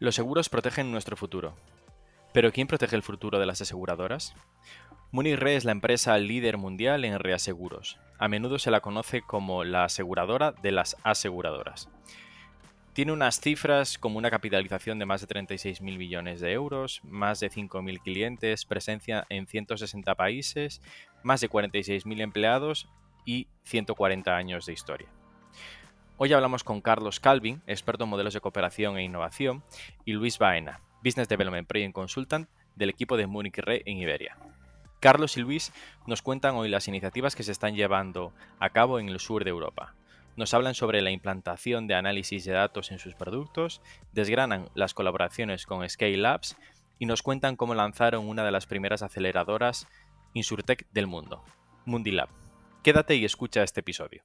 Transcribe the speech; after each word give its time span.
Los 0.00 0.14
seguros 0.14 0.48
protegen 0.48 0.92
nuestro 0.92 1.16
futuro. 1.16 1.56
Pero 2.32 2.52
¿quién 2.52 2.68
protege 2.68 2.94
el 2.94 3.02
futuro 3.02 3.40
de 3.40 3.46
las 3.46 3.60
aseguradoras? 3.60 4.32
Munich 5.10 5.36
Re 5.36 5.56
es 5.56 5.64
la 5.64 5.72
empresa 5.72 6.16
líder 6.18 6.56
mundial 6.56 7.04
en 7.04 7.18
reaseguros. 7.18 7.98
A 8.16 8.28
menudo 8.28 8.60
se 8.60 8.70
la 8.70 8.80
conoce 8.80 9.22
como 9.22 9.64
la 9.64 9.84
aseguradora 9.84 10.52
de 10.52 10.70
las 10.70 10.96
aseguradoras. 11.02 11.88
Tiene 12.92 13.10
unas 13.10 13.40
cifras 13.40 13.98
como 13.98 14.18
una 14.18 14.30
capitalización 14.30 15.00
de 15.00 15.06
más 15.06 15.20
de 15.20 15.26
36.000 15.26 15.80
millones 15.82 16.40
de 16.40 16.52
euros, 16.52 17.00
más 17.02 17.40
de 17.40 17.50
5.000 17.50 18.00
clientes, 18.00 18.66
presencia 18.66 19.26
en 19.30 19.48
160 19.48 20.14
países, 20.14 20.80
más 21.24 21.40
de 21.40 21.50
46.000 21.50 22.20
empleados 22.20 22.88
y 23.24 23.48
140 23.64 24.36
años 24.36 24.66
de 24.66 24.74
historia. 24.74 25.08
Hoy 26.20 26.32
hablamos 26.32 26.64
con 26.64 26.80
Carlos 26.80 27.20
Calvin, 27.20 27.62
experto 27.68 28.02
en 28.02 28.10
modelos 28.10 28.34
de 28.34 28.40
cooperación 28.40 28.98
e 28.98 29.04
innovación, 29.04 29.62
y 30.04 30.14
Luis 30.14 30.36
Baena, 30.36 30.80
Business 31.04 31.28
Development 31.28 31.68
Project 31.68 31.92
Consultant 31.94 32.48
del 32.74 32.90
equipo 32.90 33.16
de 33.16 33.28
Munich 33.28 33.56
Re 33.58 33.84
en 33.86 33.98
Iberia. 33.98 34.36
Carlos 34.98 35.36
y 35.36 35.42
Luis 35.42 35.72
nos 36.08 36.20
cuentan 36.20 36.56
hoy 36.56 36.68
las 36.68 36.88
iniciativas 36.88 37.36
que 37.36 37.44
se 37.44 37.52
están 37.52 37.76
llevando 37.76 38.32
a 38.58 38.70
cabo 38.70 38.98
en 38.98 39.08
el 39.08 39.20
sur 39.20 39.44
de 39.44 39.50
Europa. 39.50 39.94
Nos 40.34 40.54
hablan 40.54 40.74
sobre 40.74 41.02
la 41.02 41.12
implantación 41.12 41.86
de 41.86 41.94
análisis 41.94 42.44
de 42.44 42.52
datos 42.52 42.90
en 42.90 42.98
sus 42.98 43.14
productos, 43.14 43.80
desgranan 44.12 44.70
las 44.74 44.94
colaboraciones 44.94 45.66
con 45.66 45.88
Scale 45.88 46.16
Labs 46.16 46.56
y 46.98 47.06
nos 47.06 47.22
cuentan 47.22 47.54
cómo 47.54 47.76
lanzaron 47.76 48.28
una 48.28 48.44
de 48.44 48.50
las 48.50 48.66
primeras 48.66 49.02
aceleradoras 49.02 49.86
Insurtech 50.34 50.84
del 50.90 51.06
mundo, 51.06 51.44
Mundilab. 51.84 52.28
Quédate 52.82 53.14
y 53.14 53.24
escucha 53.24 53.62
este 53.62 53.80
episodio. 53.80 54.24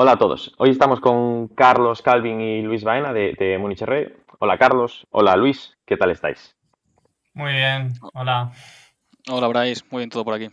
Hola 0.00 0.12
a 0.12 0.16
todos. 0.16 0.54
Hoy 0.58 0.70
estamos 0.70 1.00
con 1.00 1.48
Carlos 1.48 2.02
Calvin 2.02 2.40
y 2.40 2.62
Luis 2.62 2.84
Baena 2.84 3.12
de, 3.12 3.34
de 3.36 3.58
Munich 3.58 3.82
Re. 3.82 4.14
Hola 4.38 4.56
Carlos, 4.56 5.08
hola 5.10 5.34
Luis, 5.34 5.76
¿qué 5.84 5.96
tal 5.96 6.12
estáis? 6.12 6.56
Muy 7.34 7.50
bien, 7.50 7.94
hola. 8.14 8.52
Hola 9.28 9.48
Bryce, 9.48 9.84
muy 9.90 10.02
bien 10.02 10.10
todo 10.10 10.24
por 10.24 10.34
aquí. 10.34 10.50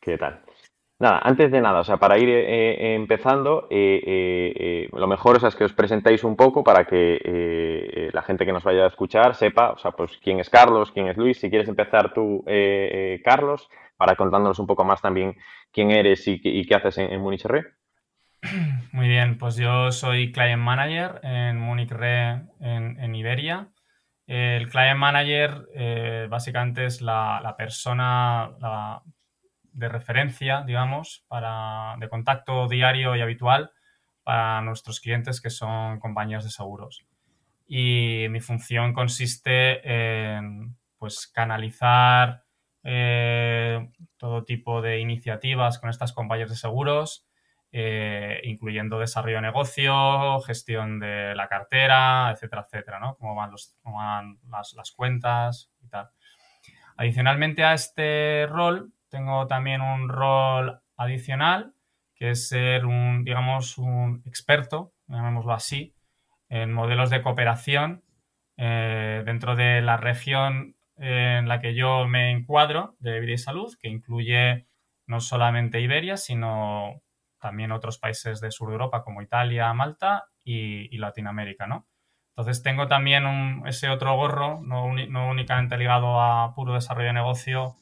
¿Qué 0.00 0.16
tal? 0.16 0.42
Nada, 1.00 1.18
antes 1.24 1.50
de 1.50 1.60
nada, 1.60 1.80
o 1.80 1.84
sea, 1.84 1.96
para 1.96 2.18
ir 2.18 2.28
eh, 2.28 2.44
eh, 2.44 2.94
empezando, 2.94 3.66
eh, 3.68 4.88
lo 4.92 5.08
mejor 5.08 5.44
es 5.44 5.56
que 5.56 5.64
os 5.64 5.72
presentéis 5.72 6.22
un 6.22 6.36
poco 6.36 6.62
para 6.62 6.84
que 6.84 8.10
la 8.12 8.22
gente 8.22 8.46
que 8.46 8.52
nos 8.52 8.62
vaya 8.62 8.84
a 8.84 8.88
escuchar 8.88 9.34
sepa, 9.34 9.72
o 9.72 9.78
sea, 9.78 9.90
pues 9.90 10.16
quién 10.22 10.38
es 10.38 10.50
Carlos, 10.50 10.92
quién 10.92 11.08
es 11.08 11.16
Luis. 11.16 11.40
Si 11.40 11.50
quieres 11.50 11.68
empezar 11.68 12.14
tú, 12.14 12.44
Carlos, 13.24 13.68
para 13.96 14.14
contándonos 14.14 14.60
un 14.60 14.68
poco 14.68 14.84
más 14.84 15.02
también 15.02 15.36
quién 15.72 15.90
eres 15.90 16.28
y, 16.28 16.64
qué 16.64 16.74
haces 16.76 16.98
en, 16.98 17.12
en 17.12 17.20
Munich 17.20 17.44
Re. 17.44 17.77
Muy 18.92 19.08
bien, 19.08 19.38
pues 19.38 19.56
yo 19.56 19.90
soy 19.90 20.32
Client 20.32 20.62
Manager 20.62 21.20
en 21.22 21.58
Munich 21.58 21.90
Re 21.90 22.46
en, 22.60 23.14
Iberia. 23.14 23.70
El 24.26 24.68
Client 24.68 24.98
Manager 24.98 25.66
eh, 25.74 26.26
básicamente 26.30 26.84
es 26.84 27.00
la, 27.00 27.54
persona 27.56 28.50
de 29.72 29.88
referencia, 29.88 30.62
digamos, 30.62 31.24
para, 31.28 31.96
de 31.98 32.08
contacto 32.08 32.68
diario 32.68 33.16
y 33.16 33.22
habitual 33.22 33.72
para 34.22 34.60
nuestros 34.62 35.00
clientes 35.00 35.40
que 35.40 35.50
son 35.50 35.98
compañías 35.98 36.44
de 36.44 36.50
seguros. 36.50 37.06
Y 37.66 38.26
mi 38.30 38.40
función 38.40 38.92
consiste 38.92 39.86
en 39.86 40.76
pues, 40.98 41.26
canalizar 41.26 42.44
eh, 42.84 43.88
todo 44.16 44.44
tipo 44.44 44.80
de 44.80 45.00
iniciativas 45.00 45.78
con 45.78 45.90
estas 45.90 46.12
compañías 46.12 46.50
de 46.50 46.56
seguros, 46.56 47.27
eh, 47.70 48.40
incluyendo 48.44 48.98
desarrollo 48.98 49.36
de 49.36 49.42
negocio, 49.42 50.40
gestión 50.40 50.98
de 51.00 51.34
la 51.34 51.48
cartera, 51.48 52.30
etcétera, 52.32 52.64
etcétera, 52.66 52.98
¿no? 52.98 53.16
Cómo 53.16 53.34
van, 53.34 53.50
los, 53.50 53.76
van 53.84 54.38
las, 54.48 54.92
cuentas 54.92 55.70
y 55.82 55.88
tal. 55.88 56.08
Adicionalmente 56.96 57.64
a 57.64 57.74
este 57.74 58.46
rol, 58.46 58.92
tengo 59.10 59.46
también 59.46 59.82
un 59.82 60.08
rol 60.08 60.80
adicional, 60.96 61.74
que 62.14 62.30
es 62.30 62.48
ser 62.48 62.86
un, 62.86 63.24
digamos, 63.24 63.76
un 63.76 64.22
experto, 64.24 64.94
llamémoslo 65.06 65.52
así, 65.52 65.94
en 66.48 66.72
modelos 66.72 67.10
de 67.10 67.22
cooperación 67.22 68.02
eh, 68.56 69.22
dentro 69.26 69.56
de 69.56 69.82
la 69.82 69.98
región 69.98 70.74
en 70.96 71.46
la 71.48 71.60
que 71.60 71.74
yo 71.74 72.06
me 72.06 72.30
encuadro 72.30 72.96
de 72.98 73.20
vida 73.20 73.34
y 73.34 73.38
salud, 73.38 73.74
que 73.78 73.88
incluye 73.88 74.66
no 75.06 75.20
solamente 75.20 75.80
Iberia, 75.80 76.16
sino 76.16 77.02
también 77.40 77.72
otros 77.72 77.98
países 77.98 78.40
de 78.40 78.50
sur 78.50 78.68
de 78.68 78.74
Europa 78.74 79.02
como 79.02 79.22
Italia, 79.22 79.72
Malta 79.72 80.24
y, 80.44 80.96
Latinoamérica, 80.98 81.66
¿no? 81.66 81.86
Entonces 82.30 82.62
tengo 82.62 82.86
también 82.86 83.62
ese 83.66 83.88
otro 83.88 84.14
gorro, 84.16 84.60
no, 84.62 84.84
únicamente 84.84 85.76
ligado 85.76 86.20
a 86.20 86.54
puro 86.54 86.74
desarrollo 86.74 87.08
de 87.08 87.12
negocio 87.14 87.74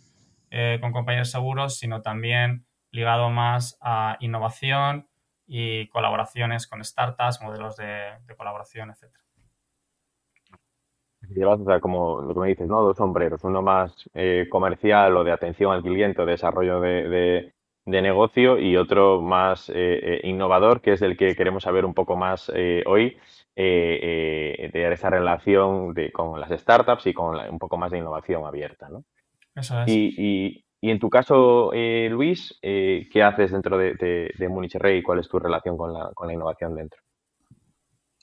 eh, 0.51 0.79
con 0.81 0.93
compañías 0.93 1.31
seguros, 1.31 1.79
sino 1.79 2.01
también 2.01 2.67
ligado 2.91 3.29
más 3.31 3.77
a 3.83 4.17
innovación 4.21 5.09
y 5.47 5.89
colaboraciones 5.89 6.67
con 6.67 6.83
startups, 6.83 7.43
modelos 7.43 7.77
de, 7.77 8.13
colaboración, 8.37 8.91
etc. 8.91 9.13
Llevas, 11.29 11.61
o 11.61 11.65
sea, 11.65 11.81
como 11.81 12.23
me 12.23 12.49
dices, 12.49 12.67
¿no? 12.67 12.83
Dos 12.83 12.97
sombreros, 12.97 13.45
uno 13.45 13.61
más 13.61 13.93
eh, 14.15 14.47
comercial 14.51 15.17
o 15.17 15.25
de 15.25 15.33
atención 15.33 15.73
al 15.73 15.83
cliente 15.83 16.23
o 16.23 16.27
desarrollo 16.27 16.81
de, 16.81 17.09
de 17.09 17.56
negocio 17.87 18.59
y 18.59 18.77
otro 18.77 19.21
más 19.21 19.69
eh, 19.71 19.75
eh, 19.75 20.21
innovador, 20.25 20.81
que 20.81 20.93
es 20.93 21.03
el 21.03 21.17
que 21.17 21.35
queremos 21.37 21.63
saber 21.63 21.85
un 21.85 21.95
poco 21.95 22.17
más 22.17 22.51
eh, 22.55 22.83
hoy, 22.87 23.17
de 23.55 24.91
esa 24.93 25.09
relación 25.09 25.95
de, 25.95 26.13
con 26.13 26.39
las 26.39 26.51
startups 26.51 27.07
y 27.07 27.15
con 27.15 27.39
un 27.39 27.59
poco 27.59 27.79
más 27.79 27.91
de 27.91 27.99
innovación 27.99 28.45
abierta. 28.45 28.91
¿no? 28.91 29.05
Eso 29.55 29.81
es. 29.81 29.89
Y, 29.89 30.65
y, 30.83 30.91
en 30.91 30.99
tu 30.99 31.09
caso, 31.09 31.71
Luis, 31.73 32.59
¿qué 32.61 33.23
haces 33.23 33.53
dentro 33.53 33.79
de, 33.79 33.95
de, 33.95 34.31
de 34.37 34.49
Munich 34.51 34.75
Re 34.75 34.99
y 34.99 35.03
cuál 35.03 35.21
es 35.21 35.29
tu 35.29 35.39
relación 35.39 35.79
con 35.79 35.95
la, 35.95 36.11
con 36.13 36.27
la 36.27 36.35
innovación 36.35 36.75
dentro? 36.75 37.01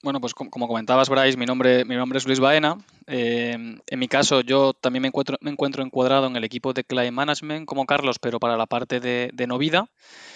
Bueno, 0.03 0.19
pues 0.19 0.33
como 0.33 0.67
comentabas, 0.67 1.07
Bryce, 1.07 1.37
mi 1.37 1.45
nombre, 1.45 1.85
es 2.17 2.25
Luis 2.25 2.41
Baena. 2.41 2.77
Eh, 3.07 3.53
en 3.87 3.99
mi 3.99 4.09
caso, 4.09 4.41
yo 4.41 4.73
también 4.73 5.01
me 5.01 5.07
encuentro, 5.07 5.37
me 5.39 5.49
encuentro 5.49 5.81
encuadrado 5.81 6.27
en 6.27 6.35
el 6.35 6.43
equipo 6.43 6.73
de 6.73 6.83
Client 6.83 7.13
Management 7.13 7.65
como 7.65 7.85
Carlos, 7.85 8.19
pero 8.19 8.37
para 8.37 8.57
la 8.57 8.65
parte 8.65 8.99
de, 8.99 9.29
de 9.33 9.47
Novida. 9.47 9.87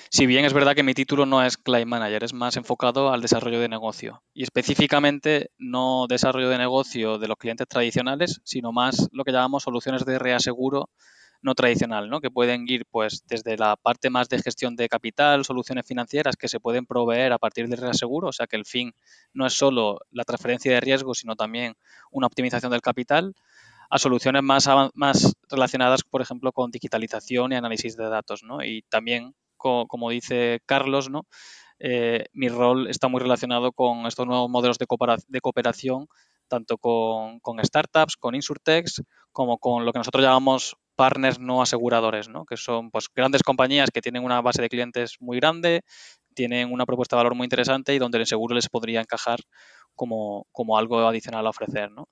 Si 0.09 0.25
bien 0.25 0.45
es 0.45 0.53
verdad 0.53 0.73
que 0.73 0.83
mi 0.83 0.94
título 0.94 1.25
no 1.25 1.44
es 1.44 1.57
Client 1.57 1.89
Manager, 1.89 2.23
es 2.23 2.31
más 2.31 2.55
enfocado 2.55 3.11
al 3.11 3.22
desarrollo 3.22 3.59
de 3.59 3.67
negocio. 3.67 4.23
Y 4.33 4.44
específicamente 4.44 5.51
no 5.57 6.05
desarrollo 6.07 6.47
de 6.47 6.59
negocio 6.59 7.17
de 7.17 7.28
los 7.28 7.35
clientes 7.35 7.67
tradicionales, 7.67 8.39
sino 8.45 8.72
más 8.72 9.09
lo 9.11 9.25
que 9.25 9.34
llamamos 9.34 9.63
soluciones 9.63 10.05
de 10.05 10.17
reaseguro 10.17 10.91
no 11.41 11.55
tradicional, 11.55 12.09
¿no? 12.09 12.19
que 12.21 12.31
pueden 12.31 12.67
ir 12.67 12.85
pues 12.89 13.23
desde 13.27 13.57
la 13.57 13.75
parte 13.75 14.09
más 14.09 14.29
de 14.29 14.39
gestión 14.39 14.75
de 14.75 14.89
capital, 14.89 15.45
soluciones 15.45 15.85
financieras 15.85 16.35
que 16.35 16.47
se 16.47 16.59
pueden 16.59 16.85
proveer 16.85 17.33
a 17.33 17.37
partir 17.37 17.67
del 17.67 17.79
reaseguro, 17.79 18.29
o 18.29 18.33
sea 18.33 18.47
que 18.47 18.55
el 18.55 18.65
fin 18.65 18.93
no 19.34 19.45
es 19.45 19.53
solo 19.53 19.99
la 20.11 20.23
transferencia 20.23 20.72
de 20.72 20.79
riesgo, 20.79 21.13
sino 21.13 21.35
también 21.35 21.75
una 22.11 22.28
optimización 22.28 22.72
del 22.72 22.81
capital, 22.81 23.34
a 23.89 23.97
soluciones 23.97 24.43
más, 24.43 24.67
más 24.93 25.35
relacionadas, 25.49 26.03
por 26.03 26.22
ejemplo, 26.22 26.51
con 26.51 26.72
digitalización 26.72 27.51
y 27.51 27.55
análisis 27.55 27.95
de 27.95 28.09
datos. 28.09 28.43
¿no? 28.43 28.63
Y 28.63 28.83
también, 28.90 29.33
como 29.55 30.09
dice 30.09 30.61
Carlos, 30.66 31.09
¿no? 31.09 31.25
Eh, 31.79 32.25
mi 32.33 32.49
rol 32.49 32.90
está 32.90 33.07
muy 33.07 33.22
relacionado 33.22 33.72
con 33.72 34.07
estos 34.07 34.25
nuevos 34.25 34.49
modelos 34.49 34.78
de, 34.79 34.87
cooperación, 35.41 36.07
tanto 36.47 36.78
con, 36.78 37.40
con 37.40 37.63
startups, 37.63 38.17
con 38.17 38.33
insurtechs, 38.33 39.03
como 39.31 39.59
con 39.59 39.85
lo 39.85 39.93
que 39.93 39.99
nosotros 39.99 40.23
llamamos 40.23 40.75
partners 40.97 41.40
no 41.40 41.61
aseguradores, 41.61 42.28
¿no? 42.28 42.46
que 42.46 42.58
son 42.58 42.91
pues, 42.91 43.08
grandes 43.16 43.44
compañías 43.44 43.91
que 43.94 44.02
tienen 44.02 44.26
una 44.26 44.41
base 44.41 44.61
de 44.61 44.67
clientes 44.67 45.16
muy 45.22 45.38
grande, 45.38 45.84
tienen 46.34 46.73
una 46.73 46.85
propuesta 46.85 47.16
de 47.16 47.20
valor 47.20 47.35
muy 47.35 47.46
interesante 47.46 47.96
y 47.96 47.99
donde 47.99 48.17
el 48.17 48.26
seguro 48.26 48.55
les 48.55 48.67
podría 48.67 48.99
encajar 48.99 49.40
como, 49.96 50.46
como 50.52 50.78
algo 50.78 50.99
adicional 51.08 51.46
a 51.46 51.52
ofrecer. 51.52 51.91
¿no? 51.91 52.09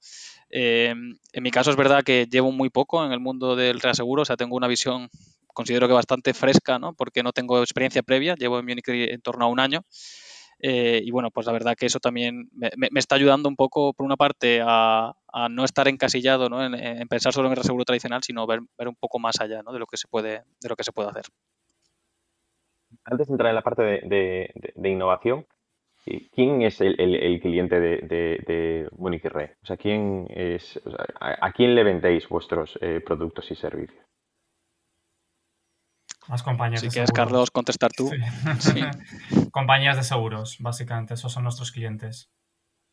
Eh, 0.50 0.94
en 1.34 1.44
mi 1.44 1.52
caso 1.52 1.72
es 1.72 1.76
verdad 1.76 2.04
que 2.04 2.28
llevo 2.32 2.52
muy 2.52 2.70
poco 2.70 3.04
en 3.04 3.12
el 3.12 3.20
mundo 3.20 3.56
del 3.56 3.82
reaseguro, 3.82 4.22
o 4.22 4.26
sea, 4.26 4.38
tengo 4.38 4.56
una 4.56 4.68
visión 4.68 5.10
considero 5.48 5.88
que 5.88 5.94
bastante 5.94 6.34
fresca, 6.34 6.78
¿no? 6.78 6.94
porque 6.94 7.24
no 7.24 7.31
tengo 7.31 7.60
experiencia 7.62 8.04
previa, 8.04 8.36
llevo 8.36 8.60
en 8.60 8.66
Munich 8.66 8.88
en 8.88 9.22
torno 9.22 9.46
a 9.46 9.48
un 9.48 9.60
año. 9.60 9.81
Eh, 10.68 11.00
y 11.04 11.12
bueno, 11.12 11.30
pues 11.30 11.46
la 11.46 11.54
verdad 11.54 11.76
que 11.78 11.86
eso 11.86 12.00
también 12.00 12.50
me, 12.56 12.72
está 12.96 13.14
ayudando 13.14 13.48
un 13.48 13.56
poco, 13.56 13.94
por 13.94 14.04
una 14.04 14.18
parte, 14.18 14.62
a, 14.66 15.14
no 15.52 15.64
estar 15.64 15.88
encasillado 15.88 16.50
¿no? 16.50 16.66
En, 16.66 17.08
pensar 17.08 17.34
solo 17.34 17.48
en 17.48 17.52
el 17.52 17.58
reaseguro 17.58 17.86
tradicional, 17.86 18.24
sino 18.24 18.48
ver, 18.48 18.62
un 18.80 18.96
poco 18.96 19.20
más 19.20 19.40
allá 19.40 19.62
¿no? 19.62 19.72
de, 19.72 19.78
lo 19.78 19.86
que 19.86 19.98
se 19.98 20.08
puede, 20.08 20.42
de 20.60 20.70
lo 20.70 20.76
que 20.76 20.84
se 20.84 20.92
puede 20.92 21.10
hacer. 21.10 21.26
Antes 23.04 23.28
de 23.28 23.34
entrar 23.34 23.50
en 23.50 23.56
la 23.56 23.62
parte 23.62 23.84
de, 23.84 24.90
innovación, 24.90 25.46
¿quién 26.34 26.64
es 26.64 26.82
el, 26.82 26.96
cliente 27.44 27.80
de, 27.80 27.98
de, 28.48 28.90
Munich 28.98 29.26
Re? 29.26 29.58
O 29.62 29.68
sea, 29.68 29.78
¿quién 29.78 30.26
es, 30.32 30.82
a, 31.20 31.52
quién 31.52 31.76
le 31.76 31.84
vendéis 31.84 32.28
vuestros 32.28 32.76
eh, 32.82 33.02
productos 33.06 33.52
y 33.52 33.56
servicios? 33.56 34.05
Las 36.27 36.42
compañías 36.44 36.81
si 36.81 36.89
quieres, 36.89 37.12
Carlos, 37.12 37.51
contestar 37.51 37.92
tú. 37.92 38.10
compañías 39.51 39.95
de 39.95 40.04
seguros, 40.04 40.57
básicamente, 40.60 41.13
esos 41.13 41.31
son 41.31 41.44
nuestros 41.44 41.72
clientes. 41.72 42.31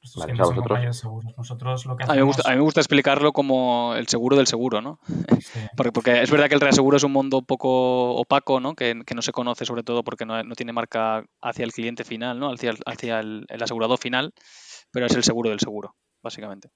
Nuestros 0.02 0.24
clientes 0.24 0.46
son 0.46 0.56
compañías 0.56 0.96
de 0.96 1.00
seguros. 1.00 1.32
Nosotros 1.36 1.86
lo 1.86 1.96
que 1.96 2.04
hacemos... 2.04 2.44
a, 2.44 2.50
mí 2.50 2.56
me 2.56 2.62
gusta, 2.62 2.80
explicarlo 2.80 3.32
como 3.32 3.94
el 3.94 4.06
seguro 4.08 4.36
del 4.36 4.46
seguro, 4.46 4.82
¿no? 4.82 4.98
porque, 5.76 5.92
porque, 5.92 6.22
es 6.22 6.30
verdad 6.30 6.48
que 6.48 6.56
el 6.56 6.60
reaseguro 6.60 6.96
es 6.96 7.04
un 7.04 7.12
mundo 7.12 7.38
un 7.38 7.46
poco 7.46 8.16
opaco, 8.16 8.60
¿no? 8.60 8.74
Que, 8.74 8.94
no 8.94 9.22
se 9.22 9.32
conoce 9.32 9.64
sobre 9.64 9.82
todo 9.82 10.02
porque 10.02 10.26
no, 10.26 10.42
tiene 10.54 10.72
marca 10.72 11.24
hacia 11.40 11.64
el 11.64 11.72
cliente 11.72 12.04
final, 12.04 12.38
¿no? 12.38 12.52
Hacia, 12.52 12.74
hacia 12.84 13.20
el, 13.20 13.46
asegurado 13.60 13.96
final, 13.96 14.34
pero 14.92 15.06
es 15.06 15.14
el 15.14 15.22
seguro 15.22 15.50
del 15.50 15.60
seguro, 15.60 15.94
básicamente. 16.22 16.68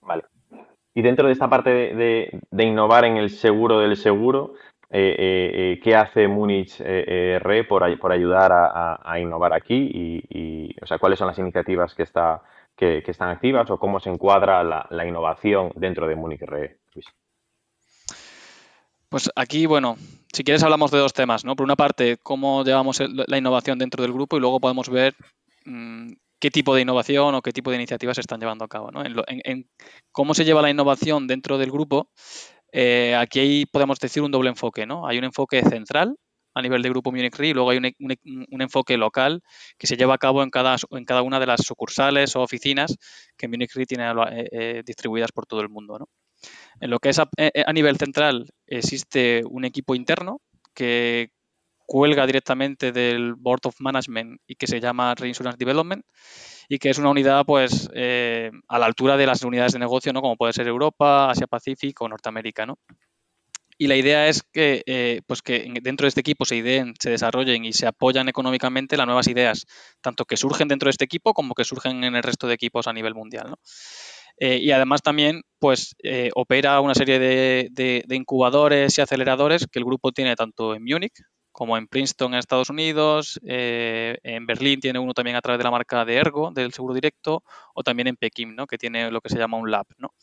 Vale. 0.00 0.24
Y 0.94 1.02
dentro 1.02 1.26
de 1.26 1.32
esta 1.32 1.48
parte 1.48 1.70
de 1.70 2.64
innovar 2.64 3.04
en 3.04 3.18
el 3.18 3.30
seguro 3.30 3.78
del 3.78 3.96
seguro, 3.96 4.54
qué 4.90 5.94
hace 5.96 6.28
Múnich 6.28 6.78
Re 6.78 7.64
por, 7.64 7.82
ayudar 7.84 8.52
a, 8.52 9.20
innovar 9.20 9.52
aquí 9.52 9.90
y, 9.92 10.74
o 10.80 10.86
sea, 10.86 10.98
cuáles 10.98 11.18
son 11.18 11.28
las 11.28 11.38
iniciativas 11.38 11.94
que, 11.94 12.02
está, 12.02 12.42
que, 12.74 13.02
están 13.06 13.30
activas 13.30 13.70
o 13.70 13.78
cómo 13.78 14.00
se 14.00 14.10
encuadra 14.10 14.62
la, 14.64 15.06
innovación 15.06 15.72
dentro 15.74 16.06
de 16.06 16.16
Múnich 16.16 16.40
Re, 16.40 16.78
Pues 19.08 19.30
aquí, 19.36 19.66
bueno, 19.66 19.96
si 20.32 20.44
quieres 20.44 20.62
hablamos 20.62 20.90
de 20.90 20.98
dos 20.98 21.12
temas, 21.12 21.44
¿no? 21.44 21.56
Por 21.56 21.64
una 21.64 21.76
parte, 21.76 22.18
cómo 22.22 22.64
llevamos 22.64 23.00
la 23.00 23.38
innovación 23.38 23.78
dentro 23.78 24.02
del 24.02 24.12
grupo 24.12 24.36
y 24.36 24.40
luego 24.40 24.60
podemos 24.60 24.88
ver 24.88 25.14
mm, 25.64 26.12
qué 26.38 26.50
tipo 26.50 26.74
de 26.74 26.82
innovación 26.82 27.34
o 27.34 27.42
qué 27.42 27.52
tipo 27.52 27.70
de 27.70 27.76
iniciativas 27.76 28.16
se 28.16 28.20
están 28.20 28.40
llevando 28.40 28.64
a 28.64 28.68
cabo, 28.68 28.90
¿no? 28.90 29.02
en 29.04 29.68
cómo 30.12 30.34
se 30.34 30.44
lleva 30.44 30.62
la 30.62 30.70
innovación 30.70 31.26
dentro 31.26 31.58
del 31.58 31.70
grupo, 31.70 32.10
eh, 32.72 33.14
aquí 33.16 33.66
podemos 33.66 33.98
decir 33.98 34.22
un 34.22 34.30
doble 34.30 34.50
enfoque, 34.50 34.86
¿no? 34.86 35.06
Hay 35.06 35.18
un 35.18 35.24
enfoque 35.24 35.62
central 35.62 36.16
a 36.54 36.62
nivel 36.62 36.82
de 36.82 36.88
Grupo 36.88 37.12
Munich 37.12 37.36
Re 37.36 37.48
y 37.48 37.54
luego 37.54 37.70
hay 37.70 37.78
un, 37.78 38.62
enfoque 38.62 38.96
local 38.96 39.42
que 39.78 39.86
se 39.86 39.96
lleva 39.96 40.14
a 40.14 40.18
cabo 40.18 40.42
en 40.42 40.50
cada, 40.50 40.76
en 40.90 41.04
cada 41.04 41.22
una 41.22 41.38
de 41.38 41.46
las 41.46 41.60
sucursales 41.62 42.34
o 42.36 42.42
oficinas 42.42 42.96
que 43.36 43.48
Munich 43.48 43.72
Re 43.74 43.86
tiene 43.86 44.10
eh, 44.10 44.48
eh, 44.50 44.82
distribuidas 44.84 45.32
por 45.32 45.46
todo 45.46 45.60
el 45.60 45.68
mundo, 45.68 45.98
¿no? 45.98 46.08
En 46.80 46.90
lo 46.90 47.00
que 47.00 47.08
es 47.08 47.18
a 47.18 47.72
nivel 47.72 47.96
central 47.96 48.46
existe 48.66 49.42
un 49.44 49.64
equipo 49.64 49.96
interno 49.96 50.40
que 50.74 51.30
cuelga 51.88 52.26
directamente 52.26 52.92
del 52.92 53.34
Board 53.34 53.62
of 53.64 53.80
Management 53.80 54.40
y 54.46 54.54
que 54.54 54.66
se 54.66 54.78
llama 54.78 55.14
Reinsurance 55.14 55.58
Development 55.58 56.04
y 56.68 56.78
que 56.78 56.90
es 56.90 56.98
una 56.98 57.10
unidad 57.10 57.44
pues 57.46 57.88
eh, 57.94 58.50
a 58.68 58.78
la 58.78 58.86
altura 58.86 59.16
de 59.16 59.26
las 59.26 59.42
unidades 59.42 59.72
de 59.72 59.78
negocio, 59.78 60.12
¿no? 60.12 60.20
Como 60.20 60.36
puede 60.36 60.52
ser 60.52 60.68
Europa, 60.68 61.30
Asia 61.30 61.46
Pacífico 61.46 62.04
o 62.04 62.08
Norteamérica, 62.08 62.66
¿no? 62.66 62.78
Y 63.78 63.86
la 63.86 63.96
idea 63.96 64.26
es 64.26 64.42
que, 64.42 64.82
eh, 64.86 65.20
pues 65.26 65.40
que 65.40 65.72
dentro 65.82 66.04
de 66.04 66.08
este 66.08 66.20
equipo 66.20 66.44
se 66.44 66.56
ideen, 66.56 66.94
se 66.98 67.10
desarrollen 67.10 67.64
y 67.64 67.72
se 67.72 67.86
apoyan 67.86 68.28
económicamente 68.28 68.96
las 68.96 69.06
nuevas 69.06 69.28
ideas, 69.28 69.66
tanto 70.00 70.24
que 70.24 70.36
surgen 70.36 70.66
dentro 70.66 70.88
de 70.88 70.90
este 70.90 71.04
equipo 71.04 71.32
como 71.32 71.54
que 71.54 71.64
surgen 71.64 72.02
en 72.02 72.16
el 72.16 72.22
resto 72.24 72.48
de 72.48 72.54
equipos 72.54 72.88
a 72.88 72.92
nivel 72.92 73.14
mundial. 73.14 73.50
¿no? 73.50 73.56
Eh, 74.40 74.58
y 74.60 74.72
además 74.72 75.00
también 75.02 75.42
pues, 75.60 75.94
opera 76.34 76.80
una 76.80 76.94
serie 76.94 77.20
de, 77.20 77.68
de, 77.70 78.16
incubadores 78.16 78.98
y 78.98 79.00
aceleradores 79.00 79.66
que 79.70 79.78
el 79.78 79.84
grupo 79.84 80.10
tiene 80.10 80.34
tanto 80.34 80.74
en 80.74 80.82
Múnich, 80.82 81.22
como 81.58 81.76
en 81.76 81.88
Princeton 81.88 82.34
en 82.34 82.38
Estados 82.38 82.70
Unidos, 82.70 83.40
eh, 83.44 84.16
en 84.22 84.46
Berlín 84.46 84.78
tiene 84.78 85.00
uno 85.00 85.12
también 85.12 85.34
a 85.34 85.40
través 85.40 85.58
de 85.58 85.64
la 85.64 85.72
marca 85.72 86.04
de 86.04 86.14
Ergo, 86.14 86.52
del 86.52 86.72
seguro 86.72 86.94
directo, 86.94 87.42
o 87.74 87.82
también 87.82 88.06
en 88.06 88.14
Pekín, 88.14 88.54
¿no? 88.54 88.68
que 88.68 88.78
tiene 88.78 89.10
lo 89.10 89.20
que 89.20 89.28
se 89.28 89.38
llama 89.38 89.56
un 89.56 89.68
lab. 89.68 89.84
¿no? 89.96 90.14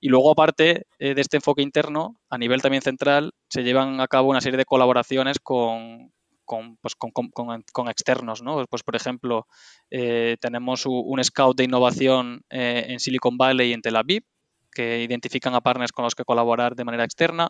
Y 0.00 0.08
luego, 0.08 0.30
aparte 0.30 0.86
eh, 1.00 1.14
de 1.16 1.20
este 1.20 1.38
enfoque 1.38 1.62
interno, 1.62 2.20
a 2.30 2.38
nivel 2.38 2.62
también 2.62 2.80
central, 2.80 3.32
se 3.48 3.64
llevan 3.64 4.00
a 4.00 4.06
cabo 4.06 4.30
una 4.30 4.40
serie 4.40 4.56
de 4.56 4.64
colaboraciones 4.64 5.40
con, 5.40 6.12
con, 6.44 6.76
pues, 6.76 6.94
externos. 7.90 8.40
¿no? 8.40 8.64
Pues, 8.66 8.84
por 8.84 8.94
ejemplo, 8.94 9.48
eh, 9.90 10.36
tenemos 10.40 10.86
un 10.86 11.24
scout 11.24 11.56
de 11.56 11.64
innovación 11.64 12.42
en 12.50 13.00
Silicon 13.00 13.36
Valley 13.36 13.70
y 13.70 13.72
en 13.72 13.82
Tel 13.82 13.96
Aviv, 13.96 14.22
que 14.70 15.02
identifican 15.02 15.56
a 15.56 15.60
partners 15.60 15.90
con 15.90 16.04
los 16.04 16.14
que 16.14 16.22
colaborar 16.22 16.76
de 16.76 16.84
manera 16.84 17.02
externa. 17.02 17.48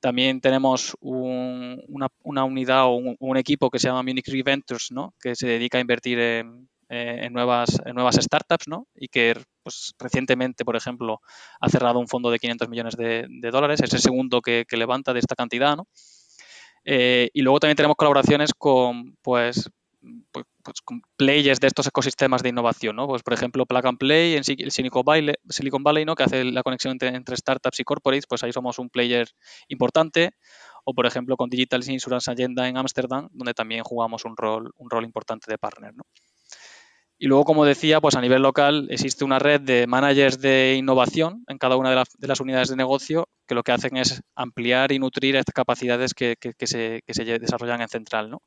También 0.00 0.40
tenemos 0.40 0.96
una, 1.00 2.08
unidad 2.22 2.84
o 2.86 3.00
un, 3.18 3.36
equipo 3.36 3.70
que 3.70 3.78
se 3.78 3.88
llama 3.88 4.02
Munich 4.02 4.28
Reventures, 4.28 4.92
¿no? 4.92 5.14
que 5.20 5.34
se 5.34 5.48
dedica 5.48 5.78
a 5.78 5.80
invertir 5.80 6.20
en, 6.20 6.68
eh, 6.88 7.28
nuevas, 7.30 7.80
nuevas 7.92 8.16
startups 8.16 8.68
¿no? 8.68 8.86
y 8.94 9.08
que 9.08 9.34
pues, 9.62 9.94
recientemente, 9.98 10.64
por 10.64 10.76
ejemplo, 10.76 11.20
ha 11.60 11.68
cerrado 11.68 11.98
un 11.98 12.08
fondo 12.08 12.30
de 12.30 12.38
500 12.38 12.68
millones 12.68 12.96
de, 12.96 13.26
dólares. 13.50 13.80
Es 13.82 13.92
el 13.92 14.00
segundo 14.00 14.40
que, 14.40 14.64
levanta 14.70 15.12
de 15.12 15.20
esta 15.20 15.34
cantidad. 15.34 15.76
¿no? 15.76 15.88
Eh, 16.84 17.28
y 17.32 17.42
luego 17.42 17.60
también 17.60 17.76
tenemos 17.76 17.96
colaboraciones 17.96 18.54
con 18.56 19.16
pues, 19.20 19.68
pues, 20.32 20.46
pues, 20.62 20.76
players 21.16 21.60
de 21.60 21.66
estos 21.66 21.86
ecosistemas 21.86 22.42
de 22.42 22.50
innovación, 22.50 22.96
¿no? 22.96 23.06
Pues, 23.06 23.22
por 23.22 23.34
ejemplo, 23.34 23.66
Plug 23.66 23.86
and 23.86 23.98
Play 23.98 24.36
en 24.36 24.44
Silicon 24.44 25.02
Valley, 25.04 25.34
Silicon 25.48 25.82
Valley 25.82 26.04
¿no? 26.04 26.14
que 26.14 26.22
hace 26.24 26.44
la 26.44 26.62
conexión 26.62 26.96
entre, 27.00 27.36
startups 27.36 27.80
y 27.80 27.84
corporates, 27.84 28.26
pues 28.26 28.42
ahí 28.44 28.52
somos 28.52 28.78
un 28.78 28.90
player 28.90 29.28
importante. 29.68 30.30
O, 30.84 30.94
por 30.94 31.06
ejemplo, 31.06 31.36
con 31.36 31.50
Digital 31.50 31.82
Insurance 31.86 32.30
Agenda 32.30 32.66
en 32.68 32.78
Ámsterdam, 32.78 33.28
donde 33.32 33.52
también 33.52 33.82
jugamos 33.84 34.24
un 34.24 34.36
rol, 34.36 34.72
un 34.76 34.88
rol 34.88 35.04
importante 35.04 35.50
de 35.50 35.58
partner, 35.58 35.94
¿no? 35.94 36.04
Y 37.20 37.26
luego, 37.26 37.44
como 37.44 37.64
decía, 37.64 38.00
pues 38.00 38.14
a 38.14 38.20
nivel 38.20 38.42
local 38.42 38.86
existe 38.90 39.24
una 39.24 39.40
red 39.40 39.60
de 39.60 39.88
managers 39.88 40.40
de 40.40 40.76
innovación 40.78 41.44
en 41.48 41.58
cada 41.58 41.76
una 41.76 41.90
de, 41.90 42.28
las 42.28 42.40
unidades 42.40 42.68
de 42.68 42.76
negocio 42.76 43.28
que 43.46 43.56
lo 43.56 43.64
que 43.64 43.72
hacen 43.72 43.96
es 43.96 44.22
ampliar 44.36 44.92
y 44.92 45.00
nutrir 45.00 45.34
estas 45.34 45.52
capacidades 45.52 46.14
que, 46.14 46.36
que, 46.38 46.66
se, 46.66 47.02
que 47.04 47.14
se, 47.14 47.24
desarrollan 47.24 47.80
en 47.80 47.88
central. 47.88 48.30
¿no? 48.30 48.42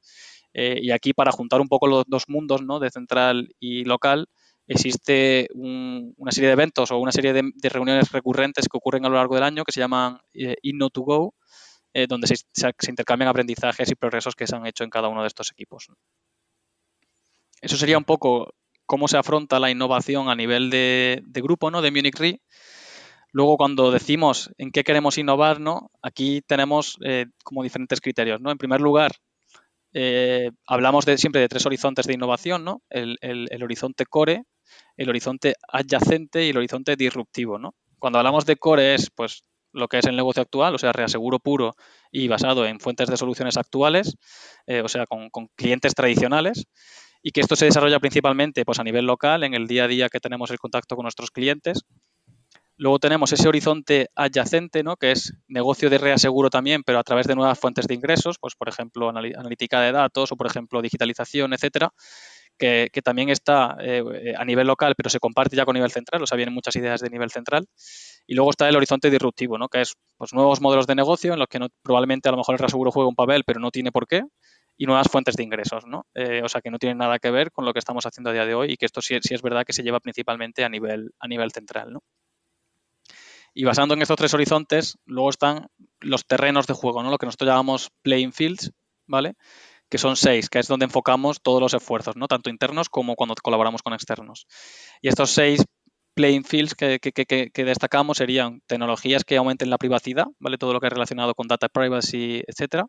Eh, 0.53 0.79
y 0.81 0.91
aquí, 0.91 1.11
para 1.11 1.33
juntar 1.33 1.59
un 1.59 1.67
poco 1.67 1.87
los 1.87 2.05
dos 2.07 2.29
mundos, 2.29 2.61
¿no? 2.61 2.79
de 2.79 2.89
central 2.91 3.49
y 3.59 3.83
local, 3.83 4.27
existe 4.67 5.49
una 5.53 6.31
serie 6.31 6.47
de 6.47 6.53
eventos 6.53 6.91
o 6.91 6.97
una 6.97 7.11
serie 7.11 7.33
de, 7.33 7.69
reuniones 7.69 8.09
recurrentes 8.13 8.69
que 8.69 8.77
ocurren 8.77 9.05
a 9.05 9.09
lo 9.09 9.15
largo 9.15 9.35
del 9.35 9.43
año 9.43 9.65
que 9.65 9.73
se 9.73 9.81
llaman 9.81 10.19
eh, 10.33 10.55
Inno2Go, 10.63 11.33
eh, 11.93 12.07
donde 12.07 12.27
se, 12.27 12.45
intercambian 12.87 13.27
aprendizajes 13.27 13.91
y 13.91 13.95
progresos 13.95 14.35
que 14.35 14.47
se 14.47 14.55
han 14.55 14.65
hecho 14.65 14.85
en 14.85 14.89
cada 14.89 15.09
uno 15.09 15.21
de 15.23 15.27
estos 15.27 15.51
equipos. 15.51 15.87
Eso 17.61 17.77
sería 17.77 17.97
un 17.97 18.05
poco 18.05 18.53
cómo 18.91 19.07
se 19.07 19.17
afronta 19.17 19.57
la 19.57 19.71
innovación 19.71 20.27
a 20.27 20.35
nivel 20.35 20.69
de, 20.69 21.23
grupo, 21.35 21.71
¿no? 21.71 21.81
De 21.81 21.91
Munich 21.91 22.19
Re. 22.19 22.41
Luego, 23.31 23.55
cuando 23.55 23.89
decimos 23.89 24.51
en 24.57 24.69
qué 24.69 24.83
queremos 24.83 25.17
innovar, 25.17 25.61
¿no? 25.61 25.91
Aquí 26.01 26.41
tenemos 26.45 26.97
como 27.41 27.63
diferentes 27.63 28.01
criterios, 28.01 28.41
¿no? 28.41 28.51
En 28.51 28.57
primer 28.57 28.81
lugar, 28.81 29.13
eh, 29.93 30.51
hablamos 30.67 31.05
de, 31.05 31.17
siempre 31.17 31.39
de 31.39 31.47
tres 31.47 31.65
horizontes 31.65 32.05
de 32.05 32.15
innovación, 32.15 32.65
¿no? 32.65 32.81
El, 32.89 33.17
horizonte 33.63 34.05
core, 34.05 34.43
el 34.97 35.07
horizonte 35.07 35.55
adyacente 35.71 36.45
y 36.45 36.49
el 36.49 36.57
horizonte 36.57 36.97
disruptivo, 36.97 37.57
¿no? 37.57 37.73
Cuando 37.97 38.19
hablamos 38.19 38.45
de 38.45 38.57
core 38.57 38.95
es, 38.95 39.09
pues, 39.09 39.45
lo 39.71 39.87
que 39.87 39.99
es 39.99 40.05
el 40.05 40.17
negocio 40.17 40.41
actual, 40.41 40.75
o 40.75 40.77
sea, 40.77 40.91
reaseguro 40.91 41.39
puro 41.39 41.75
y 42.11 42.27
basado 42.27 42.65
en 42.65 42.81
fuentes 42.81 43.07
de 43.07 43.15
soluciones 43.15 43.55
actuales, 43.55 44.17
eh, 44.67 44.81
o 44.81 44.89
sea, 44.89 45.05
con, 45.05 45.29
clientes 45.55 45.95
tradicionales, 45.95 46.65
y 47.21 47.31
que 47.31 47.41
esto 47.41 47.55
se 47.55 47.65
desarrolla 47.65 47.99
principalmente 47.99 48.65
pues, 48.65 48.79
a 48.79 48.83
nivel 48.83 49.05
local, 49.05 49.43
en 49.43 49.53
el 49.53 49.67
día 49.67 49.85
a 49.85 49.87
día 49.87 50.09
que 50.09 50.19
tenemos 50.19 50.51
el 50.51 50.59
contacto 50.59 50.95
con 50.95 51.03
nuestros 51.03 51.31
clientes, 51.31 51.85
Luego 52.81 52.97
tenemos 52.97 53.31
ese 53.31 53.47
horizonte 53.47 54.09
adyacente, 54.15 54.81
¿no? 54.81 54.95
que 54.97 55.11
es 55.11 55.35
negocio 55.47 55.87
de 55.91 55.99
reaseguro 55.99 56.49
también, 56.49 56.81
pero 56.83 56.97
a 56.97 57.03
través 57.03 57.27
de 57.27 57.35
nuevas 57.35 57.59
fuentes 57.59 57.85
de 57.85 57.93
ingresos, 57.93 58.37
pues 58.39 58.55
por 58.55 58.69
ejemplo 58.69 59.07
analítica 59.07 59.81
de 59.81 59.91
datos 59.91 60.31
o 60.31 60.35
por 60.35 60.47
ejemplo 60.47 60.81
digitalización, 60.81 61.53
etcétera, 61.53 61.93
que, 62.57 62.89
también 63.03 63.29
está 63.29 63.77
eh, 63.81 64.33
a 64.35 64.45
nivel 64.45 64.65
local, 64.65 64.95
pero 64.97 65.11
se 65.11 65.19
comparte 65.19 65.55
ya 65.55 65.63
con 65.63 65.75
nivel 65.75 65.91
central, 65.91 66.23
o 66.23 66.25
sea, 66.25 66.37
vienen 66.37 66.55
muchas 66.55 66.75
ideas 66.75 67.01
de 67.01 67.11
nivel 67.11 67.29
central. 67.29 67.67
Y 68.25 68.33
luego 68.33 68.49
está 68.49 68.67
el 68.67 68.75
horizonte 68.75 69.11
disruptivo, 69.11 69.59
¿no? 69.59 69.67
que 69.67 69.81
es 69.81 69.93
pues, 70.17 70.33
nuevos 70.33 70.59
modelos 70.59 70.87
de 70.87 70.95
negocio 70.95 71.33
en 71.33 71.39
los 71.39 71.47
que 71.49 71.59
probablemente 71.83 72.29
a 72.29 72.31
lo 72.31 72.39
mejor 72.39 72.55
el 72.55 72.59
reaseguro 72.59 72.91
juega 72.91 73.09
un 73.09 73.15
papel, 73.15 73.43
pero 73.45 73.59
no 73.59 73.69
tiene 73.69 73.91
por 73.91 74.07
qué, 74.07 74.23
y 74.81 74.87
nuevas 74.87 75.09
fuentes 75.11 75.35
de 75.35 75.43
ingresos, 75.43 75.85
¿no? 75.85 76.07
Eh, 76.15 76.41
o 76.43 76.49
sea, 76.49 76.59
que 76.59 76.71
no 76.71 76.79
tienen 76.79 76.97
nada 76.97 77.19
que 77.19 77.29
ver 77.29 77.51
con 77.51 77.65
lo 77.65 77.71
que 77.71 77.77
estamos 77.77 78.07
haciendo 78.07 78.31
a 78.31 78.33
día 78.33 78.47
de 78.47 78.55
hoy 78.55 78.71
y 78.71 78.77
que 78.77 78.87
esto 78.87 78.99
sí, 78.99 79.15
sí 79.21 79.35
es 79.35 79.43
verdad 79.43 79.63
que 79.63 79.73
se 79.73 79.83
lleva 79.83 79.99
principalmente 79.99 80.63
a 80.63 80.69
nivel, 80.69 81.11
a 81.19 81.27
nivel 81.27 81.51
central, 81.51 81.93
¿no? 81.93 82.01
Y 83.53 83.63
basando 83.63 83.93
en 83.93 84.01
estos 84.01 84.17
tres 84.17 84.33
horizontes, 84.33 84.97
luego 85.05 85.29
están 85.29 85.67
los 85.99 86.25
terrenos 86.25 86.65
de 86.65 86.73
juego, 86.73 87.03
¿no? 87.03 87.11
Lo 87.11 87.19
que 87.19 87.27
nosotros 87.27 87.47
llamamos 87.47 87.91
playing 88.01 88.33
fields, 88.33 88.71
¿vale? 89.05 89.35
que 89.87 89.99
son 89.99 90.15
seis, 90.15 90.49
que 90.49 90.57
es 90.57 90.67
donde 90.67 90.85
enfocamos 90.85 91.41
todos 91.43 91.61
los 91.61 91.73
esfuerzos, 91.75 92.15
¿no? 92.15 92.27
tanto 92.29 92.49
internos 92.49 92.87
como 92.87 93.15
cuando 93.15 93.35
colaboramos 93.35 93.83
con 93.83 93.93
externos. 93.93 94.47
Y 95.01 95.09
estos 95.09 95.29
seis 95.29 95.63
playing 96.15 96.45
fields 96.45 96.73
que, 96.73 96.97
que, 96.99 97.65
destacamos 97.65 98.17
serían 98.17 98.61
tecnologías 98.67 99.25
que 99.25 99.37
aumenten 99.37 99.69
la 99.69 99.77
privacidad, 99.77 100.25
¿vale? 100.39 100.57
Todo 100.57 100.73
lo 100.73 100.79
que 100.79 100.87
es 100.87 100.93
relacionado 100.93 101.35
con 101.35 101.47
data 101.47 101.67
privacy, 101.69 102.41
etcétera. 102.47 102.87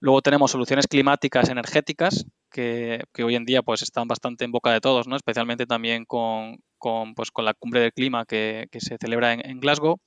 Luego 0.00 0.22
tenemos 0.22 0.50
soluciones 0.50 0.86
climáticas 0.86 1.48
energéticas, 1.48 2.26
que, 2.50 3.02
hoy 3.22 3.34
en 3.34 3.44
día 3.44 3.62
pues 3.62 3.82
están 3.82 4.08
bastante 4.08 4.44
en 4.44 4.52
boca 4.52 4.72
de 4.72 4.80
todos, 4.80 5.06
¿no? 5.06 5.16
Especialmente 5.16 5.66
también 5.66 6.04
con, 6.04 6.58
con, 6.78 7.14
pues, 7.14 7.30
con 7.30 7.44
la 7.44 7.54
cumbre 7.54 7.80
del 7.80 7.92
clima 7.92 8.24
que, 8.24 8.68
se 8.78 8.96
celebra 8.98 9.32
en, 9.34 9.60
Glasgow. 9.60 9.98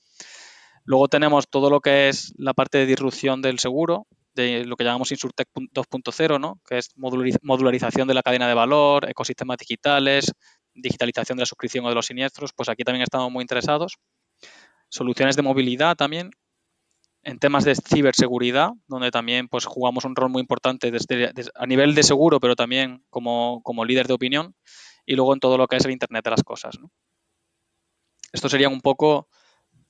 Luego 0.85 1.07
tenemos 1.07 1.47
todo 1.49 1.69
lo 1.69 1.81
que 1.81 2.09
es 2.09 2.33
la 2.37 2.53
parte 2.53 2.79
de 2.79 2.85
disrupción 2.85 3.41
del 3.41 3.59
seguro, 3.59 4.07
de 4.33 4.65
lo 4.65 4.75
que 4.75 4.83
llamamos 4.83 5.11
Insurtech 5.11 5.47
2.0, 5.53 6.39
¿no? 6.39 6.59
que 6.67 6.77
es 6.77 6.89
modularización 6.95 8.07
de 8.07 8.13
la 8.13 8.23
cadena 8.23 8.47
de 8.47 8.53
valor, 8.53 9.09
ecosistemas 9.09 9.57
digitales, 9.57 10.31
digitalización 10.73 11.37
de 11.37 11.41
la 11.41 11.45
suscripción 11.45 11.85
o 11.85 11.89
de 11.89 11.95
los 11.95 12.05
siniestros, 12.05 12.53
pues 12.53 12.69
aquí 12.69 12.83
también 12.83 13.03
estamos 13.03 13.31
muy 13.31 13.41
interesados. 13.41 13.97
Soluciones 14.89 15.35
de 15.35 15.41
movilidad 15.43 15.95
también, 15.95 16.31
en 17.29 17.39
temas 17.39 17.63
de 17.63 17.75
ciberseguridad, 17.75 18.71
donde 18.87 19.11
también 19.11 19.47
pues, 19.47 19.65
jugamos 19.65 20.05
un 20.05 20.15
rol 20.15 20.29
muy 20.29 20.41
importante 20.41 20.91
desde, 20.91 21.31
a 21.55 21.65
nivel 21.65 21.95
de 21.95 22.03
seguro, 22.03 22.39
pero 22.39 22.55
también 22.55 23.03
como, 23.09 23.85
líder 23.85 24.07
de 24.07 24.13
opinión, 24.13 24.55
y 25.05 25.15
luego 25.15 25.33
en 25.33 25.39
todo 25.39 25.57
lo 25.57 25.67
que 25.67 25.77
es 25.77 25.85
el 25.85 25.91
Internet 25.91 26.23
de 26.23 26.31
las 26.31 26.43
Cosas. 26.43 26.79
¿no? 26.79 26.91
Esto 28.33 28.49
serían 28.49 28.73
un 28.73 28.81
poco 28.81 29.27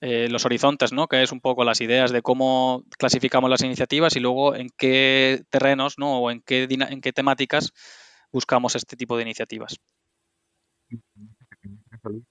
eh, 0.01 0.27
los 0.29 0.45
horizontes, 0.45 0.93
¿no? 0.93 1.07
que 1.07 1.23
es 1.23 1.31
un 1.31 1.41
poco 1.41 1.63
las 1.63 1.81
ideas 1.81 2.11
de 2.11 2.21
cómo 2.21 2.83
clasificamos 2.97 3.49
las 3.49 3.63
iniciativas 3.63 4.15
y 4.15 4.19
luego 4.19 4.55
en 4.55 4.69
qué 4.77 5.43
terrenos 5.49 5.97
¿no? 5.97 6.19
o 6.19 6.31
en 6.31 6.41
qué, 6.41 6.67
en 6.69 7.01
qué 7.01 7.13
temáticas 7.13 7.73
buscamos 8.31 8.75
este 8.75 8.95
tipo 8.95 9.17
de 9.17 9.23
iniciativas. 9.23 9.77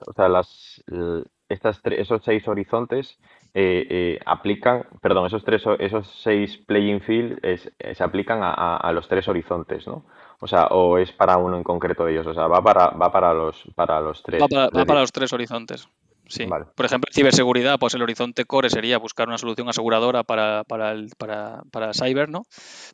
O 0.06 0.12
sea, 0.14 0.28
las, 0.28 0.82
estas 1.48 1.80
esos 1.84 2.22
seis 2.24 2.46
horizontes 2.48 3.18
eh, 3.54 3.86
eh, 3.88 4.20
aplican, 4.26 4.86
perdón, 5.00 5.26
esos 5.26 5.42
tres, 5.42 5.62
esos 5.78 6.06
seis 6.22 6.58
playing 6.58 7.00
field 7.00 7.38
eh, 7.42 7.58
se 7.94 8.04
aplican 8.04 8.40
a, 8.42 8.92
los 8.92 9.08
tres 9.08 9.26
horizontes, 9.28 9.86
¿no? 9.86 10.04
O 10.40 10.46
sea, 10.46 10.66
o 10.66 10.98
es 10.98 11.10
para 11.12 11.38
uno 11.38 11.56
en 11.56 11.64
concreto 11.64 12.04
de 12.04 12.12
ellos, 12.12 12.26
o 12.26 12.34
sea, 12.34 12.46
va 12.46 12.62
para, 12.62 12.90
va 12.90 13.10
para 13.10 13.32
los, 13.32 13.64
para 13.74 14.00
los 14.00 14.22
tres. 14.22 14.40
Va 14.42 14.84
para, 14.84 15.00
los 15.00 15.12
tres 15.12 15.32
horizontes. 15.32 15.88
Sí. 16.26 16.46
Por 16.46 16.84
ejemplo, 16.84 17.10
ciberseguridad, 17.10 17.78
pues 17.78 17.94
el 17.94 18.02
horizonte 18.02 18.44
core 18.44 18.68
sería 18.68 18.98
buscar 18.98 19.28
una 19.28 19.38
solución 19.38 19.68
aseguradora 19.68 20.24
para, 20.24 20.62
para, 20.64 20.92
el, 20.92 21.10
para, 21.16 21.62
para 21.72 21.94
cyber, 21.94 22.28
¿no? 22.28 22.42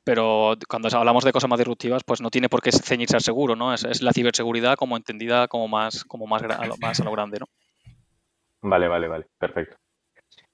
Pero 0.04 0.54
cuando 0.68 0.88
hablamos 0.96 1.24
de 1.24 1.32
cosas 1.32 1.50
más 1.50 1.58
disruptivas, 1.58 2.04
pues 2.04 2.20
no 2.20 2.30
tiene 2.30 2.48
por 2.48 2.62
qué 2.62 2.70
ceñirse 2.70 3.16
al 3.16 3.22
seguro, 3.22 3.56
¿no? 3.56 3.74
Es, 3.74 4.02
la 4.02 4.12
ciberseguridad 4.12 4.76
como 4.76 4.96
entendida 4.96 5.48
como 5.48 5.66
más, 5.66 6.04
como 6.04 6.28
más, 6.28 6.42
más 6.80 7.00
a 7.00 7.04
lo 7.04 7.10
grande, 7.10 7.40
¿no? 7.40 7.46
Vale, 8.62 8.86
vale, 8.86 9.08
vale, 9.08 9.26
perfecto. 9.36 9.76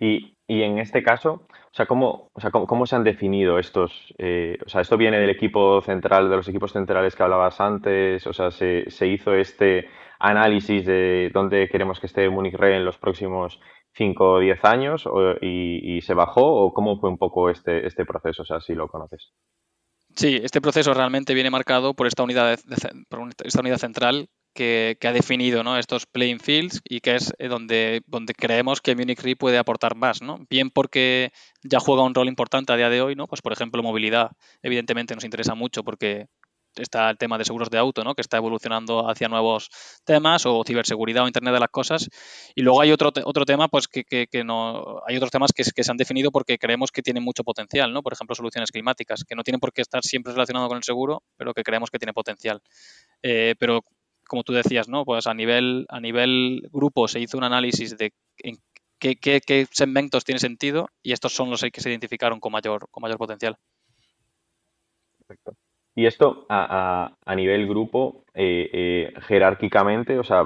Y, 0.01 0.35
y 0.49 0.63
en 0.63 0.79
este 0.79 1.03
caso, 1.03 1.47
o 1.51 1.75
sea, 1.75 1.87
¿cómo, 1.87 2.31
o 2.33 2.41
sea, 2.41 2.51
cómo, 2.51 2.87
se 2.87 2.97
han 2.97 3.05
definido 3.05 3.59
estos? 3.59 4.13
Eh, 4.19 4.59
o 4.67 4.69
sea, 4.69 4.81
esto 4.81 4.97
viene 4.97 5.21
del 5.21 5.31
equipo 5.31 5.81
central, 5.83 6.29
de 6.29 6.37
los 6.37 6.49
equipos 6.49 6.73
centrales 6.73 7.15
que 7.15 7.23
hablabas 7.23 7.61
antes, 7.61 8.27
o 8.27 8.33
sea, 8.33 8.51
se, 8.51 8.91
se 8.91 9.07
hizo 9.07 9.35
este 9.35 9.89
análisis 10.19 10.85
de 10.87 11.31
dónde 11.33 11.69
queremos 11.69 12.01
que 12.01 12.07
esté 12.07 12.29
Munich 12.29 12.55
Re 12.55 12.77
en 12.77 12.85
los 12.85 12.99
próximos 12.99 13.61
5 13.93 14.33
o 14.33 14.41
10 14.41 14.65
años 14.65 15.09
y, 15.41 15.97
y, 15.97 16.01
se 16.01 16.15
bajó 16.15 16.43
o 16.43 16.73
cómo 16.73 16.99
fue 16.99 17.11
un 17.11 17.19
poco 17.19 17.51
este, 17.51 17.87
este 17.87 18.05
proceso, 18.05 18.43
o 18.43 18.47
sea, 18.47 18.61
si 18.61 18.75
lo 18.75 18.89
conoces. 18.89 19.33
Sí, 20.17 20.41
este 20.43 20.61
proceso 20.61 20.93
realmente 20.95 21.35
viene 21.35 21.51
marcado 21.51 21.95
por 21.95 22.07
esta 22.07 22.23
unidad, 22.23 22.59
por 23.09 23.29
esta 23.45 23.61
unidad 23.61 23.79
central 23.79 24.29
que, 24.55 24.97
ha 25.03 25.13
definido 25.13 25.63
¿no? 25.63 25.79
estos 25.79 26.07
playing 26.07 26.41
fields 26.41 26.81
y 26.85 27.01
que 27.01 27.17
es 27.17 27.33
eh, 27.39 27.49
donde, 27.49 28.03
donde 28.07 28.35
creemos 28.35 28.81
que 28.81 28.95
Munich 28.97 29.21
Re 29.23 29.37
puede 29.37 29.59
aportar 29.59 29.97
más, 29.97 30.23
¿no? 30.23 30.47
Bien 30.49 30.71
porque 30.71 31.33
ya 31.63 31.81
juega 31.81 32.03
un 32.03 32.15
rol 32.15 32.29
importante 32.29 32.73
a 32.73 32.77
día 32.77 32.91
de 32.91 33.03
hoy, 33.03 33.15
¿no? 33.15 33.27
Pues 33.27 33.43
por 33.43 33.53
ejemplo, 33.53 33.83
movilidad, 33.83 34.31
evidentemente 34.63 35.15
nos 35.15 35.25
interesa 35.25 35.55
mucho 35.55 35.85
porque 35.85 36.27
está 36.77 37.11
el 37.11 37.19
tema 37.19 37.39
de 37.39 37.45
seguros 37.45 37.71
de 37.71 37.79
auto, 37.79 38.05
¿no? 38.05 38.15
que 38.15 38.21
está 38.21 38.37
evolucionando 38.37 39.09
hacia 39.09 39.29
nuevos 39.29 39.71
temas, 40.05 40.47
o 40.47 40.63
ciberseguridad 40.65 41.25
o 41.25 41.27
Internet 41.27 41.55
de 41.55 41.61
las 41.61 41.69
cosas. 41.71 42.09
Y 42.55 42.63
luego 42.63 42.81
hay 42.81 42.93
otro, 42.93 43.11
otro 43.25 43.45
tema, 43.45 43.69
pues 43.69 43.89
que, 43.89 44.05
que, 44.05 44.45
no, 44.45 45.01
hay 45.07 45.17
otros 45.17 45.31
temas 45.31 45.53
que, 45.53 45.65
que, 45.65 45.85
se 45.85 45.91
han 45.91 45.97
definido 45.97 46.31
porque 46.31 46.59
creemos 46.59 46.91
que 46.93 47.03
tienen 47.03 47.25
mucho 47.25 47.45
potencial, 47.45 47.93
¿no? 47.93 48.03
Por 48.03 48.13
ejemplo, 48.13 48.35
soluciones 48.35 48.71
climáticas, 48.71 49.25
que 49.25 49.35
no 49.35 49.43
tienen 49.43 49.61
por 49.61 49.73
qué 49.73 49.83
estar 49.83 50.03
siempre 50.03 50.33
relacionadas 50.33 50.69
con 50.69 50.77
el 50.77 50.85
seguro, 50.85 51.23
pero 51.37 51.53
que 51.55 51.63
creemos 51.63 51.91
que 51.91 51.99
tiene 51.99 52.13
potencial. 52.13 52.61
Eh, 53.23 53.55
pero 53.59 53.85
como 54.31 54.45
tú 54.45 54.53
decías, 54.53 54.89
¿no? 54.89 55.05
Pues 55.05 55.27
a 55.27 55.35
nivel, 55.35 55.87
a 55.89 55.99
nivel 55.99 56.63
grupo 56.71 57.09
se 57.09 57.19
hizo 57.19 57.37
un 57.37 57.43
análisis 57.43 57.99
de 57.99 58.13
en 58.39 58.59
qué, 59.01 59.17
qué, 59.17 59.67
segmentos 59.73 60.25
tiene 60.25 60.39
sentido 60.39 60.89
y 61.03 61.11
estos 61.11 61.33
son 61.33 61.51
los 61.51 61.63
que 61.63 61.81
se 61.81 61.91
identificaron 61.91 62.39
con 62.39 62.53
mayor, 62.53 62.87
con 62.93 63.03
mayor 63.03 63.19
potencial. 63.19 63.57
Perfecto. 65.19 65.55
Y 65.97 66.07
esto 66.07 66.47
a, 66.49 67.17
a, 67.27 67.35
nivel 67.35 67.67
grupo, 67.67 68.23
eh, 68.33 68.71
eh, 68.73 69.15
jerárquicamente, 69.23 70.17
o 70.17 70.23
sea, 70.23 70.45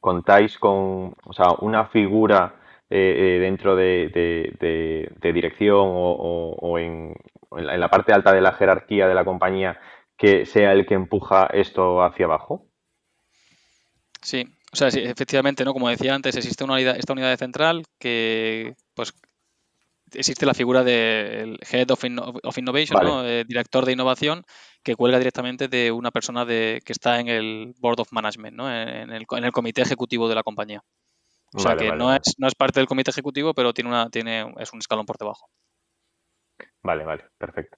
contáis 0.00 0.56
con 0.56 1.14
o 1.22 1.32
sea, 1.34 1.52
una 1.60 1.88
figura 1.88 2.62
eh, 2.88 3.38
dentro 3.42 3.76
de, 3.76 4.08
de, 5.20 5.32
dirección 5.34 5.86
o, 5.86 6.56
o, 6.58 6.78
en, 6.78 7.14
en, 7.58 7.80
la 7.80 7.90
parte 7.90 8.14
alta 8.14 8.32
de 8.32 8.40
la 8.40 8.52
jerarquía 8.52 9.06
de 9.06 9.14
la 9.14 9.26
compañía 9.26 9.78
que 10.16 10.46
sea 10.46 10.72
el 10.72 10.86
que 10.86 10.94
empuja 10.94 11.46
esto 11.52 12.02
hacia 12.02 12.24
abajo? 12.24 12.71
Sí, 14.22 14.44
o 14.72 14.76
sea, 14.76 14.88
efectivamente, 14.88 15.64
¿no? 15.64 15.72
Como 15.72 15.88
decía 15.88 16.14
antes, 16.14 16.36
existe 16.36 16.64
una 16.64 16.74
unidad, 16.74 16.96
esta 16.96 17.12
unidad 17.12 17.30
de 17.30 17.36
central 17.36 17.84
que, 17.98 18.74
pues, 18.94 19.12
existe 20.12 20.46
la 20.46 20.54
figura 20.54 20.84
del 20.84 21.58
Head 21.70 21.90
of, 21.90 22.04
Innovation, 22.58 23.04
¿no? 23.04 23.26
Eh, 23.26 23.44
director 23.46 23.84
de 23.84 23.92
innovación, 23.92 24.44
que 24.82 24.94
cuelga 24.94 25.18
directamente 25.18 25.68
de 25.68 25.90
una 25.90 26.10
persona 26.10 26.44
de, 26.44 26.80
que 26.84 26.92
está 26.92 27.18
en 27.20 27.28
el 27.28 27.74
Board 27.78 28.00
of 28.00 28.12
Management, 28.12 28.56
¿no? 28.56 28.70
En, 28.70 29.10
el, 29.10 29.26
en 29.28 29.44
el 29.44 29.52
comité 29.52 29.82
ejecutivo 29.82 30.28
de 30.28 30.34
la 30.34 30.42
compañía. 30.42 30.82
O 31.54 31.58
sea 31.58 31.76
que 31.76 31.92
no, 31.92 32.14
Es, 32.14 32.34
no 32.38 32.46
es 32.46 32.54
parte 32.54 32.80
del 32.80 32.86
comité 32.86 33.10
ejecutivo, 33.10 33.52
pero 33.52 33.74
tiene 33.74 33.90
una, 33.90 34.08
tiene, 34.08 34.54
es 34.58 34.72
un 34.72 34.78
escalón 34.78 35.04
por 35.04 35.18
debajo. 35.18 35.48
Vale, 36.82 37.04
vale, 37.04 37.24
perfecto. 37.36 37.76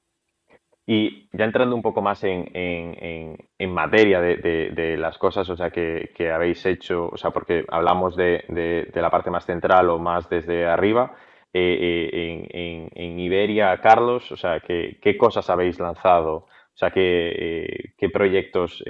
Y 0.87 1.29
ya 1.33 1.47
entrando 1.47 1.75
un 1.75 1.83
poco 1.83 2.03
más 2.03 2.23
en, 2.25 3.38
materia 3.69 4.21
de, 4.21 4.97
las 4.99 5.17
cosas, 5.19 5.49
o 5.49 5.57
sea, 5.57 5.71
que, 5.71 6.31
habéis 6.33 6.64
hecho, 6.67 7.09
o 7.11 7.17
sea, 7.17 7.31
porque 7.31 7.64
hablamos 7.69 8.17
de, 8.17 8.91
la 8.95 9.11
parte 9.11 9.31
más 9.31 9.47
central 9.47 9.88
o 9.91 9.99
más 9.99 10.29
desde 10.29 10.67
arriba, 10.67 11.14
eh, 11.55 12.49
eh, 12.53 12.88
en, 12.95 13.19
Iberia, 13.19 13.81
Carlos, 13.81 14.31
o 14.33 14.37
sea, 14.37 14.61
¿qué, 14.61 15.17
cosas 15.19 15.49
habéis 15.49 15.81
lanzado? 15.81 16.35
O 16.75 16.76
sea, 16.76 16.91
¿qué, 16.91 17.33
eh, 17.35 17.95
qué 17.97 18.11
proyectos 18.11 18.83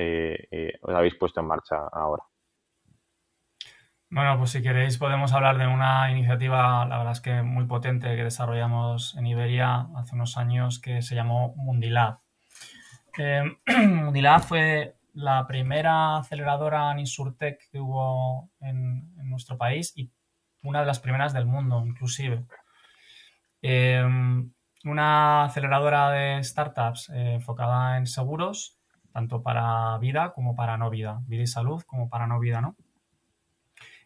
os 0.82 0.94
habéis 0.94 1.14
puesto 1.14 1.40
en 1.40 1.46
marcha 1.46 1.76
ahora? 1.92 2.24
Bueno, 4.14 4.38
pues 4.38 4.50
si 4.50 4.62
queréis 4.62 4.96
podemos 4.96 5.32
hablar 5.32 5.58
de 5.58 5.66
una 5.66 6.08
iniciativa, 6.08 6.86
la 6.86 6.98
verdad 6.98 7.14
es 7.14 7.20
que 7.20 7.42
muy 7.42 7.64
potente 7.66 8.14
que 8.14 8.22
desarrollamos 8.22 9.16
en 9.16 9.26
Iberia 9.26 9.88
hace 9.96 10.14
unos 10.14 10.36
años 10.36 10.78
que 10.78 11.02
se 11.02 11.16
llamó 11.16 11.52
Mundilab. 11.56 12.20
Eh, 13.18 13.42
Mundilab 13.88 14.40
fue 14.42 14.94
la 15.14 15.44
primera 15.48 16.18
aceleradora 16.18 16.92
en 16.92 17.00
Insurtech 17.00 17.68
que 17.72 17.80
hubo 17.80 18.52
en, 18.60 19.12
nuestro 19.28 19.58
país 19.58 19.92
y 19.96 20.12
una 20.62 20.78
de 20.78 20.86
las 20.86 21.00
primeras 21.00 21.32
del 21.32 21.46
mundo, 21.46 21.82
inclusive. 21.84 22.46
Eh, 23.62 24.00
una 24.84 25.44
aceleradora 25.46 26.10
de 26.10 26.44
startups 26.44 27.08
eh, 27.08 27.34
enfocada 27.34 27.96
en 27.96 28.06
seguros, 28.06 28.78
tanto 29.12 29.42
para 29.42 29.98
vida 29.98 30.32
como 30.32 30.54
para 30.54 30.76
no 30.76 30.88
vida, 30.88 31.20
vida 31.26 31.42
y 31.42 31.48
salud 31.48 31.82
como 31.84 32.08
para 32.08 32.28
no 32.28 32.38
vida, 32.38 32.60
¿no? 32.60 32.76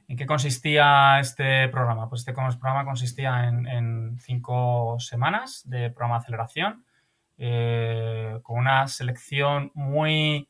¿En 0.09 0.17
qué 0.17 0.25
consistía 0.25 1.21
este 1.21 1.69
programa? 1.69 2.09
Pues 2.09 2.23
este 2.23 2.33
programa 2.33 2.87
consistía 2.87 3.47
en, 3.47 4.19
cinco 4.21 4.97
semanas 4.99 5.69
de 5.69 5.91
programa 5.91 6.15
de 6.15 6.23
aceleración, 6.23 6.87
eh, 7.37 8.39
con 8.43 8.59
una 8.59 8.89
selección 8.89 9.71
muy 9.75 10.49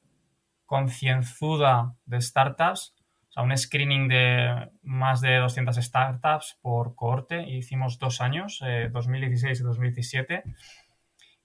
concienzuda 0.65 1.97
de 2.07 2.21
startups, 2.21 2.95
o 3.31 3.33
sea, 3.33 3.43
un 3.43 3.57
screening 3.57 4.07
de 4.07 4.71
más 4.83 5.21
de 5.21 5.39
200 5.39 5.75
startups 5.75 6.57
por 6.63 6.95
cohorte. 6.95 7.43
hicimos 7.49 7.99
dos 7.99 8.21
años, 8.21 8.63
2016 8.93 9.59
eh, 9.59 9.63
y 9.63 9.67
2017. 9.67 10.43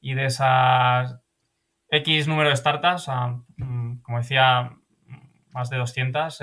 Y 0.01 0.13
de 0.13 0.25
esas 0.25 1.19
X 1.89 2.27
número 2.27 2.49
de 2.49 2.57
startups, 2.57 3.09
mm, 3.57 4.01
como 4.01 4.19
decía, 4.19 4.71
más 5.49 5.71
de 5.71 5.77
200, 5.77 6.41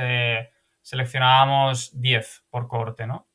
seleccionábamos 0.90 2.00
10 2.00 2.46
por 2.50 2.66
cohorte, 2.66 3.06
¿no? 3.06 3.28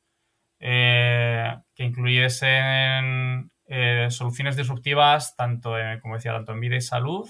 Eh, 0.60 1.56
que 1.74 1.84
incluyesen 1.84 3.50
eh, 3.66 4.08
soluciones 4.10 4.58
disruptivas, 4.58 5.34
tanto 5.36 5.74
como 6.02 6.16
decía, 6.16 6.32
tanto 6.34 6.52
en 6.52 6.60
vida 6.60 6.76
y 6.76 6.82
salud 6.82 7.26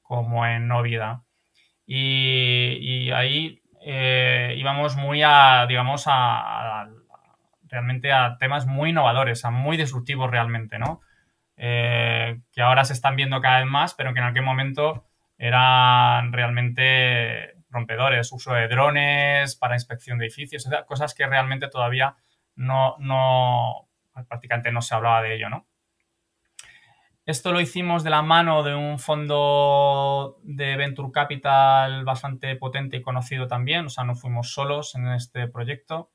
como 0.00 0.46
en 0.46 0.68
no 0.68 0.80
vida. 0.80 1.24
Y, 1.84 3.10
ahí 3.10 3.60
eh, 3.84 4.54
íbamos 4.56 4.96
muy 4.96 5.20
a, 5.22 5.66
digamos, 5.68 6.04
a, 6.06 6.88
realmente 7.68 8.10
a 8.10 8.38
temas 8.38 8.64
muy 8.66 8.88
innovadores, 8.88 9.44
a 9.44 9.50
muy 9.50 9.76
disruptivos 9.76 10.30
realmente, 10.30 10.78
¿no? 10.78 11.02
Que 11.56 12.62
ahora 12.62 12.86
se 12.86 12.94
están 12.94 13.16
viendo 13.16 13.42
cada 13.42 13.58
vez 13.58 13.68
más, 13.68 13.92
pero 13.92 14.14
que 14.14 14.20
en 14.20 14.26
aquel 14.26 14.44
momento 14.44 15.04
eran 15.36 16.32
realmente 16.32 17.61
rompedores, 17.72 18.32
uso 18.32 18.52
de 18.52 18.68
drones 18.68 19.56
para 19.56 19.74
inspección 19.74 20.18
de 20.18 20.26
edificios, 20.26 20.68
cosas 20.86 21.14
que 21.14 21.26
realmente 21.26 21.68
todavía 21.68 22.16
no, 22.54 22.96
no, 22.98 23.88
prácticamente 24.28 24.70
no 24.70 24.82
se 24.82 24.94
hablaba 24.94 25.22
de 25.22 25.34
ello, 25.34 25.48
¿no? 25.48 25.66
Esto 27.24 27.52
lo 27.52 27.60
hicimos 27.60 28.02
de 28.02 28.10
la 28.10 28.22
mano 28.22 28.64
de 28.64 28.74
un 28.74 28.98
fondo 28.98 30.40
de 30.42 30.76
Venture 30.76 31.12
Capital 31.12 32.04
bastante 32.04 32.56
potente 32.56 32.96
y 32.96 33.02
conocido 33.02 33.46
también, 33.46 33.86
o 33.86 33.88
sea, 33.88 34.02
no 34.02 34.16
fuimos 34.16 34.52
solos 34.52 34.96
en 34.96 35.06
este 35.06 35.46
proyecto. 35.46 36.10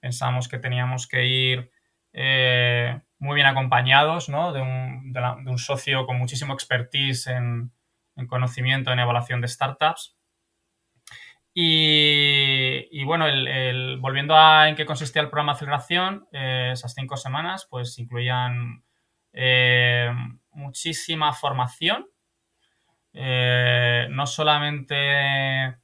Pensamos 0.00 0.48
que 0.48 0.58
teníamos 0.58 1.08
que 1.08 1.26
ir 1.26 1.70
eh, 2.14 2.98
muy 3.18 3.34
bien 3.34 3.46
acompañados 3.46 4.30
¿no? 4.30 4.54
de, 4.54 4.62
un, 4.62 5.58
socio 5.58 6.06
con 6.06 6.16
muchísimo 6.16 6.54
expertise 6.54 7.26
en, 7.26 7.72
conocimiento 8.26 8.90
en 8.92 9.00
evaluación 9.00 9.42
de 9.42 9.48
startups. 9.48 10.15
Y, 11.58 13.02
bueno, 13.04 13.24
volviendo 13.98 14.36
a 14.36 14.68
en 14.68 14.76
qué 14.76 14.84
consistía 14.84 15.22
el 15.22 15.30
programa 15.30 15.52
de 15.52 15.56
aceleración, 15.56 16.28
eh, 16.30 16.68
esas 16.74 16.92
cinco 16.92 17.16
semanas 17.16 17.66
pues 17.70 17.98
incluían 17.98 18.84
eh, 19.32 20.12
muchísima 20.50 21.32
formación, 21.32 22.06
no 23.14 24.26
solamente 24.26 25.78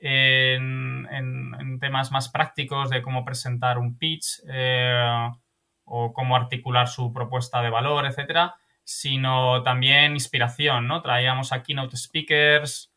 en, 0.00 1.78
temas 1.78 2.10
más 2.10 2.30
prácticos 2.30 2.88
de 2.88 3.02
cómo 3.02 3.22
presentar 3.22 3.76
un 3.76 3.98
pitch 3.98 4.40
eh, 4.48 5.28
o 5.84 6.14
cómo 6.14 6.36
articular 6.36 6.88
su 6.88 7.12
propuesta 7.12 7.60
de 7.60 7.68
valor, 7.68 8.06
etcétera, 8.06 8.54
sino 8.82 9.62
también 9.62 10.12
inspiración, 10.12 10.88
¿no? 10.88 11.02
Traíamos 11.02 11.52
aquí 11.52 11.74
keynote 11.74 11.98
speakers 11.98 12.90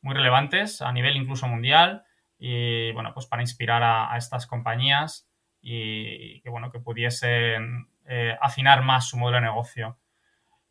muy 0.00 0.14
relevantes 0.14 0.82
a 0.82 0.92
nivel 0.92 1.16
incluso 1.16 1.46
mundial 1.48 2.04
y, 2.38 2.92
bueno, 2.92 3.12
pues 3.14 3.26
para 3.26 3.42
inspirar 3.42 3.82
a, 3.82 4.16
estas 4.16 4.46
compañías 4.46 5.28
y, 5.60 6.40
que, 6.42 6.50
bueno, 6.50 6.70
que 6.70 6.80
pudiesen 6.80 7.88
eh, 8.06 8.36
afinar 8.40 8.84
más 8.84 9.08
su 9.08 9.16
modelo 9.16 9.36
de 9.36 9.46
negocio 9.46 9.98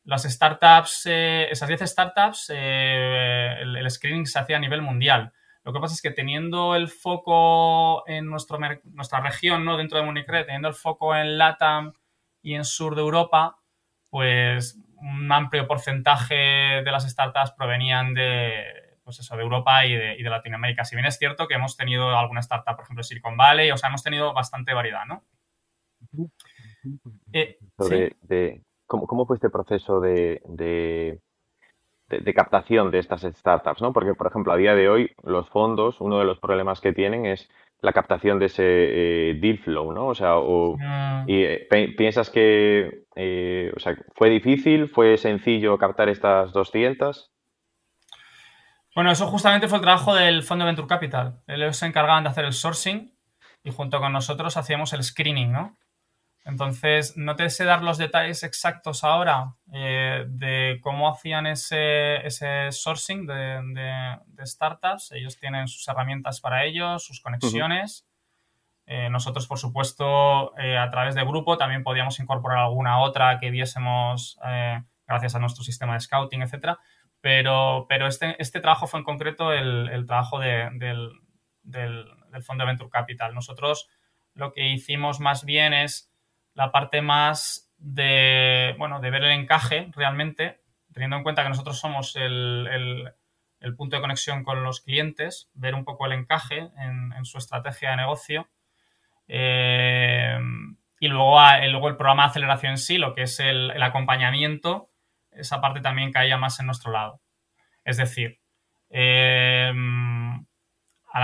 las 0.07 0.23
startups, 0.23 1.05
eh, 1.05 1.49
esas 1.51 1.67
10 1.67 1.81
startups, 1.81 2.49
eh, 2.55 3.57
el, 3.59 3.91
screening 3.91 4.25
se 4.25 4.39
hacía 4.39 4.55
a 4.55 4.59
nivel 4.59 4.81
mundial. 4.81 5.33
Lo 5.65 5.73
que 5.73 5.81
pasa 5.81 5.95
es 5.95 6.01
que 6.01 6.11
teniendo 6.11 6.75
el 6.75 6.87
foco 6.87 8.07
en 8.07 8.25
nuestro, 8.25 8.57
nuestra 8.85 9.19
región, 9.19 9.65
¿no? 9.65 9.75
dentro 9.75 9.97
de 9.97 10.05
Municre, 10.05 10.45
teniendo 10.45 10.69
el 10.69 10.75
foco 10.75 11.13
en 11.13 11.37
LATAM 11.37 11.91
y 12.41 12.53
en 12.53 12.63
sur 12.63 12.95
de 12.95 13.01
Europa, 13.01 13.57
pues 14.09 14.79
un 14.95 15.29
amplio 15.29 15.67
porcentaje 15.67 16.35
de 16.35 16.89
las 16.89 17.03
startups 17.03 17.51
provenían 17.51 18.13
de, 18.13 18.63
pues 19.07 19.21
eso, 19.21 19.37
de 19.37 19.43
Europa 19.43 19.85
y 19.85 19.95
de, 19.95 20.29
Latinoamérica. 20.29 20.83
Si 20.83 20.93
bien 20.97 21.05
es 21.05 21.17
cierto 21.17 21.47
que 21.47 21.53
hemos 21.53 21.77
tenido 21.77 22.09
alguna 22.09 22.41
startup, 22.41 22.75
por 22.75 22.83
ejemplo, 22.83 23.03
Silicon 23.03 23.37
Valley, 23.37 23.71
o 23.71 23.77
sea, 23.77 23.87
hemos 23.87 24.03
tenido 24.03 24.33
bastante 24.33 24.73
variedad, 24.73 25.05
¿no? 25.07 25.23
Eh, 27.31 27.57
de, 28.21 28.61
¿Cómo, 28.85 29.25
fue 29.25 29.37
este 29.37 29.49
proceso 29.49 30.01
de, 30.01 31.21
captación 32.35 32.91
de 32.91 32.99
estas 32.99 33.21
startups? 33.21 33.81
¿no? 33.81 33.93
Porque, 33.93 34.13
por 34.13 34.27
ejemplo, 34.27 34.51
a 34.51 34.57
día 34.57 34.75
de 34.75 34.89
hoy 34.89 35.11
los 35.23 35.47
fondos, 35.47 36.01
uno 36.01 36.19
de 36.19 36.25
los 36.25 36.39
problemas 36.39 36.81
que 36.81 36.91
tienen 36.91 37.25
es 37.25 37.49
la 37.79 37.93
captación 37.93 38.39
de 38.39 38.47
ese 38.47 38.65
eh, 38.65 39.33
deal 39.35 39.59
flow, 39.59 39.93
¿no? 39.93 40.07
O 40.07 40.15
sea, 40.15 40.35
mm. 40.35 41.29
y, 41.29 41.43
eh, 41.43 41.95
¿piensas 41.97 42.29
que 42.29 43.05
eh, 43.15 43.71
o 43.73 43.79
sea, 43.79 43.95
fue 44.15 44.29
difícil, 44.29 44.89
fue 44.89 45.15
sencillo 45.15 45.77
captar 45.77 46.09
estas 46.09 46.51
200? 46.51 47.31
Bueno, 48.97 49.11
eso 49.11 49.27
justamente 49.27 49.67
fue 49.67 49.77
el 49.77 49.83
trabajo 49.83 50.15
del 50.15 50.41
Fondo 50.41 50.65
Venture 50.65 50.87
Capital. 50.87 51.39
Ellos 51.45 51.77
se 51.77 51.85
encargaban 51.85 52.23
de 52.23 52.31
hacer 52.31 52.45
el 52.45 52.53
sourcing 52.53 53.15
y 53.63 53.69
junto 53.69 53.99
con 53.99 54.11
nosotros 54.11 54.57
hacíamos 54.57 54.91
el 54.91 55.03
screening, 55.03 55.51
¿no? 55.51 55.77
Entonces, 56.45 57.15
no 57.15 57.35
te 57.35 57.47
sé 57.51 57.63
dar 57.63 57.83
los 57.83 57.99
detalles 57.99 58.41
exactos 58.41 59.03
ahora 59.03 59.53
eh, 59.71 60.25
de 60.27 60.79
cómo 60.81 61.09
hacían 61.09 61.45
ese, 61.45 62.23
sourcing 62.71 63.27
de, 63.27 64.17
startups. 64.43 65.11
Ellos 65.11 65.37
tienen 65.37 65.67
sus 65.67 65.87
herramientas 65.87 66.41
para 66.41 66.65
ello, 66.65 66.97
sus 66.97 67.21
conexiones. 67.21 68.07
Eh, 68.87 69.11
nosotros, 69.11 69.45
por 69.45 69.59
supuesto, 69.59 70.57
eh, 70.57 70.75
a 70.75 70.89
través 70.89 71.13
de 71.13 71.23
grupo 71.23 71.59
también 71.59 71.83
podíamos 71.83 72.19
incorporar 72.19 72.57
alguna 72.57 72.99
otra 73.01 73.37
que 73.39 73.51
viésemos 73.51 74.39
gracias 75.05 75.35
a 75.35 75.39
nuestro 75.39 75.63
sistema 75.63 75.93
de 75.93 75.99
scouting, 75.99 76.41
etc. 76.41 76.79
Pero, 77.21 77.85
pero 77.89 78.07
este, 78.07 78.35
este 78.39 78.61
trabajo 78.61 78.87
fue 78.87 78.99
en 78.99 79.05
concreto 79.05 79.51
el, 79.51 80.05
trabajo 80.05 80.39
del, 80.39 81.11
del 81.63 82.43
Fondo 82.43 82.63
de 82.63 82.71
Venture 82.71 82.89
Capital. 82.89 83.33
Nosotros 83.33 83.89
lo 84.33 84.53
que 84.53 84.69
hicimos 84.69 85.19
más 85.19 85.43
bien 85.43 85.73
es 85.73 86.11
la 86.53 86.71
parte 86.71 87.01
más 87.01 87.71
de, 87.77 88.75
bueno, 88.77 88.99
de 88.99 89.11
ver 89.11 89.23
el 89.23 89.31
encaje 89.31 89.89
realmente, 89.95 90.61
teniendo 90.93 91.17
en 91.17 91.23
cuenta 91.23 91.43
que 91.43 91.49
nosotros 91.49 91.79
somos 91.79 92.15
el, 92.15 93.13
punto 93.77 93.95
de 93.95 94.01
conexión 94.01 94.43
con 94.43 94.63
los 94.63 94.81
clientes, 94.81 95.49
ver 95.53 95.75
un 95.75 95.85
poco 95.85 96.05
el 96.05 96.13
encaje 96.13 96.69
en, 96.77 97.25
su 97.25 97.37
estrategia 97.37 97.91
de 97.91 97.97
negocio. 97.97 98.49
Eh, 99.27 100.39
y 100.99 101.07
luego, 101.07 101.37
luego 101.69 101.89
el 101.89 101.97
programa 101.97 102.23
de 102.23 102.29
aceleración 102.29 102.71
en 102.71 102.77
sí, 102.77 102.97
lo 102.97 103.13
que 103.13 103.23
es 103.23 103.39
el, 103.39 103.81
acompañamiento, 103.81 104.89
esa 105.37 105.61
parte 105.61 105.81
también 105.81 106.11
caía 106.11 106.37
más 106.37 106.59
en 106.59 106.65
nuestro 106.65 106.91
lado. 106.91 107.21
Es 107.83 107.97
decir, 107.97 108.39
eh, 108.89 109.71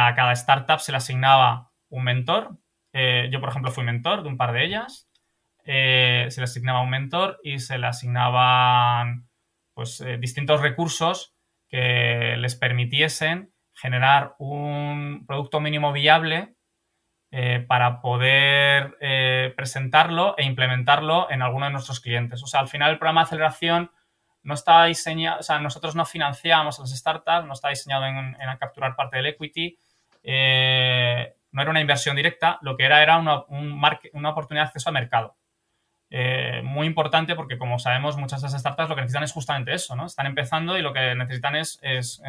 a 0.01 0.15
cada 0.15 0.33
startup 0.33 0.79
se 0.79 0.91
le 0.91 0.97
asignaba 0.97 1.71
un 1.89 2.03
mentor. 2.03 2.57
Eh, 2.93 3.29
yo, 3.31 3.39
por 3.39 3.49
ejemplo, 3.49 3.71
fui 3.71 3.83
mentor 3.83 4.23
de 4.23 4.29
un 4.29 4.37
par 4.37 4.53
de 4.53 4.63
ellas. 4.63 5.09
Eh, 5.65 6.27
se 6.29 6.41
le 6.41 6.45
asignaba 6.45 6.81
un 6.81 6.89
mentor 6.89 7.39
y 7.43 7.59
se 7.59 7.77
le 7.77 7.87
asignaban 7.87 9.29
pues, 9.73 10.01
eh, 10.01 10.17
distintos 10.17 10.61
recursos 10.61 11.35
que 11.69 12.35
les 12.37 12.55
permitiesen 12.55 13.53
generar 13.73 14.35
un 14.37 15.25
producto 15.25 15.59
mínimo 15.59 15.91
viable 15.91 16.55
para 17.67 17.99
poder 17.99 18.95
presentarlo 19.55 20.35
e 20.37 20.43
implementarlo 20.43 21.31
en 21.31 21.41
alguno 21.41 21.65
de 21.65 21.71
nuestros 21.71 21.99
clientes. 21.99 22.43
O 22.43 22.45
sea, 22.45 22.59
al 22.59 22.67
final 22.67 22.91
el 22.91 22.99
programa 22.99 23.21
de 23.21 23.25
aceleración 23.25 23.91
no 24.43 24.53
está 24.53 24.85
diseñado, 24.85 25.39
o 25.39 25.43
sea, 25.43 25.59
nosotros 25.59 25.95
no 25.95 26.05
financiamos 26.05 26.79
a 26.79 26.83
las 26.83 26.95
startups, 26.95 27.47
no 27.47 27.53
está 27.53 27.69
diseñado 27.69 28.05
en, 28.05 28.35
capturar 28.59 28.95
parte 28.95 29.17
del 29.17 29.27
equity, 29.27 29.77
no 30.23 31.61
era 31.61 31.71
una 31.71 31.81
inversión 31.81 32.15
directa, 32.15 32.59
lo 32.61 32.75
que 32.75 32.85
era 32.85 33.01
era 33.01 33.17
una, 33.17 33.43
una 33.47 34.29
oportunidad 34.29 34.65
de 34.65 34.67
acceso 34.67 34.89
al 34.89 34.93
mercado. 34.93 35.35
Eh, 36.15 36.61
muy 36.63 36.85
importante 36.85 37.33
porque, 37.33 37.57
como 37.57 37.79
sabemos, 37.79 38.17
muchas 38.17 38.39
de 38.39 38.47
esas 38.47 38.61
startups 38.61 38.87
lo 38.87 38.93
que 38.93 39.01
necesitan 39.01 39.23
es 39.23 39.31
justamente 39.31 39.73
eso, 39.73 39.95
¿no? 39.95 40.05
Están 40.05 40.27
empezando 40.27 40.77
y 40.77 40.83
lo 40.83 40.93
que 40.93 41.15
necesitan 41.15 41.55
es, 41.55 41.79
es, 41.81 42.23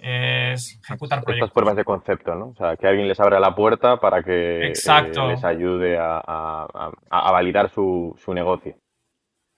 ejecutar 0.00 1.22
proyectos. 1.22 1.48
Estas 1.48 1.50
pruebas 1.50 1.76
de 1.76 1.84
concepto, 1.84 2.34
¿no? 2.34 2.46
O 2.46 2.54
sea, 2.54 2.74
que 2.78 2.86
alguien 2.86 3.08
les 3.08 3.20
abra 3.20 3.38
la 3.40 3.54
puerta 3.54 3.98
para 3.98 4.22
que 4.22 4.68
eh, 4.68 4.72
les 4.72 5.44
ayude 5.44 5.98
a, 6.00 6.90
validar 7.10 7.68
su, 7.68 8.16
negocio. 8.28 8.74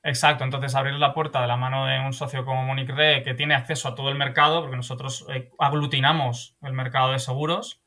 Exacto, 0.05 0.45
entonces 0.45 0.75
abrir 0.75 0.95
la 0.95 1.15
puerta 1.15 1.41
de 1.41 1.49
la 1.49 1.57
mano 1.57 1.87
de 1.87 1.99
un 1.99 2.13
socio 2.13 2.45
como 2.45 2.63
Monique 2.65 2.93
Re 2.93 3.23
que 3.23 3.35
tiene 3.35 3.55
acceso 3.55 3.89
a 3.89 3.95
todo 3.95 4.11
el 4.11 4.15
mercado, 4.17 4.61
porque 4.61 4.77
nosotros 4.77 5.27
eh, 5.31 5.51
aglutinamos 5.59 6.57
el 6.63 6.73
mercado 6.75 7.13
de 7.13 7.19
seguros 7.19 7.81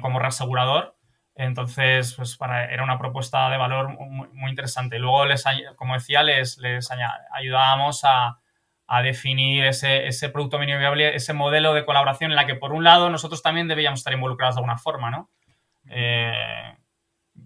como 0.00 0.18
reasegurador, 0.18 0.96
entonces, 1.40 2.14
pues 2.16 2.36
para, 2.36 2.66
era 2.66 2.82
una 2.82 2.98
propuesta 2.98 3.48
de 3.48 3.56
valor 3.56 3.96
muy, 3.98 4.50
interesante. 4.50 4.98
Luego, 4.98 5.24
les, 5.24 5.42
como 5.76 5.94
decía, 5.94 6.22
les, 6.22 6.58
les 6.58 6.90
ayudábamos 7.32 8.02
a, 8.04 8.36
definir 9.02 9.64
ese, 9.64 10.28
producto 10.30 10.58
mínimo 10.58 10.80
viable, 10.80 11.14
ese 11.14 11.32
modelo 11.32 11.72
de 11.72 11.86
colaboración 11.86 12.32
en 12.32 12.36
la 12.36 12.44
que, 12.44 12.56
por 12.56 12.72
un 12.72 12.84
lado, 12.84 13.08
nosotros 13.08 13.40
también 13.40 13.68
debíamos 13.68 14.00
estar 14.00 14.12
involucrados 14.12 14.56
de 14.56 14.58
alguna 14.58 14.76
forma, 14.76 15.10
¿no? 15.10 15.30
Eh, 15.88 16.76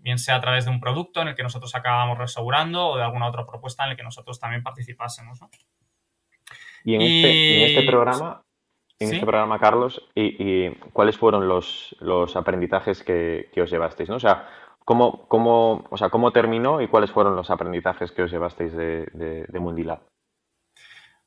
bien 0.02 0.18
sea 0.18 0.36
a 0.36 0.40
través 0.40 0.64
de 0.64 0.70
un 0.70 0.80
producto 0.80 1.22
en 1.22 1.28
el 1.28 1.34
que 1.34 1.42
nosotros 1.42 1.74
acabamos 1.74 2.18
asegurando 2.20 2.88
o 2.88 2.96
de 2.96 3.04
alguna 3.04 3.28
otra 3.28 3.46
propuesta 3.46 3.84
en 3.84 3.90
la 3.90 3.96
que 3.96 4.02
nosotros 4.02 4.38
también 4.38 4.62
participásemos, 4.62 5.40
¿no? 5.40 5.50
Y 6.84 6.94
en, 6.94 7.02
Este, 7.02 7.56
en 7.56 7.68
este 7.70 7.90
programa, 7.90 8.42
en 8.98 9.14
este 9.14 9.26
programa, 9.26 9.58
Carlos, 9.58 10.02
y, 10.14 10.70
cuáles 10.92 11.16
fueron 11.18 11.48
los, 11.48 11.96
aprendizajes 12.36 13.02
que, 13.02 13.50
os 13.60 13.70
llevasteis, 13.70 14.08
¿no? 14.08 14.16
O 14.16 14.20
sea, 14.20 14.48
¿cómo, 14.84 15.26
cómo, 15.28 15.86
o 15.90 15.96
sea, 15.96 16.10
¿cómo 16.10 16.30
terminó 16.30 16.80
y 16.80 16.88
cuáles 16.88 17.10
fueron 17.10 17.36
los 17.36 17.50
aprendizajes 17.50 18.12
que 18.12 18.22
os 18.22 18.30
llevasteis 18.30 18.74
de, 18.74 19.06
de, 19.12 19.60
Mundilab? 19.60 20.00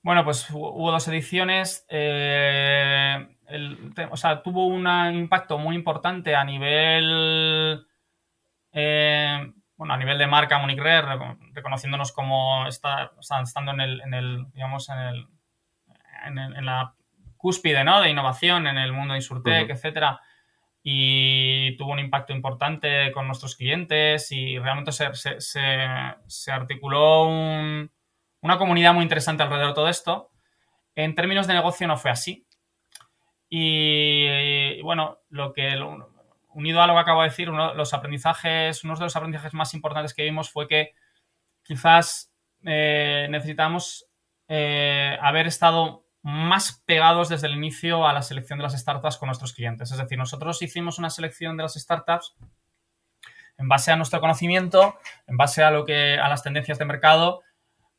Bueno, 0.03 0.23
pues 0.23 0.49
hubo 0.51 0.91
dos 0.91 1.07
ediciones. 1.07 1.85
Eh, 1.89 3.27
o 4.09 4.17
sea, 4.17 4.43
tuvo 4.43 4.67
un 4.67 4.87
impacto 5.13 5.57
muy 5.57 5.75
importante 5.75 6.35
a 6.35 6.43
nivel 6.45 7.85
eh, 8.79 9.51
bueno, 9.75 9.95
a 9.95 9.97
nivel 9.97 10.19
de 10.19 10.27
marca 10.27 10.59
Munich 10.59 10.77
Re, 10.77 11.01
reconociéndonos 11.53 12.11
como 12.11 12.67
está, 12.67 13.11
estando 13.41 13.71
en 13.71 13.81
el, 13.81 14.01
en 14.01 14.13
el 14.13 14.51
digamos, 14.53 14.87
en, 14.89 14.99
el, 14.99 15.27
en, 16.27 16.65
la 16.65 16.93
cúspide 17.37 17.83
¿no? 17.83 17.99
de 18.01 18.11
innovación 18.11 18.67
en 18.67 18.77
el 18.77 18.93
mundo 18.93 19.13
de 19.13 19.19
Insurtech, 19.19 19.67
etcétera, 19.67 20.21
y 20.83 21.75
tuvo 21.75 21.93
un 21.93 21.99
impacto 21.99 22.33
importante 22.33 23.11
con 23.13 23.25
nuestros 23.25 23.55
clientes 23.55 24.31
y 24.31 24.59
realmente 24.59 24.91
se, 24.91 25.39
se, 25.39 26.51
articuló 26.51 27.23
una 27.23 28.57
comunidad 28.59 28.93
muy 28.93 29.01
interesante 29.01 29.41
alrededor 29.41 29.69
de 29.69 29.75
todo 29.75 29.89
esto. 29.89 30.29
En 30.93 31.15
términos 31.15 31.47
de 31.47 31.55
negocio 31.55 31.87
no 31.87 31.97
fue 31.97 32.11
así. 32.11 32.47
Y, 33.49 34.81
bueno, 34.83 35.19
lo 35.29 35.51
que 35.53 35.75
unido 36.57 36.81
a 36.81 36.87
lo 36.87 36.93
que 36.93 36.99
acabo 36.99 37.21
de 37.21 37.29
decir, 37.29 37.51
uno 37.51 37.69
de 37.69 37.75
los 37.75 37.93
aprendizajes, 37.93 38.83
uno 38.83 38.95
de 38.95 39.01
los 39.01 39.15
aprendizajes 39.15 39.53
más 39.53 39.75
importantes 39.75 40.15
que 40.15 40.23
vimos 40.23 40.49
fue 40.49 40.67
que 40.67 40.93
quizás 41.61 42.33
eh, 42.65 43.27
necesitamos 43.29 44.07
eh, 44.47 45.17
haber 45.21 45.45
estado 45.45 46.05
más 46.23 46.81
pegados 46.87 47.29
desde 47.29 47.45
el 47.45 47.53
inicio 47.53 48.07
a 48.07 48.13
la 48.13 48.23
selección 48.23 48.57
de 48.57 48.63
las 48.63 48.73
startups 48.73 49.17
con 49.17 49.27
nuestros 49.27 49.53
clientes. 49.53 49.91
Es 49.91 49.99
decir, 49.99 50.17
nosotros 50.17 50.59
hicimos 50.63 50.97
una 50.97 51.11
selección 51.11 51.57
de 51.57 51.63
las 51.63 51.75
startups 51.75 52.35
en 53.59 53.67
base 53.67 53.91
a 53.91 53.95
nuestro 53.95 54.19
conocimiento, 54.19 54.97
en 55.27 55.37
base 55.37 55.63
a 55.63 55.69
lo 55.69 55.85
que 55.85 56.17
a 56.17 56.27
las 56.27 56.41
tendencias 56.41 56.79
de 56.79 56.85
mercado, 56.85 57.43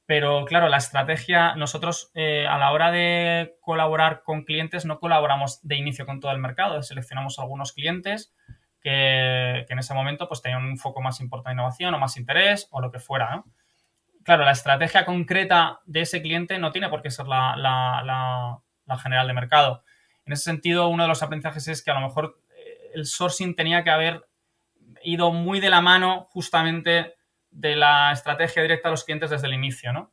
pero 0.09 0.47
claro, 0.47 0.71
la 0.71 0.79
estrategia, 0.79 1.55
nosotros 1.55 2.11
eh, 2.15 2.47
a 2.47 2.57
la 2.57 2.73
hora 2.73 2.91
de 2.91 3.59
colaborar 3.61 4.23
con 4.23 4.45
clientes 4.45 4.87
no 4.87 5.01
colaboramos 5.01 5.61
de 5.63 5.77
inicio 5.77 6.07
con 6.07 6.19
todo 6.19 6.33
el 6.33 6.39
mercado, 6.39 6.83
seleccionamos 6.83 7.39
algunos 7.39 7.75
clientes 7.75 8.33
que, 8.81 9.67
en 9.69 9.79
ese 9.79 9.93
momento 9.93 10.27
pues 10.27 10.41
tenían 10.41 10.65
un 10.65 10.79
foco 10.79 11.03
más 11.03 11.21
importante 11.21 11.51
de 11.51 11.57
innovación 11.57 11.93
o 11.93 11.99
más 11.99 12.17
interés 12.17 12.69
o 12.71 12.81
lo 12.81 12.91
que 12.91 13.01
fuera. 13.01 13.45
Claro, 14.25 14.47
la 14.47 14.53
estrategia 14.53 15.05
concreta 15.05 15.81
de 15.85 16.01
ese 16.01 16.23
cliente 16.23 16.59
no 16.59 16.73
tiene 16.73 16.89
por 16.89 17.03
qué 17.03 17.11
ser 17.11 17.27
la, 17.27 17.55
la, 17.59 18.97
general 18.97 19.27
de 19.27 19.35
mercado. 19.35 19.85
En 20.25 20.33
ese 20.33 20.45
sentido, 20.45 20.89
uno 20.89 21.03
de 21.03 21.11
los 21.11 21.23
aprendizajes 21.23 21.69
es 21.69 21.85
que 21.85 21.91
a 21.91 22.01
lo 22.01 22.01
mejor 22.01 22.41
eh, 22.57 22.93
el 22.95 23.05
sourcing 23.05 23.55
tenía 23.55 23.85
que 23.85 23.91
haber 23.91 24.27
ido 25.03 25.33
muy 25.33 25.61
de 25.61 25.69
la 25.69 25.83
mano 25.83 26.29
justamente 26.31 27.18
de 27.59 27.77
la 27.77 28.13
estrategia 28.13 28.63
directa 28.63 28.89
a 28.89 28.91
los 28.91 29.05
clientes 29.05 29.31
desde 29.31 29.47
el 29.47 29.55
inicio, 29.55 29.93
¿no? 29.93 30.13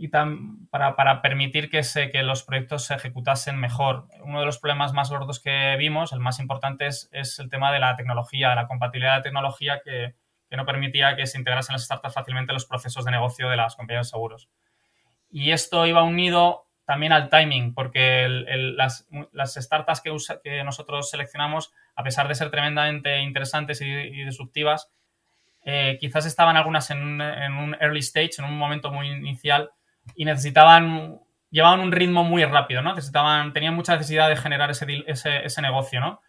y 0.00 0.08
para, 0.08 1.22
permitir 1.22 1.68
que, 1.70 1.82
se, 1.82 2.08
que 2.10 2.22
los 2.22 2.44
proyectos 2.44 2.84
se 2.84 2.94
ejecutasen 2.94 3.58
mejor. 3.58 4.06
Uno 4.22 4.38
de 4.38 4.46
los 4.46 4.60
problemas 4.60 4.92
más 4.92 5.10
gordos 5.10 5.40
que 5.40 5.74
vimos, 5.76 6.12
el 6.12 6.20
más 6.20 6.38
importante, 6.38 6.86
es, 6.86 7.10
el 7.40 7.50
tema 7.50 7.72
de 7.72 7.80
la 7.80 7.96
tecnología, 7.96 8.54
la 8.54 8.68
compatibilidad 8.68 9.16
de 9.16 9.22
tecnología 9.22 9.80
que, 9.84 10.14
no 10.56 10.64
permitía 10.64 11.16
que 11.16 11.26
se 11.26 11.36
integrasen 11.36 11.72
las 11.72 11.84
startups 11.84 12.14
fácilmente 12.14 12.52
en 12.52 12.54
los 12.54 12.64
procesos 12.64 13.04
de 13.04 13.10
negocio 13.10 13.50
de 13.50 13.56
las 13.56 13.74
compañías 13.74 14.06
de 14.06 14.10
seguros. 14.10 14.48
Y 15.30 15.50
esto 15.50 15.84
iba 15.84 16.04
unido 16.04 16.68
también 16.84 17.12
al 17.12 17.28
timing, 17.28 17.74
porque 17.74 18.28
las, 18.28 19.04
startups 19.56 20.00
que, 20.00 20.16
que, 20.44 20.62
nosotros 20.62 21.10
seleccionamos, 21.10 21.72
a 21.96 22.04
pesar 22.04 22.28
de 22.28 22.36
ser 22.36 22.52
tremendamente 22.52 23.18
interesantes 23.18 23.80
y, 23.80 24.24
disruptivas, 24.24 24.92
eh, 25.64 25.96
quizás 26.00 26.26
estaban 26.26 26.56
algunas 26.56 26.90
en, 26.90 27.00
un 27.00 27.76
early 27.80 28.00
stage, 28.00 28.38
en 28.38 28.44
un 28.44 28.56
momento 28.56 28.90
muy 28.90 29.08
inicial, 29.08 29.70
y 30.14 30.24
necesitaban, 30.24 31.20
llevaban 31.50 31.80
un 31.80 31.92
ritmo 31.92 32.24
muy 32.24 32.44
rápido, 32.44 32.82
¿no? 32.82 32.94
Necesitaban, 32.94 33.52
tenían 33.52 33.74
mucha 33.74 33.94
necesidad 33.94 34.28
de 34.28 34.36
generar 34.36 34.70
ese, 34.70 35.04
ese, 35.06 35.62
negocio, 35.62 36.00
¿no? 36.00 36.20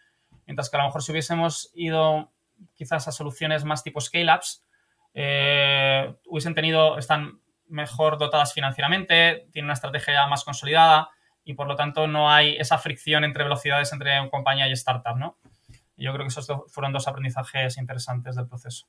Mientras 0.45 0.69
que 0.69 0.77
a 0.77 0.79
lo 0.81 0.85
mejor 0.87 1.03
si 1.03 1.11
hubiésemos 1.11 1.71
ido 1.75 2.31
quizás 2.75 3.07
a 3.07 3.11
soluciones 3.11 3.63
más 3.63 3.83
tipo 3.83 4.01
scale-ups, 4.01 4.65
eh, 5.13 6.13
hubiesen 6.27 6.55
tenido, 6.55 6.97
están 6.97 7.39
mejor 7.67 8.17
dotadas 8.17 8.53
financieramente, 8.53 9.47
tienen 9.51 9.65
una 9.65 9.73
estrategia 9.73 10.27
más 10.27 10.43
consolidada 10.43 11.09
y 11.43 11.53
por 11.53 11.67
lo 11.67 11.75
tanto 11.75 12.07
no 12.07 12.31
hay 12.31 12.57
esa 12.57 12.77
fricción 12.77 13.23
entre 13.23 13.43
velocidades 13.43 13.93
entre 13.93 14.29
compañía 14.29 14.67
y 14.67 14.71
startup, 14.73 15.17
¿no? 15.17 15.37
yo 15.99 16.13
creo 16.13 16.25
que 16.25 16.29
esos 16.29 16.47
fueron 16.67 16.93
dos 16.93 17.07
aprendizajes 17.07 17.77
interesantes 17.77 18.35
del 18.35 18.47
proceso. 18.47 18.87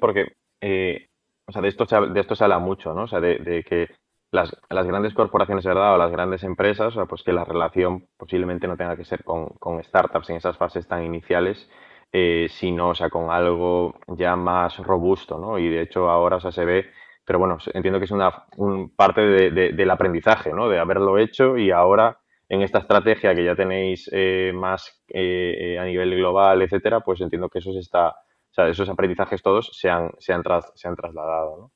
Porque 0.00 0.36
eh, 0.60 1.08
o 1.46 1.52
sea, 1.52 1.62
de 1.62 1.68
esto 1.68 1.86
se, 1.86 2.00
de 2.00 2.20
esto 2.20 2.34
se 2.34 2.44
habla 2.44 2.58
mucho, 2.58 2.94
¿no? 2.94 3.02
O 3.02 3.08
sea, 3.08 3.20
de, 3.20 3.64
que 3.68 3.88
las, 4.30 4.56
las, 4.70 4.86
grandes 4.86 5.14
corporaciones, 5.14 5.64
¿verdad? 5.64 5.94
O 5.94 5.98
las 5.98 6.10
grandes 6.10 6.42
empresas, 6.42 6.88
o 6.88 6.92
sea, 6.92 7.06
pues 7.06 7.22
que 7.22 7.32
la 7.32 7.44
relación 7.44 8.06
posiblemente 8.16 8.66
no 8.66 8.76
tenga 8.76 8.96
que 8.96 9.04
ser 9.04 9.24
con, 9.24 9.82
startups 9.84 10.30
en 10.30 10.36
esas 10.36 10.56
fases 10.56 10.88
tan 10.88 11.04
iniciales, 11.04 11.68
eh, 12.12 12.46
sino, 12.50 12.90
o 12.90 12.94
sea, 12.94 13.10
con 13.10 13.30
algo 13.30 13.94
ya 14.08 14.36
más 14.36 14.78
robusto, 14.78 15.38
¿no? 15.38 15.58
Y 15.58 15.68
de 15.68 15.82
hecho 15.82 16.08
ahora, 16.10 16.36
o 16.36 16.40
sea, 16.40 16.52
se 16.52 16.64
ve, 16.64 16.86
pero 17.24 17.38
bueno, 17.38 17.58
entiendo 17.74 17.98
que 17.98 18.06
es 18.06 18.10
una 18.10 18.46
un 18.56 18.90
parte 18.94 19.20
de, 19.20 19.72
del 19.72 19.90
aprendizaje, 19.90 20.52
¿no? 20.52 20.68
De 20.68 20.78
haberlo 20.78 21.18
hecho 21.18 21.58
y 21.58 21.70
ahora 21.70 22.18
en 22.48 22.62
esta 22.62 22.78
estrategia 22.78 23.34
que 23.34 23.44
ya 23.44 23.56
tenéis 23.56 24.08
eh, 24.12 24.52
más 24.54 25.02
eh, 25.08 25.78
a 25.80 25.84
nivel 25.84 26.14
global, 26.16 26.62
etcétera, 26.62 27.00
pues 27.00 27.20
entiendo 27.20 27.48
que 27.48 27.58
eso 27.58 27.72
se 27.72 27.80
está 27.80 28.14
o 28.54 28.62
sea, 28.62 28.68
esos 28.68 28.88
aprendizajes 28.88 29.42
todos 29.42 29.70
se 29.72 29.90
han, 29.90 30.12
se 30.20 30.32
han, 30.32 30.44
se 30.76 30.86
han 30.86 30.94
trasladado. 30.94 31.72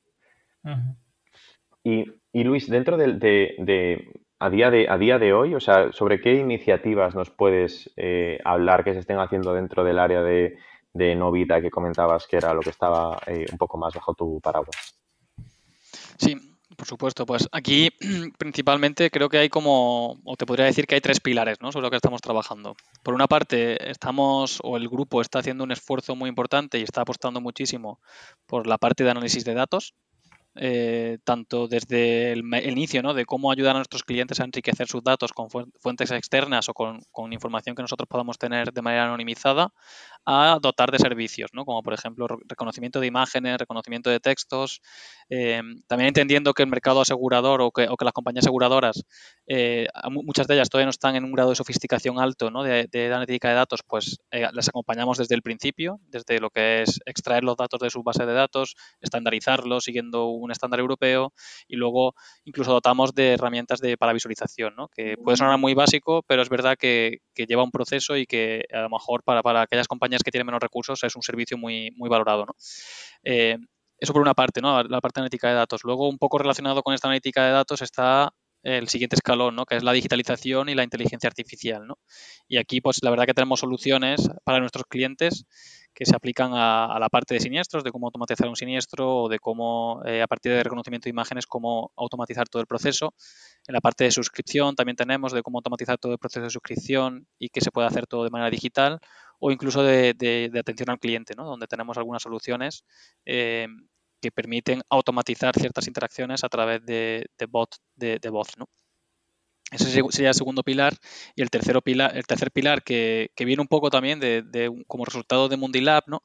¿no? 0.63 0.95
y, 1.83 2.05
y, 2.31 2.43
Luis, 2.45 2.69
dentro 2.69 2.95
de, 2.95 3.11
de, 3.17 4.13
a, 4.39 4.49
día 4.49 4.71
de, 4.71 4.87
a 4.89 4.97
día 4.97 5.19
de 5.19 5.33
hoy, 5.33 5.55
o 5.55 5.59
sea, 5.59 5.91
¿sobre 5.91 6.21
qué 6.21 6.35
iniciativas 6.35 7.15
nos 7.15 7.31
puedes 7.31 7.91
eh, 7.97 8.39
hablar 8.45 8.85
que 8.85 8.93
se 8.93 8.99
estén 8.99 9.19
haciendo 9.19 9.53
dentro 9.53 9.83
del 9.83 9.99
área 9.99 10.21
de, 10.21 10.57
de 10.93 11.15
Novita 11.15 11.59
que 11.59 11.69
comentabas 11.69 12.27
que 12.27 12.37
era 12.37 12.53
lo 12.53 12.61
que 12.61 12.69
estaba 12.69 13.19
eh, 13.27 13.45
un 13.51 13.57
poco 13.57 13.77
más 13.77 13.93
bajo 13.93 14.13
tu 14.13 14.39
paraguas? 14.39 14.97
Sí, 16.17 16.37
por 16.79 16.87
supuesto, 16.87 17.25
pues 17.25 17.47
aquí 17.51 17.89
principalmente 18.39 19.11
creo 19.11 19.27
que 19.27 19.37
hay 19.37 19.49
como, 19.49 20.17
o 20.23 20.35
te 20.37 20.45
podría 20.45 20.65
decir 20.65 20.87
que 20.87 20.95
hay 20.95 21.01
tres 21.01 21.19
pilares 21.19 21.57
¿no? 21.59 21.73
sobre 21.73 21.83
lo 21.83 21.89
que 21.89 21.97
estamos 21.97 22.21
trabajando. 22.21 22.77
Por 23.03 23.13
una 23.13 23.27
parte, 23.27 23.91
estamos, 23.91 24.59
o 24.63 24.77
el 24.77 24.87
grupo 24.87 25.19
está 25.19 25.39
haciendo 25.39 25.65
un 25.65 25.73
esfuerzo 25.73 26.15
muy 26.15 26.29
importante 26.29 26.79
y 26.79 26.83
está 26.83 27.01
apostando 27.01 27.41
muchísimo 27.41 27.99
por 28.45 28.65
la 28.65 28.77
parte 28.77 29.03
de 29.03 29.11
análisis 29.11 29.43
de 29.43 29.55
datos, 29.55 29.93
eh, 30.61 31.19
tanto 31.23 31.69
desde 31.69 32.33
el, 32.33 32.43
inicio 32.69 33.01
¿no? 33.01 33.13
de 33.13 33.25
cómo 33.25 33.49
ayudar 33.49 33.77
a 33.77 33.79
nuestros 33.79 34.03
clientes 34.03 34.41
a 34.41 34.43
enriquecer 34.43 34.89
sus 34.89 35.01
datos 35.01 35.31
con 35.31 35.47
fuentes 35.49 36.11
externas 36.11 36.67
o 36.67 36.73
con, 36.73 36.99
información 37.31 37.75
que 37.75 37.81
nosotros 37.81 38.09
podamos 38.09 38.37
tener 38.37 38.73
de 38.73 38.81
manera 38.81 39.05
anonimizada, 39.05 39.71
a 40.25 40.59
dotar 40.61 40.91
de 40.91 40.99
servicios, 40.99 41.51
¿no? 41.53 41.63
como 41.63 41.81
por 41.81 41.93
ejemplo 41.93 42.27
reconocimiento 42.45 42.99
de 42.99 43.07
imágenes, 43.07 43.57
reconocimiento 43.57 44.09
de 44.09 44.19
textos, 44.19 44.81
eh, 45.29 45.61
también 45.87 46.09
entendiendo 46.09 46.53
que 46.53 46.63
el 46.63 46.69
mercado 46.69 46.99
asegurador 46.99 47.61
o 47.61 47.71
que, 47.71 47.87
o 47.87 47.95
que 47.95 48.03
las 48.03 48.13
compañías 48.13 48.43
aseguradoras, 48.43 49.05
eh, 49.47 49.87
muchas 50.11 50.45
de 50.47 50.55
ellas 50.55 50.69
todavía 50.69 50.87
no 50.87 50.91
están 50.91 51.15
en 51.15 51.23
un 51.23 51.31
grado 51.31 51.51
de 51.51 51.55
sofisticación 51.55 52.19
alto 52.19 52.51
¿no? 52.51 52.63
de, 52.63 52.87
de 52.91 53.13
analítica 53.13 53.47
de 53.47 53.55
datos, 53.55 53.79
pues 53.87 54.17
eh, 54.31 54.47
las 54.51 54.67
acompañamos 54.67 55.17
desde 55.17 55.35
el 55.35 55.41
principio, 55.41 56.01
desde 56.07 56.39
lo 56.39 56.49
que 56.49 56.81
es 56.81 56.99
extraer 57.05 57.45
los 57.45 57.55
datos 57.55 57.79
de 57.79 57.89
su 57.89 58.03
base 58.03 58.25
de 58.25 58.33
datos, 58.33 58.75
estandarizarlos 58.99 59.85
siguiendo 59.85 60.27
un 60.27 60.48
estándar 60.51 60.79
europeo 60.79 61.33
y 61.67 61.75
luego 61.75 62.13
incluso 62.45 62.71
dotamos 62.71 63.13
de 63.13 63.33
herramientas 63.33 63.79
de, 63.79 63.97
para 63.97 64.13
visualización, 64.13 64.75
¿no? 64.75 64.87
que 64.89 65.15
puede 65.17 65.37
sonar 65.37 65.57
muy 65.57 65.73
básico, 65.73 66.23
pero 66.27 66.41
es 66.41 66.49
verdad 66.49 66.77
que, 66.77 67.19
que 67.33 67.45
lleva 67.45 67.63
un 67.63 67.71
proceso 67.71 68.17
y 68.17 68.25
que 68.25 68.65
a 68.73 68.81
lo 68.81 68.89
mejor 68.89 69.23
para, 69.23 69.41
para 69.41 69.61
aquellas 69.61 69.87
compañías 69.87 70.23
que 70.23 70.31
tienen 70.31 70.45
menos 70.45 70.61
recursos 70.61 71.03
es 71.03 71.15
un 71.15 71.21
servicio 71.21 71.57
muy, 71.57 71.91
muy 71.95 72.09
valorado. 72.09 72.45
¿no? 72.45 72.53
Eh, 73.23 73.57
eso 73.99 74.13
por 74.13 74.21
una 74.21 74.33
parte, 74.33 74.61
¿no? 74.61 74.81
la 74.83 75.01
parte 75.01 75.19
analítica 75.19 75.49
de 75.49 75.55
datos. 75.55 75.81
Luego, 75.83 76.07
un 76.07 76.17
poco 76.17 76.37
relacionado 76.37 76.81
con 76.83 76.93
esta 76.93 77.07
analítica 77.07 77.45
de 77.45 77.51
datos 77.51 77.81
está 77.81 78.33
el 78.63 78.89
siguiente 78.89 79.15
escalón, 79.15 79.55
¿no? 79.55 79.65
que 79.65 79.75
es 79.75 79.83
la 79.83 79.93
digitalización 79.93 80.69
y 80.69 80.75
la 80.75 80.83
inteligencia 80.83 81.27
artificial. 81.27 81.87
¿no? 81.87 81.97
Y 82.47 82.57
aquí, 82.57 82.81
pues 82.81 82.99
la 83.03 83.09
verdad 83.09 83.25
que 83.25 83.33
tenemos 83.33 83.59
soluciones 83.59 84.29
para 84.43 84.59
nuestros 84.59 84.85
clientes 84.85 85.45
que 85.99 86.05
se 86.05 86.15
aplican 86.15 86.51
a, 86.53 86.97
la 86.97 87.09
parte 87.09 87.33
de 87.33 87.41
siniestros, 87.41 87.83
de 87.83 87.91
cómo 87.91 88.07
automatizar 88.07 88.47
un 88.47 88.55
siniestro 88.55 89.23
o 89.23 89.29
de 89.29 89.37
cómo, 89.37 90.01
eh, 90.05 90.21
a 90.21 90.27
partir 90.27 90.53
de 90.53 90.63
reconocimiento 90.63 91.03
de 91.03 91.09
imágenes, 91.09 91.45
cómo 91.45 91.91
automatizar 91.97 92.47
todo 92.47 92.61
el 92.61 92.67
proceso. 92.67 93.13
En 93.67 93.73
la 93.73 93.81
parte 93.81 94.05
de 94.05 94.11
suscripción 94.11 94.75
también 94.75 94.95
tenemos 94.95 95.33
de 95.33 95.41
cómo 95.43 95.57
automatizar 95.57 95.97
todo 95.97 96.13
el 96.13 96.17
proceso 96.17 96.45
de 96.45 96.51
suscripción 96.51 97.27
y 97.37 97.49
que 97.49 97.59
se 97.59 97.69
puede 97.69 97.89
hacer 97.89 98.07
todo 98.07 98.23
de 98.23 98.29
manera 98.29 98.49
digital 98.49 98.99
o 99.41 99.51
incluso 99.51 99.83
de, 99.83 100.49
atención 100.57 100.89
al 100.89 100.99
cliente, 100.99 101.33
¿no? 101.35 101.43
donde 101.43 101.67
tenemos 101.67 101.97
algunas 101.97 102.23
soluciones 102.23 102.85
eh, 103.25 103.67
que 104.21 104.31
permiten 104.31 104.81
automatizar 104.89 105.53
ciertas 105.53 105.85
interacciones 105.85 106.45
a 106.45 106.49
través 106.49 106.85
de, 106.85 107.27
bot 107.49 107.75
de, 107.97 108.29
voz. 108.29 108.47
Ese 109.71 110.01
sería 110.09 110.29
el 110.29 110.35
segundo 110.35 110.63
pilar. 110.63 110.95
Y 111.35 111.41
el, 111.41 111.49
tercero 111.49 111.81
pilar, 111.81 112.17
el 112.17 112.25
tercer 112.25 112.51
pilar, 112.51 112.83
que, 112.83 113.29
viene 113.37 113.61
un 113.61 113.67
poco 113.67 113.89
también 113.89 114.19
de, 114.19 114.71
como 114.87 115.05
resultado 115.05 115.47
de 115.49 115.57
Mundilab, 115.57 116.03
¿no? 116.07 116.23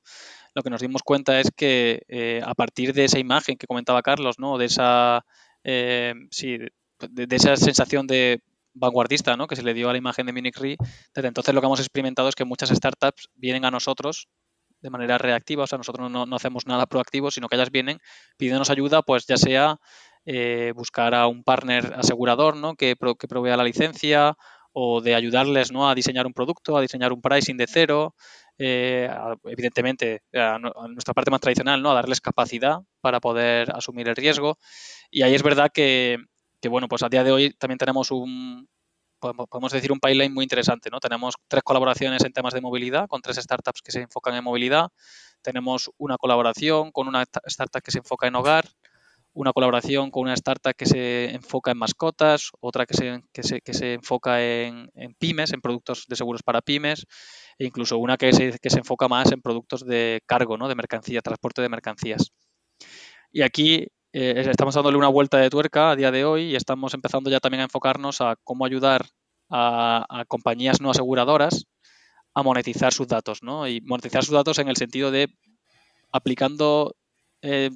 lo 0.55 0.63
que 0.63 0.71
nos 0.71 0.81
dimos 0.81 1.03
cuenta 1.03 1.41
es 1.41 1.51
que 1.51 2.03
eh, 2.09 2.41
a 2.45 2.55
partir 2.55 2.95
de 2.95 3.05
esa 3.05 3.19
imagen 3.19 3.57
que 3.57 3.67
comentaba 3.67 4.03
Carlos, 4.03 4.39
¿no? 4.39 4.57
de, 4.57 4.67
esa, 4.67 5.25
eh, 5.65 6.15
sí, 6.31 6.59
de, 7.01 7.37
esa 7.37 7.57
sensación 7.57 8.07
de 8.07 8.41
vanguardista 8.73 9.37
¿no? 9.37 9.47
que 9.47 9.57
se 9.57 9.63
le 9.63 9.75
dio 9.75 9.89
a 9.89 9.93
la 9.93 9.99
imagen 9.99 10.27
de 10.27 10.33
Munich 10.33 10.57
desde 10.57 11.29
entonces 11.29 11.55
lo 11.55 11.61
que 11.61 11.67
hemos 11.67 11.81
experimentado 11.81 12.29
es 12.29 12.35
que 12.35 12.45
muchas 12.45 12.71
startups 12.71 13.31
vienen 13.35 13.65
a 13.65 13.71
nosotros 13.71 14.29
de 14.81 14.91
manera 14.91 15.17
reactiva, 15.17 15.65
o 15.65 15.67
sea, 15.67 15.79
nosotros 15.79 16.11
no, 16.11 16.27
no 16.27 16.37
hacemos 16.37 16.67
nada 16.67 16.85
proactivo, 16.87 17.31
sino 17.31 17.49
que 17.49 17.57
ellas 17.57 17.71
vienen 17.71 18.01
pidiéndonos 18.37 18.69
ayuda, 18.69 19.01
pues 19.01 19.27
ya 19.27 19.39
sea 19.39 19.81
eh, 20.27 20.73
buscar 20.75 21.15
a 21.15 21.27
un 21.27 21.43
partner 21.43 21.95
asegurador 21.97 22.57
¿no? 22.57 22.75
que, 22.75 22.97
provea 22.97 23.57
la 23.57 23.65
licencia 23.65 24.37
o 24.73 25.01
de 25.01 25.15
ayudarles 25.15 25.73
¿no? 25.73 25.89
a 25.89 25.95
diseñar 25.95 26.27
un 26.27 26.33
producto, 26.33 26.77
a 26.77 26.81
diseñar 26.81 27.13
un 27.13 27.21
pricing 27.21 27.57
de 27.57 27.67
cero, 27.67 28.15
eh, 28.59 29.09
evidentemente 29.45 30.23
nuestra 30.33 31.15
parte 31.15 31.31
más 31.31 31.41
tradicional, 31.41 31.83
¿no? 31.83 31.91
a 31.91 31.95
darles 31.95 32.21
capacidad 32.21 32.79
para 33.01 33.21
poder 33.21 33.71
asumir 33.75 34.09
el 34.09 34.17
riesgo. 34.17 34.59
Y 35.11 35.23
ahí 35.23 35.35
es 35.35 35.43
verdad 35.43 35.71
que, 35.73 36.19
que 36.61 36.69
bueno, 36.69 36.89
pues 36.89 37.03
a 37.03 37.09
día 37.09 37.23
de 37.23 37.31
hoy 37.31 37.51
también 37.53 37.79
tenemos 37.79 38.11
un, 38.11 38.69
podemos 39.33 39.73
decir 39.73 39.93
un 39.93 40.01
pipeline 40.01 40.33
muy 40.33 40.45
interesante, 40.45 40.91
¿no? 40.91 41.01
Tenemos 41.01 41.35
tres 41.49 41.63
colaboraciones 41.63 42.25
en 42.25 42.33
temas 42.33 42.53
de 42.55 42.61
movilidad 42.61 43.07
con 43.09 43.23
tres 43.23 43.37
startups 43.37 43.83
que 43.83 43.93
se 43.93 44.03
enfocan 44.03 44.35
en 44.35 44.45
movilidad. 44.45 44.89
Tenemos 45.43 45.91
una 45.99 46.17
colaboración 46.19 46.93
con 46.93 47.09
una 47.09 47.25
startup 47.47 47.83
que 47.83 47.91
se 47.91 47.99
enfoca 47.99 48.27
en 48.27 48.37
hogar, 48.37 48.67
una 49.35 49.53
colaboración 49.53 50.11
con 50.11 50.23
una 50.23 50.35
startup 50.35 50.75
que 50.77 50.87
se 50.87 51.35
enfoca 51.35 51.73
en 51.73 51.79
mascotas, 51.79 52.51
otra 52.61 52.87
que 52.87 52.95
se, 52.95 53.21
que 53.33 53.43
se, 53.43 53.61
que 53.61 53.75
se 53.75 53.95
enfoca 53.95 54.43
en, 54.43 54.91
pymes, 55.19 55.53
en 55.53 55.61
productos 55.61 56.07
de 56.09 56.17
seguros 56.17 56.43
para 56.43 56.63
pymes, 56.63 57.07
e 57.59 57.67
incluso 57.67 57.99
una 57.99 58.17
que 58.17 58.33
se, 58.33 58.59
que 58.61 58.71
se 58.71 58.79
enfoca 58.79 59.09
más 59.09 59.33
en 59.33 59.43
productos 59.43 59.85
de 59.85 60.23
cargo, 60.27 60.57
¿no? 60.57 60.69
de 60.69 60.77
mercancía, 60.77 61.21
transporte 61.21 61.63
de 61.63 61.69
mercancías. 61.69 62.33
Y 63.33 63.43
aquí 63.43 63.89
eh, 64.13 64.45
estamos 64.49 64.77
dándole 64.77 64.97
una 64.97 65.09
vuelta 65.09 65.39
de 65.39 65.51
tuerca 65.51 65.91
a 65.91 65.97
día 65.97 66.13
de 66.13 66.25
hoy 66.25 66.43
y 66.53 66.57
estamos 66.57 66.95
empezando 66.95 67.31
ya 67.31 67.41
también 67.41 67.63
a 67.63 67.65
enfocarnos 67.65 68.21
a 68.21 68.37
cómo 68.45 68.65
ayudar 68.65 69.07
a, 69.51 70.25
compañías 70.29 70.81
no 70.81 70.91
aseguradoras 70.91 71.67
a 72.35 72.43
monetizar 72.43 72.93
sus 72.93 73.09
datos, 73.09 73.43
¿no? 73.43 73.67
Y 73.67 73.81
monetizar 73.81 74.25
sus 74.25 74.35
datos 74.35 74.59
en 74.59 74.69
el 74.69 74.77
sentido 74.77 75.11
de 75.11 75.29
aplicando 76.13 76.95
eh, 77.45 77.71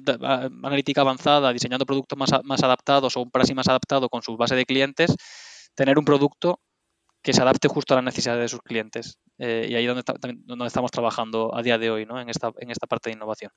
analítica 0.63 1.01
avanzada, 1.01 1.53
diseñando 1.53 1.85
productos 1.85 2.17
más, 2.17 2.63
adaptados 2.63 3.15
o 3.15 3.21
un 3.21 3.29
pricing 3.29 3.55
más 3.55 3.67
adaptado 3.67 4.09
con 4.09 4.23
su 4.23 4.35
base 4.35 4.55
de 4.55 4.65
clientes, 4.65 5.15
tener 5.75 5.99
un 5.99 6.05
producto 6.05 6.59
que 7.21 7.33
se 7.33 7.41
adapte 7.41 7.67
justo 7.67 7.93
a 7.93 7.97
las 7.97 8.05
necesidades 8.05 8.41
de 8.41 8.47
sus 8.47 8.61
clientes. 8.61 9.19
Eh, 9.37 9.67
y 9.69 9.75
ahí 9.75 9.85
es 9.85 9.93
donde, 9.93 10.39
donde, 10.45 10.65
estamos 10.65 10.89
trabajando 10.89 11.53
a 11.55 11.61
día 11.61 11.77
de 11.77 11.91
hoy, 11.91 12.05
¿no? 12.05 12.19
En 12.19 12.29
esta, 12.29 12.51
en 12.57 12.71
esta 12.71 12.87
parte 12.87 13.09
de 13.09 13.15
innovación. 13.15 13.51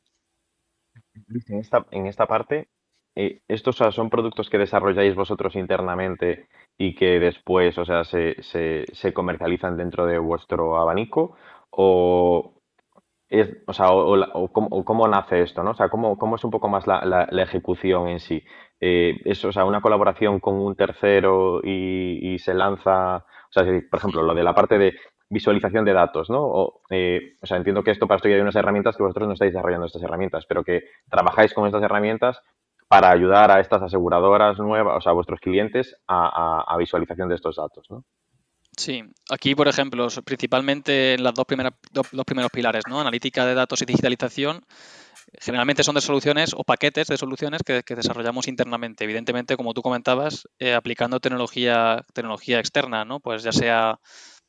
En 1.14 1.59
esta, 1.59 1.87
en 1.90 2.07
esta 2.07 2.27
parte, 2.27 2.68
eh, 3.14 3.40
¿estos 3.48 3.77
son 3.77 4.11
productos 4.11 4.51
que 4.51 4.59
desarrolláis 4.59 5.14
vosotros 5.14 5.57
internamente 5.57 6.48
y 6.77 6.94
que 6.94 7.18
después, 7.20 7.79
o 7.79 7.87
sea, 7.87 8.05
se, 8.05 8.42
se, 8.42 8.85
se 8.92 9.14
comercializan 9.14 9.79
dentro 9.79 10.05
de 10.05 10.18
vuestro 10.18 10.77
abanico? 10.77 11.37
¿O, 11.70 12.62
es, 13.32 13.48
o 13.66 13.72
sea, 13.72 13.86
cómo, 14.52 15.08
nace 15.08 15.40
esto, 15.40 15.62
¿no? 15.62 15.70
O 15.70 15.74
sea, 15.74 15.88
¿cómo, 15.88 16.36
es 16.36 16.44
un 16.44 16.50
poco 16.50 16.68
más 16.68 16.86
la, 16.86 17.28
ejecución 17.42 18.08
en 18.08 18.20
sí? 18.20 18.44
Eh, 18.78 19.18
¿Es, 19.24 19.42
o 19.46 19.52
sea, 19.52 19.64
una 19.64 19.80
colaboración 19.80 20.38
con 20.38 20.56
un 20.56 20.76
tercero 20.76 21.62
y, 21.64 22.38
se 22.38 22.52
lanza, 22.52 23.16
o 23.16 23.52
sea, 23.52 23.64
por 23.90 23.98
ejemplo, 23.98 24.22
lo 24.22 24.34
de 24.34 24.44
la 24.44 24.54
parte 24.54 24.76
de 24.76 24.94
visualización 25.30 25.86
de 25.86 25.94
datos, 25.94 26.28
¿no? 26.28 26.80
Eh, 26.90 27.36
o, 27.40 27.46
sea, 27.46 27.56
entiendo 27.56 27.82
que 27.82 27.92
esto 27.92 28.06
para 28.06 28.16
esto 28.16 28.28
ya 28.28 28.34
hay 28.34 28.42
unas 28.42 28.54
herramientas 28.56 28.98
que 28.98 29.02
vosotros 29.02 29.28
no 29.28 29.32
estáis 29.32 29.54
desarrollando 29.54 29.86
estas 29.86 30.02
herramientas, 30.02 30.44
pero 30.46 30.62
que 30.62 30.82
trabajáis 31.08 31.54
con 31.54 31.64
estas 31.66 31.82
herramientas 31.82 32.42
para 32.86 33.10
ayudar 33.10 33.50
a 33.50 33.60
estas 33.60 33.80
aseguradoras 33.80 34.58
nuevas, 34.58 34.98
o 34.98 35.00
sea, 35.00 35.12
a 35.12 35.14
vuestros 35.14 35.40
clientes 35.40 35.96
a, 36.06 36.76
visualización 36.78 37.30
de 37.30 37.36
estos 37.36 37.56
datos, 37.56 37.90
¿no? 37.90 38.04
Sí, 38.76 39.02
aquí, 39.28 39.54
por 39.54 39.68
ejemplo, 39.68 40.08
principalmente 40.24 41.18
las 41.18 41.35
dos 41.35 41.44
primeras, 41.44 41.74
dos, 41.92 42.11
los 42.12 42.24
primeros 42.24 42.50
pilares, 42.50 42.85
¿no? 42.88 43.00
Analítica 43.00 43.44
de 43.44 43.54
datos 43.54 43.82
y 43.82 43.85
digitalización, 43.85 44.64
generalmente 45.40 45.85
son 45.85 45.94
de 45.94 46.00
soluciones 46.00 46.52
o 46.56 46.64
paquetes 46.64 47.06
de 47.08 47.18
soluciones 47.18 47.62
que, 47.62 47.82
desarrollamos 47.94 48.48
internamente. 48.48 49.04
Evidentemente, 49.04 49.56
como 49.56 49.74
tú 49.74 49.82
comentabas, 49.82 50.48
eh, 50.58 50.74
aplicando 50.74 51.20
tecnología, 51.20 52.02
tecnología 52.14 52.58
externa, 52.61 53.04
¿no? 53.04 53.20
Pues 53.20 53.42
ya 53.42 53.52
sea 53.52 53.98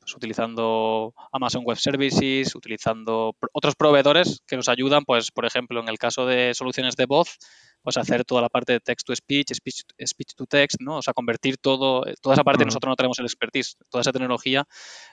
pues, 0.00 0.14
utilizando 0.14 1.14
Amazon 1.32 1.64
Web 1.64 1.78
Services, 1.78 2.54
utilizando 2.54 3.36
otros 3.52 3.74
proveedores 3.74 4.42
que 4.46 4.56
nos 4.56 4.68
ayudan, 4.68 5.04
pues, 5.04 5.30
por 5.30 5.44
ejemplo, 5.44 5.80
en 5.80 5.88
el 5.88 5.98
caso 5.98 6.26
de 6.26 6.54
soluciones 6.54 6.96
de 6.96 7.06
voz, 7.06 7.38
pues 7.84 7.98
hacer 7.98 8.24
toda 8.24 8.40
la 8.40 8.48
parte 8.48 8.72
de 8.72 8.80
text 8.80 9.06
to 9.06 9.14
speech, 9.14 9.52
speech, 9.52 10.34
to 10.34 10.46
text, 10.46 10.80
¿no? 10.80 10.96
O 10.96 11.02
sea, 11.02 11.12
convertir 11.12 11.58
todo, 11.58 12.02
toda 12.22 12.34
esa 12.34 12.42
parte 12.42 12.64
nosotros 12.64 12.90
no 12.90 12.96
tenemos 12.96 13.18
el 13.18 13.26
expertise, 13.26 13.76
toda 13.90 14.00
esa 14.00 14.10
tecnología, 14.10 14.64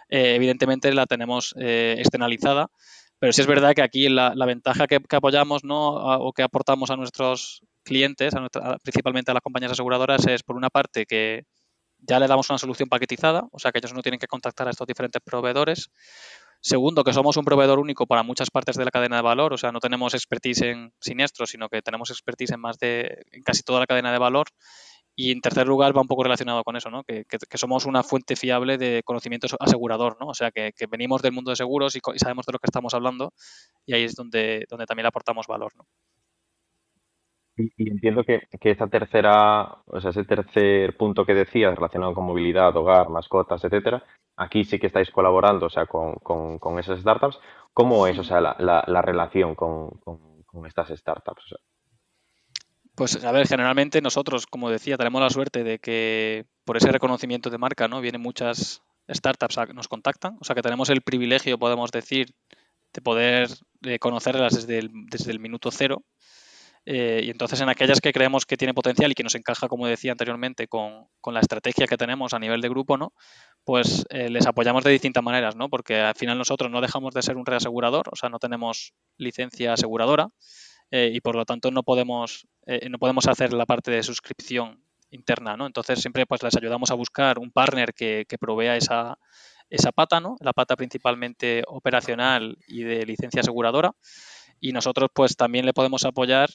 eh, 0.09 0.35
evidentemente 0.35 0.91
la 0.93 1.05
tenemos 1.05 1.53
eh, 1.59 1.95
externalizada, 1.99 2.69
pero 3.19 3.33
sí 3.33 3.41
es 3.41 3.47
verdad 3.47 3.73
que 3.75 3.81
aquí 3.81 4.07
la, 4.07 4.33
ventaja 4.45 4.87
que, 4.87 4.99
apoyamos, 5.11 5.65
¿no? 5.65 5.89
o 5.89 6.31
que 6.31 6.43
aportamos 6.43 6.89
a 6.89 6.95
nuestros 6.95 7.61
clientes, 7.83 8.33
principalmente 8.83 9.31
a 9.31 9.33
las 9.33 9.43
compañías 9.43 9.73
aseguradoras, 9.73 10.25
es 10.27 10.41
por 10.41 10.55
una 10.55 10.69
parte 10.69 11.05
que 11.05 11.43
ya 11.99 12.19
le 12.19 12.27
damos 12.27 12.49
una 12.49 12.57
solución 12.57 12.89
paquetizada, 12.89 13.43
o 13.51 13.59
sea 13.59 13.71
que 13.71 13.79
ellos 13.79 13.93
no 13.93 14.01
tienen 14.01 14.19
que 14.19 14.27
contactar 14.27 14.67
a 14.67 14.71
estos 14.71 14.87
diferentes 14.87 15.21
proveedores. 15.23 15.91
Segundo, 16.63 17.03
que 17.03 17.11
somos 17.11 17.37
un 17.37 17.43
proveedor 17.43 17.79
único 17.79 18.05
para 18.05 18.21
muchas 18.21 18.51
partes 18.51 18.75
de 18.77 18.85
la 18.85 18.91
cadena 18.91 19.15
de 19.15 19.23
valor, 19.23 19.51
o 19.51 19.57
sea, 19.57 19.71
no 19.71 19.79
tenemos 19.79 20.13
expertise 20.13 20.61
en 20.61 20.93
siniestros, 20.99 21.49
sino 21.49 21.69
que 21.69 21.81
tenemos 21.81 22.11
expertise 22.11 22.51
en 22.51 22.59
más 22.61 22.77
de 22.77 23.23
en 23.31 23.41
casi 23.41 23.63
toda 23.63 23.79
la 23.79 23.87
cadena 23.87 24.11
de 24.11 24.19
valor. 24.19 24.47
Y 25.15 25.31
en 25.31 25.41
tercer 25.41 25.67
lugar 25.67 25.95
va 25.95 26.01
un 26.01 26.07
poco 26.07 26.23
relacionado 26.23 26.63
con 26.63 26.75
eso, 26.77 26.89
¿no? 26.89 27.03
Que, 27.03 27.25
somos 27.55 27.85
una 27.85 28.03
fuente 28.03 28.35
fiable 28.35 28.77
de 28.77 29.01
conocimiento 29.03 29.47
asegurador, 29.59 30.17
¿no? 30.19 30.27
O 30.27 30.33
sea, 30.33 30.51
que, 30.51 30.71
venimos 30.89 31.21
del 31.21 31.33
mundo 31.33 31.49
de 31.51 31.57
seguros 31.57 31.95
y, 31.95 31.99
y, 31.99 32.19
sabemos 32.19 32.45
de 32.45 32.53
lo 32.53 32.59
que 32.59 32.67
estamos 32.67 32.93
hablando 32.93 33.33
y 33.85 33.93
ahí 33.93 34.03
es 34.03 34.15
donde, 34.15 34.65
donde 34.69 34.85
también 34.85 35.07
aportamos 35.07 35.47
valor, 35.47 35.73
¿no? 35.75 35.85
Y, 37.77 37.89
entiendo 37.89 38.23
que, 38.23 38.47
que, 38.59 38.71
esa 38.71 38.87
tercera, 38.87 39.77
o 39.85 40.01
sea, 40.01 40.11
ese 40.11 40.23
tercer 40.23 40.95
punto 40.97 41.25
que 41.25 41.33
decías 41.33 41.75
relacionado 41.75 42.13
con 42.13 42.25
movilidad, 42.25 42.75
hogar, 42.75 43.09
mascotas, 43.09 43.63
etcétera, 43.63 44.03
aquí 44.37 44.63
sí 44.63 44.79
que 44.79 44.87
estáis 44.87 45.11
colaborando, 45.11 45.67
o 45.67 45.69
sea, 45.69 45.85
con, 45.85 46.15
con, 46.15 46.79
esas 46.79 46.99
startups. 46.99 47.39
¿Cómo 47.73 48.07
es, 48.07 48.17
o 48.17 48.23
sea, 48.23 48.41
la, 48.41 48.55
la, 48.59 49.01
relación 49.01 49.55
con, 49.55 49.89
con, 49.99 50.65
estas 50.65 50.89
startups? 50.89 51.55
Pues 52.95 53.23
a 53.23 53.31
ver, 53.31 53.47
generalmente 53.47 54.01
nosotros, 54.01 54.45
como 54.45 54.69
decía, 54.69 54.97
tenemos 54.97 55.21
la 55.21 55.29
suerte 55.29 55.63
de 55.63 55.79
que 55.79 56.45
por 56.65 56.77
ese 56.77 56.91
reconocimiento 56.91 57.49
de 57.49 57.57
marca, 57.57 57.87
¿no? 57.87 58.01
Vienen 58.01 58.21
muchas 58.21 58.81
startups 59.09 59.57
a, 59.57 59.65
nos 59.67 59.87
contactan, 59.87 60.37
o 60.41 60.43
sea 60.43 60.55
que 60.55 60.61
tenemos 60.61 60.89
el 60.89 61.01
privilegio, 61.01 61.57
podemos 61.57 61.91
decir, 61.91 62.33
de 62.93 63.01
poder 63.01 63.47
conocerlas 63.99 64.55
desde 64.55 64.79
el, 64.79 64.91
desde 65.09 65.31
el 65.31 65.39
minuto 65.39 65.71
cero 65.71 66.03
eh, 66.85 67.21
y 67.23 67.29
entonces 67.29 67.61
en 67.61 67.69
aquellas 67.69 68.01
que 68.01 68.11
creemos 68.11 68.45
que 68.45 68.57
tiene 68.57 68.73
potencial 68.73 69.11
y 69.11 69.13
que 69.13 69.23
nos 69.23 69.35
encaja, 69.35 69.67
como 69.67 69.87
decía 69.87 70.11
anteriormente, 70.11 70.67
con, 70.67 71.07
la 71.25 71.39
estrategia 71.39 71.85
que 71.87 71.97
tenemos 71.97 72.33
a 72.33 72.39
nivel 72.39 72.61
de 72.61 72.69
grupo, 72.69 72.97
¿no? 72.97 73.13
Pues 73.63 74.05
eh, 74.09 74.29
les 74.29 74.47
apoyamos 74.47 74.83
de 74.83 74.91
distintas 74.91 75.23
maneras, 75.23 75.55
¿no? 75.55 75.69
Porque 75.69 75.99
al 75.99 76.15
final 76.15 76.37
nosotros 76.37 76.71
no 76.71 76.81
dejamos 76.81 77.13
de 77.13 77.21
ser 77.21 77.37
un 77.37 77.45
reasegurador, 77.45 78.09
o 78.11 78.15
sea, 78.15 78.29
no 78.29 78.39
tenemos 78.39 78.93
licencia 79.17 79.73
aseguradora 79.73 80.29
eh, 80.89 81.11
y 81.13 81.21
por 81.21 81.35
lo 81.35 81.45
tanto 81.45 81.71
no 81.71 81.83
podemos, 81.83 82.47
no 82.89 82.97
podemos 82.97 83.27
hacer 83.27 83.53
la 83.53 83.65
parte 83.65 83.91
de 83.91 84.03
suscripción 84.03 84.83
interna, 85.11 85.57
¿no? 85.57 85.67
Entonces 85.67 85.99
siempre 86.01 86.25
pues 86.25 86.41
les 86.41 86.55
ayudamos 86.55 86.89
a 86.89 86.95
buscar 86.95 87.37
un 87.37 87.51
partner 87.51 87.93
que, 87.93 88.25
que 88.27 88.37
provea 88.37 88.75
esa, 88.77 89.17
esa 89.71 89.91
pata, 89.91 90.19
¿no? 90.19 90.35
La 90.41 90.53
pata 90.53 90.75
principalmente 90.75 91.63
operacional 91.67 92.57
y 92.67 92.83
de 92.83 93.05
licencia 93.05 93.41
aseguradora. 93.41 93.91
Y 94.59 94.73
nosotros 94.73 95.09
pues 95.13 95.35
también 95.35 95.65
le 95.65 95.73
podemos 95.73 96.05
apoyar 96.05 96.49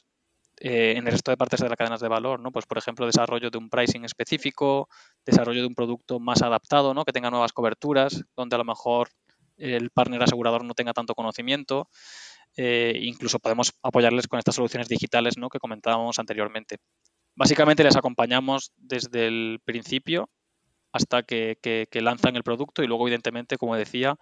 eh, 0.59 0.93
en 0.97 1.05
el 1.05 1.11
resto 1.11 1.31
de 1.31 1.37
partes 1.37 1.59
de 1.59 1.69
las 1.69 1.77
cadenas 1.77 1.99
de 1.99 2.07
valor, 2.07 2.39
¿no? 2.39 2.51
Pues, 2.51 2.65
por 2.65 2.77
ejemplo, 2.77 3.05
desarrollo 3.05 3.49
de 3.49 3.57
un 3.57 3.69
pricing 3.69 4.05
específico, 4.05 4.89
desarrollo 5.25 5.61
de 5.61 5.67
un 5.67 5.75
producto 5.75 6.19
más 6.19 6.41
adaptado, 6.41 6.93
¿no? 6.93 7.05
Que 7.05 7.13
tenga 7.13 7.29
nuevas 7.29 7.53
coberturas, 7.53 8.23
donde 8.35 8.55
a 8.55 8.59
lo 8.59 8.65
mejor 8.65 9.09
el 9.57 9.89
partner 9.91 10.23
asegurador 10.23 10.63
no 10.63 10.73
tenga 10.73 10.93
tanto 10.93 11.15
conocimiento. 11.15 11.89
Eh, 12.55 12.99
incluso 13.03 13.39
podemos 13.39 13.73
apoyarles 13.83 14.27
con 14.27 14.39
estas 14.39 14.55
soluciones 14.55 14.87
digitales, 14.87 15.37
¿no? 15.37 15.49
Que 15.49 15.59
comentábamos 15.59 16.17
anteriormente. 16.17 16.77
Básicamente 17.35 17.83
les 17.83 17.95
acompañamos 17.95 18.71
desde 18.77 19.27
el 19.27 19.59
principio 19.63 20.29
hasta 20.97 21.23
que, 21.23 21.87
lanzan 21.93 22.35
el 22.35 22.43
producto 22.43 22.83
y 22.83 22.87
luego, 22.87 23.07
evidentemente, 23.07 23.57
como 23.57 23.75
decía, 23.75 24.15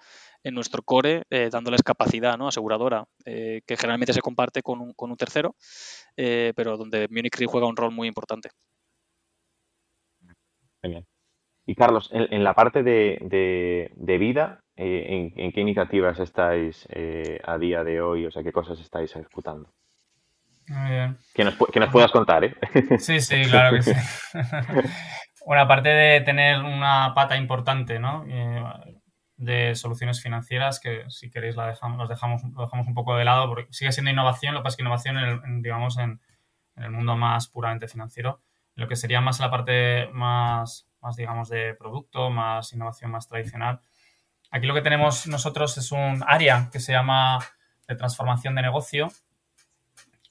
en 0.44 0.54
nuestro 0.54 0.84
core, 0.84 1.24
eh, 1.30 1.50
dándoles 1.52 1.82
capacidad 1.82 2.38
¿no? 2.38 2.48
aseguradora, 2.48 3.06
eh, 3.26 3.62
que 3.66 3.78
generalmente 3.78 4.14
se 4.14 4.22
comparte 4.22 4.62
con 4.62 4.80
un, 4.80 4.94
con 4.94 5.10
un 5.10 5.18
tercero, 5.18 5.56
eh, 6.16 6.54
pero 6.56 6.78
donde 6.78 7.08
Munich 7.10 7.36
Re 7.38 7.48
juega 7.48 7.68
un 7.68 7.76
rol 7.76 7.92
muy 7.92 8.08
importante. 8.08 8.50
Genial. 10.82 11.06
Y 11.68 11.74
Carlos, 11.74 12.10
en, 12.14 12.44
la 12.44 12.54
parte 12.54 12.84
de, 12.84 14.18
vida, 14.20 14.60
eh, 14.76 15.32
¿en, 15.36 15.52
qué 15.52 15.62
iniciativas 15.62 16.20
estáis 16.20 16.88
eh, 16.92 17.40
a 17.44 17.58
día 17.58 17.84
de 17.84 18.02
hoy? 18.02 18.28
O 18.28 18.32
sea, 18.32 18.44
¿qué 18.44 18.52
cosas 18.52 18.80
estáis 18.80 19.16
ejecutando? 19.16 19.74
Muy 20.68 20.92
bien. 20.92 21.18
Que 21.34 21.44
nos, 21.44 21.56
que 21.74 21.80
nos 21.80 21.90
puedas 21.90 22.12
contar, 22.12 22.44
¿eh? 22.44 22.56
Sí, 23.00 23.20
sí, 23.20 23.44
claro 23.50 23.78
que 23.78 23.82
sí. 23.82 23.92
bueno, 25.46 25.62
aparte 25.64 25.90
de 25.90 26.22
tener 26.22 26.62
una 26.62 27.14
pata 27.14 27.38
importante, 27.38 28.00
¿no? 28.00 28.26
de 29.38 29.76
soluciones 29.76 30.22
financieras 30.22 30.80
que 30.80 31.04
si 31.10 31.30
queréis 31.30 31.56
la 31.56 31.68
dejamos, 31.68 31.98
los 31.98 32.10
dejamos, 32.10 32.44
lo 32.44 32.64
dejamos 32.64 32.88
un 32.88 32.94
poco 32.94 33.16
de 33.18 33.26
lado 33.26 33.48
porque 33.50 33.68
sigue 33.72 33.92
siendo 33.92 34.12
innovación, 34.12 34.54
lo 34.54 34.62
que 34.62 34.64
pasa 34.64 34.74
es 34.74 34.78
que 34.78 34.84
innovación 34.84 35.18
en 35.18 35.62
digamos 35.62 35.98
en, 35.98 36.22
el 36.78 36.92
mundo 36.92 37.16
más 37.16 37.48
puramente 37.48 37.88
financiero, 37.88 38.42
lo 38.76 38.88
que 38.88 38.98
sería 38.98 39.22
más 39.22 39.40
la 39.40 39.50
parte 39.50 40.10
más, 40.12 40.90
más 41.02 41.16
digamos 41.16 41.48
de 41.50 41.74
producto, 41.74 42.30
más 42.30 42.74
innovación 42.74 43.12
más 43.12 43.28
tradicional. 43.28 43.80
Aquí 44.52 44.68
lo 44.68 44.74
que 44.74 44.82
tenemos 44.82 45.26
nosotros 45.28 45.78
es 45.78 45.92
un 45.92 46.22
área 46.28 46.70
que 46.72 46.80
se 46.80 46.92
llama 46.92 47.40
de 47.88 47.96
transformación 47.96 48.56
de 48.56 48.62
negocio 48.62 49.10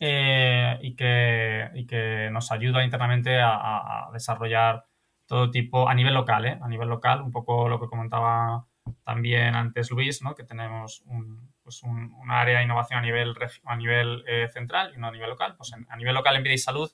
eh, 0.01 0.79
y, 0.83 0.95
que, 0.97 1.71
y, 1.75 1.87
que, 1.87 2.29
nos 2.31 2.53
ayuda 2.53 2.85
internamente 2.85 3.41
a, 3.41 4.11
desarrollar 4.13 4.85
todo 5.27 5.51
tipo 5.51 5.89
a 5.89 5.95
nivel 5.95 6.15
local, 6.15 6.45
¿eh? 6.47 6.59
a 6.61 6.69
nivel 6.69 6.89
local, 6.89 7.23
un 7.23 7.33
poco 7.33 7.69
lo 7.69 7.81
que 7.81 7.87
comentaba 7.87 8.67
también 9.05 9.55
antes 9.55 9.91
Luis, 9.91 10.23
¿no? 10.23 10.35
que 10.35 10.45
tenemos 10.45 11.03
un, 11.07 11.53
pues 11.63 11.83
un, 11.83 12.13
área 12.29 12.59
de 12.59 12.65
innovación 12.65 12.99
a 12.99 13.03
nivel, 13.03 13.35
a 13.65 13.77
nivel 13.77 14.25
eh, 14.27 14.49
central 14.53 14.93
y 14.95 14.99
no 14.99 15.09
a 15.09 15.13
nivel 15.13 15.31
local. 15.31 15.55
Pues 15.57 15.73
a 15.73 15.97
nivel 15.97 16.15
local 16.15 16.37
en 16.37 16.43
vida 16.43 16.55
y 16.55 16.59
salud, 16.59 16.91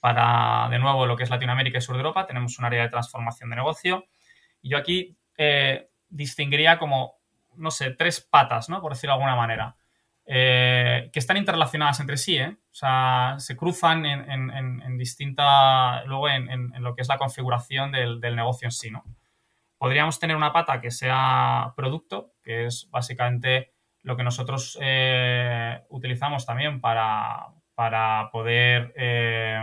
para 0.00 0.68
de 0.70 0.78
nuevo 0.78 1.06
lo 1.06 1.16
que 1.16 1.24
es 1.24 1.30
Latinoamérica 1.30 1.78
y 1.78 1.80
Sur 1.80 1.96
de 1.96 2.00
Europa, 2.00 2.26
tenemos 2.26 2.58
un 2.58 2.64
área 2.64 2.82
de 2.82 2.88
transformación 2.88 3.50
de 3.50 3.56
negocio. 3.56 4.04
Y 4.62 4.70
yo 4.70 4.78
aquí 4.78 5.16
eh, 5.36 5.90
distinguiría 6.08 6.78
como, 6.78 7.16
no 7.56 7.70
sé, 7.70 7.90
tres 7.90 8.20
patas, 8.20 8.68
¿no? 8.68 8.80
por 8.80 8.92
decirlo 8.92 9.14
de 9.14 9.22
alguna 9.22 9.36
manera. 9.36 9.76
Eh, 10.28 11.08
que 11.12 11.20
están 11.20 11.36
interrelacionadas 11.36 12.00
entre 12.00 12.16
sí, 12.16 12.36
¿eh? 12.36 12.48
o 12.48 12.74
sea, 12.74 13.36
se 13.38 13.56
cruzan 13.56 14.04
en, 14.04 14.28
en, 14.28 14.82
en 14.82 14.98
distinta, 14.98 16.02
luego 16.04 16.28
en, 16.28 16.72
lo 16.82 16.96
que 16.96 17.02
es 17.02 17.08
la 17.08 17.16
configuración 17.16 17.92
del, 17.92 18.20
del 18.20 18.34
negocio 18.34 18.66
en 18.66 18.72
sí. 18.72 18.90
Podríamos 19.78 20.18
tener 20.18 20.36
una 20.36 20.52
pata 20.52 20.80
que 20.80 20.90
sea 20.90 21.72
producto, 21.76 22.32
que 22.42 22.66
es 22.66 22.88
básicamente 22.90 23.72
lo 24.02 24.16
que 24.16 24.24
nosotros 24.24 24.76
eh, 24.80 25.80
utilizamos 25.90 26.44
también 26.44 26.80
para, 26.80 27.52
poder 28.32 28.92
eh, 28.96 29.62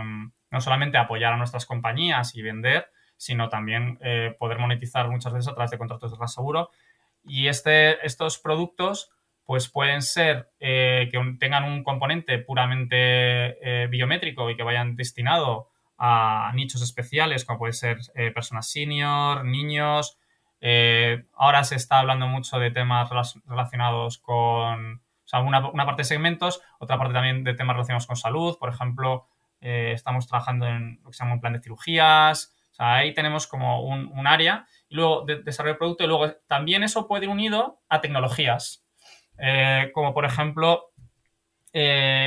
no 0.50 0.60
solamente 0.62 0.96
apoyar 0.96 1.34
a 1.34 1.36
nuestras 1.36 1.66
compañías 1.66 2.34
y 2.36 2.42
vender, 2.42 2.88
sino 3.18 3.50
también 3.50 3.98
poder 4.38 4.58
monetizar 4.58 5.08
muchas 5.08 5.32
veces 5.32 5.48
a 5.48 5.54
través 5.54 5.70
de 5.70 5.78
contratos 5.78 6.18
de 6.18 6.28
seguro. 6.28 6.70
Y 7.22 7.48
este, 7.48 8.04
estos 8.06 8.38
productos 8.38 9.10
pues 9.44 9.68
pueden 9.68 10.02
ser 10.02 10.50
que 10.58 11.36
tengan 11.38 11.64
un 11.64 11.84
componente 11.84 12.38
puramente 12.38 13.86
biométrico 13.88 14.48
y 14.48 14.56
que 14.56 14.62
vayan 14.62 14.96
destinado 14.96 15.68
a 15.98 16.52
nichos 16.54 16.82
especiales, 16.82 17.44
como 17.44 17.58
puede 17.58 17.72
ser 17.72 17.98
eh, 18.14 18.30
personas 18.30 18.70
senior, 18.70 19.44
niños. 19.44 20.18
Eh, 20.60 21.24
ahora 21.34 21.64
se 21.64 21.76
está 21.76 21.98
hablando 21.98 22.26
mucho 22.26 22.58
de 22.58 22.70
temas 22.70 23.10
relacionados 23.46 24.18
con, 24.18 24.96
o 24.96 25.26
sea, 25.26 25.40
una, 25.40 25.62
parte 25.62 26.02
de 26.02 26.04
segmentos, 26.04 26.62
otra 26.78 26.98
parte 26.98 27.14
también 27.14 27.44
de 27.44 27.54
temas 27.54 27.76
relacionados 27.76 28.06
con 28.06 28.16
salud. 28.16 28.56
Por 28.58 28.70
ejemplo, 28.70 29.26
eh, 29.60 29.92
estamos 29.94 30.26
trabajando 30.26 30.66
en 30.66 31.00
lo 31.02 31.10
que 31.10 31.16
se 31.16 31.24
llama 31.24 31.34
un 31.34 31.40
plan 31.40 31.52
de 31.52 31.60
cirugías. 31.60 32.54
O 32.72 32.74
sea, 32.74 32.96
ahí 32.96 33.14
tenemos 33.14 33.46
como 33.46 33.82
un, 33.82 34.26
área 34.26 34.66
y 34.88 34.96
luego 34.96 35.24
de, 35.24 35.42
desarrollo 35.42 35.74
de 35.74 35.78
producto 35.78 36.04
y 36.04 36.06
luego 36.08 36.32
también 36.48 36.82
eso 36.82 37.06
puede 37.06 37.26
ir 37.26 37.30
unido 37.30 37.80
a 37.88 38.00
tecnologías, 38.00 38.83
como 39.92 40.14
por 40.14 40.24
ejemplo 40.24 40.92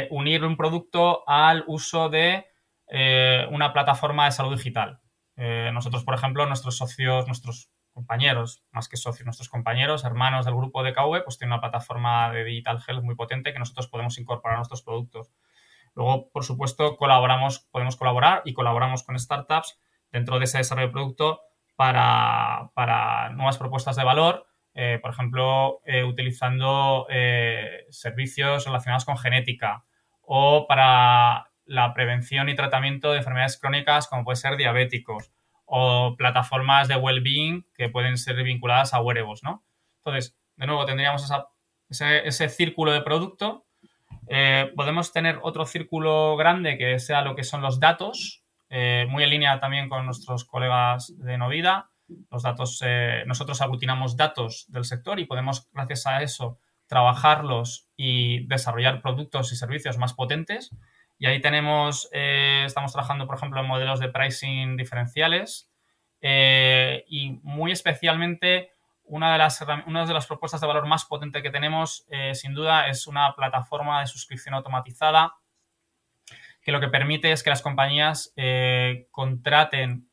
unir 0.09 0.43
un 0.43 0.57
producto 0.57 1.23
al 1.27 1.63
uso 1.67 2.09
de 2.09 2.45
eh, 2.89 3.45
una 3.51 3.73
plataforma 3.73 4.25
de 4.25 4.31
salud 4.31 4.55
digital. 4.55 5.01
Eh, 5.35 5.71
nosotros, 5.73 6.03
por 6.03 6.15
ejemplo, 6.15 6.45
nuestros 6.45 6.77
socios, 6.77 7.27
nuestros 7.27 7.69
compañeros, 7.91 8.63
más 8.71 8.87
que 8.87 8.95
socios, 8.95 9.25
nuestros 9.25 9.49
compañeros, 9.49 10.05
hermanos 10.05 10.45
del 10.45 10.55
grupo 10.55 10.83
de 10.83 10.93
KV, 10.93 11.23
pues 11.23 11.37
tienen 11.37 11.53
una 11.53 11.61
plataforma 11.61 12.31
de 12.31 12.43
Digital 12.43 12.81
Health 12.87 13.03
muy 13.03 13.15
potente 13.15 13.51
que 13.51 13.59
nosotros 13.59 13.87
podemos 13.87 14.17
incorporar 14.19 14.55
a 14.55 14.59
nuestros 14.59 14.83
productos. 14.83 15.31
Luego, 15.95 16.29
por 16.29 16.43
supuesto, 16.45 16.95
colaboramos, 16.95 17.67
podemos 17.71 17.97
colaborar 17.97 18.41
y 18.45 18.53
colaboramos 18.53 19.03
con 19.03 19.19
startups 19.19 19.79
dentro 20.11 20.39
de 20.39 20.45
ese 20.45 20.59
desarrollo 20.59 20.87
de 20.87 20.93
producto 20.93 21.41
para, 21.75 22.71
nuevas 23.33 23.57
propuestas 23.57 23.95
de 23.95 24.03
valor, 24.03 24.47
eh, 24.79 24.99
por 25.01 25.11
ejemplo, 25.11 25.81
utilizando 26.07 27.07
servicios 27.89 28.65
relacionados 28.65 29.05
con 29.05 29.17
genética 29.17 29.83
o 30.21 30.67
para 30.67 31.49
la 31.65 31.93
prevención 31.93 32.49
y 32.49 32.55
tratamiento 32.55 33.11
de 33.11 33.17
enfermedades 33.17 33.57
crónicas 33.59 34.07
como 34.07 34.23
puede 34.23 34.35
ser 34.35 34.55
diabéticos 34.55 35.31
o 35.65 36.15
plataformas 36.17 36.87
de 36.87 36.95
well-being 36.95 37.65
que 37.75 37.89
pueden 37.89 38.17
ser 38.17 38.41
vinculadas 38.41 38.93
a 38.93 39.01
wearables, 39.01 39.43
¿no? 39.43 39.65
Entonces, 39.97 40.37
de 40.55 40.65
nuevo, 40.65 40.85
tendríamos 40.85 41.29
ese, 41.89 42.49
círculo 42.49 42.93
de 42.93 43.01
producto. 43.01 43.65
Eh, 44.27 44.71
podemos 44.75 45.11
tener 45.11 45.39
otro 45.41 45.65
círculo 45.65 46.37
grande 46.37 46.77
que 46.77 46.99
sea 46.99 47.21
lo 47.21 47.35
que 47.35 47.43
son 47.43 47.61
los 47.61 47.79
datos, 47.79 48.43
eh, 48.69 49.07
muy 49.09 49.23
en 49.23 49.29
línea 49.29 49.59
también 49.59 49.89
con 49.89 50.05
nuestros 50.05 50.45
colegas 50.45 51.13
de 51.17 51.37
Novida. 51.37 51.89
Los 52.31 52.43
datos, 52.43 52.81
eh, 52.85 53.23
nosotros 53.25 53.61
aglutinamos 53.61 54.15
datos 54.15 54.65
del 54.69 54.85
sector 54.85 55.19
y 55.19 55.25
podemos, 55.25 55.69
gracias 55.71 56.07
a 56.07 56.21
eso, 56.21 56.59
trabajarlos 56.87 57.89
y 57.97 58.47
desarrollar 58.47 59.01
productos 59.01 59.51
y 59.51 59.55
servicios 59.55 59.97
más 59.97 60.13
potentes. 60.13 60.71
Y 61.19 61.25
ahí 61.25 61.41
tenemos, 61.41 62.07
eh, 62.13 62.63
estamos 62.65 62.93
trabajando, 62.93 63.27
por 63.27 63.35
ejemplo, 63.35 63.59
en 63.59 63.67
modelos 63.67 63.99
de 63.99 64.09
pricing 64.09 64.77
diferenciales 64.77 65.69
eh, 66.21 67.03
y 67.07 67.39
muy 67.43 67.71
especialmente 67.71 68.71
una 69.03 69.31
de, 69.31 69.37
las, 69.37 69.65
una 69.85 70.05
de 70.05 70.13
las 70.13 70.27
propuestas 70.27 70.61
de 70.61 70.67
valor 70.67 70.85
más 70.85 71.05
potente 71.05 71.41
que 71.41 71.49
tenemos, 71.49 72.05
sin 72.33 72.53
duda, 72.53 72.89
es 72.89 73.07
una 73.07 73.33
plataforma 73.37 74.01
de 74.01 74.07
suscripción 74.07 74.53
automatizada 74.53 75.33
que 76.61 76.73
lo 76.73 76.81
que 76.81 76.89
permite 76.89 77.31
es 77.31 77.41
que 77.41 77.49
las 77.49 77.61
compañías 77.61 78.33
contraten 79.11 80.06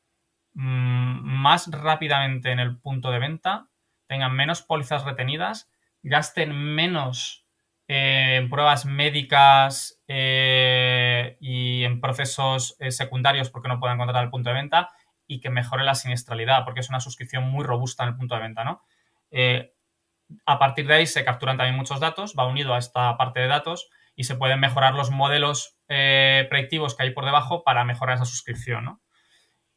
más 0.54 1.68
rápidamente 1.70 2.52
en 2.52 2.60
el 2.60 2.78
punto 2.78 3.10
de 3.10 3.18
venta, 3.18 3.68
tengan 4.06 4.34
menos 4.34 4.62
pólizas 4.62 5.04
retenidas, 5.04 5.70
gasten 6.02 6.52
menos 6.52 7.44
en 7.86 8.48
pruebas 8.48 8.86
médicas 8.86 10.02
eh, 10.08 11.36
y 11.40 11.84
en 11.84 12.00
procesos 12.00 12.76
eh, 12.78 12.90
secundarios 12.90 13.50
porque 13.50 13.68
no 13.68 13.78
pueden 13.78 13.96
encontrar 13.96 14.24
el 14.24 14.30
punto 14.30 14.50
de 14.50 14.54
venta 14.54 14.90
y 15.26 15.40
que 15.40 15.50
mejore 15.50 15.84
la 15.84 15.94
siniestralidad 15.94 16.64
porque 16.64 16.80
es 16.80 16.88
una 16.88 17.00
suscripción 17.00 17.50
muy 17.50 17.64
robusta 17.64 18.04
en 18.04 18.10
el 18.10 18.16
punto 18.16 18.34
de 18.34 18.40
venta, 18.40 18.64
¿no? 18.64 18.82
Eh, 19.30 19.74
a 20.46 20.58
partir 20.58 20.86
de 20.86 20.94
ahí 20.94 21.06
se 21.06 21.24
capturan 21.24 21.58
también 21.58 21.76
muchos 21.76 22.00
datos, 22.00 22.34
va 22.38 22.46
unido 22.46 22.74
a 22.74 22.78
esta 22.78 23.16
parte 23.18 23.40
de 23.40 23.48
datos 23.48 23.90
y 24.16 24.24
se 24.24 24.36
pueden 24.36 24.60
mejorar 24.60 24.94
los 24.94 25.10
modelos 25.10 25.76
predictivos 25.86 26.96
que 26.96 27.02
hay 27.02 27.10
por 27.10 27.26
debajo 27.26 27.62
para 27.62 27.84
mejorar 27.84 28.16
esa 28.16 28.24
suscripción, 28.24 28.84
¿no? 28.84 29.03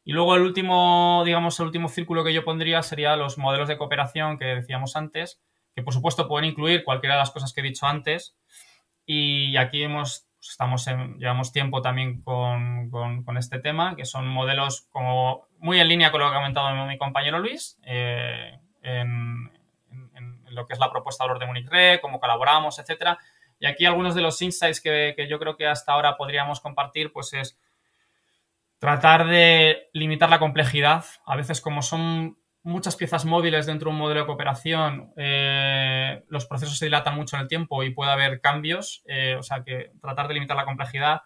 Y 0.07 0.13
luego 0.13 0.37
el 0.37 0.43
último, 0.43 1.21
digamos, 1.25 1.59
el 1.59 1.65
último 1.65 1.89
círculo 1.89 2.23
que 2.23 2.31
yo 2.31 2.45
pondría 2.45 2.81
sería 2.81 3.17
los 3.17 3.37
modelos 3.37 3.67
de 3.67 3.77
cooperación 3.77 4.39
que 4.39 4.45
decíamos 4.45 4.95
antes, 4.95 5.41
que 5.75 5.83
por 5.83 5.93
supuesto 5.93 6.29
pueden 6.29 6.49
incluir 6.49 6.85
cualquiera 6.85 7.15
de 7.15 7.19
las 7.19 7.31
cosas 7.31 7.51
que 7.51 7.59
he 7.59 7.63
dicho 7.65 7.85
antes. 7.87 8.33
Y 9.05 9.57
aquí 9.57 9.83
hemos, 9.83 10.25
pues, 10.37 10.51
estamos 10.51 10.87
llevamos 11.17 11.51
tiempo 11.51 11.81
también 11.81 12.21
con, 12.21 12.89
con, 12.89 13.37
este 13.37 13.59
tema, 13.59 13.97
que 13.97 14.05
son 14.05 14.29
modelos 14.29 14.87
como 14.91 15.45
muy 15.57 15.77
en 15.81 15.89
línea 15.89 16.09
con 16.09 16.21
lo 16.21 16.29
que 16.29 16.35
ha 16.35 16.39
comentado 16.39 16.85
mi 16.85 16.97
compañero 16.97 17.39
Luis, 17.39 17.77
eh, 17.83 18.57
en, 18.83 19.51
lo 20.51 20.65
que 20.67 20.73
es 20.73 20.79
la 20.79 20.89
propuesta 20.89 21.25
de 21.25 21.27
valor 21.27 21.41
de 21.41 21.47
Munich 21.47 21.67
Re, 21.67 21.99
cómo 21.99 22.21
colaboramos, 22.21 22.79
etcétera. 22.79 23.19
Y 23.59 23.65
aquí 23.65 23.85
algunos 23.85 24.15
de 24.15 24.21
los 24.21 24.41
insights 24.41 24.79
que, 24.79 25.15
que, 25.17 25.27
yo 25.27 25.37
creo 25.37 25.57
que 25.57 25.67
hasta 25.67 25.91
ahora 25.91 26.15
podríamos 26.15 26.61
compartir, 26.61 27.11
pues 27.11 27.33
es 27.33 27.59
tratar 28.79 29.27
de 29.27 29.89
limitar 29.93 30.29
la 30.29 30.39
complejidad. 30.39 31.05
A 31.25 31.35
veces 31.35 31.61
como 31.61 31.81
son 31.81 32.37
muchas 32.63 32.95
piezas 32.95 33.25
móviles 33.25 33.65
dentro 33.65 33.89
de 33.89 33.95
un 33.95 34.01
modelo 34.01 34.21
de 34.21 34.25
cooperación, 34.25 35.13
eh, 35.15 36.23
los 36.27 36.45
procesos 36.45 36.77
se 36.77 36.85
dilatan 36.85 37.15
mucho 37.15 37.37
en 37.37 37.43
el 37.43 37.47
tiempo 37.47 37.81
y 37.83 37.91
puede 37.91 38.11
haber 38.11 38.41
cambios, 38.41 39.03
eh, 39.07 39.35
o 39.39 39.43
sea 39.43 39.63
que 39.63 39.91
tratar 40.01 40.27
de 40.27 40.33
limitar 40.33 40.57
la 40.57 40.65
complejidad. 40.65 41.21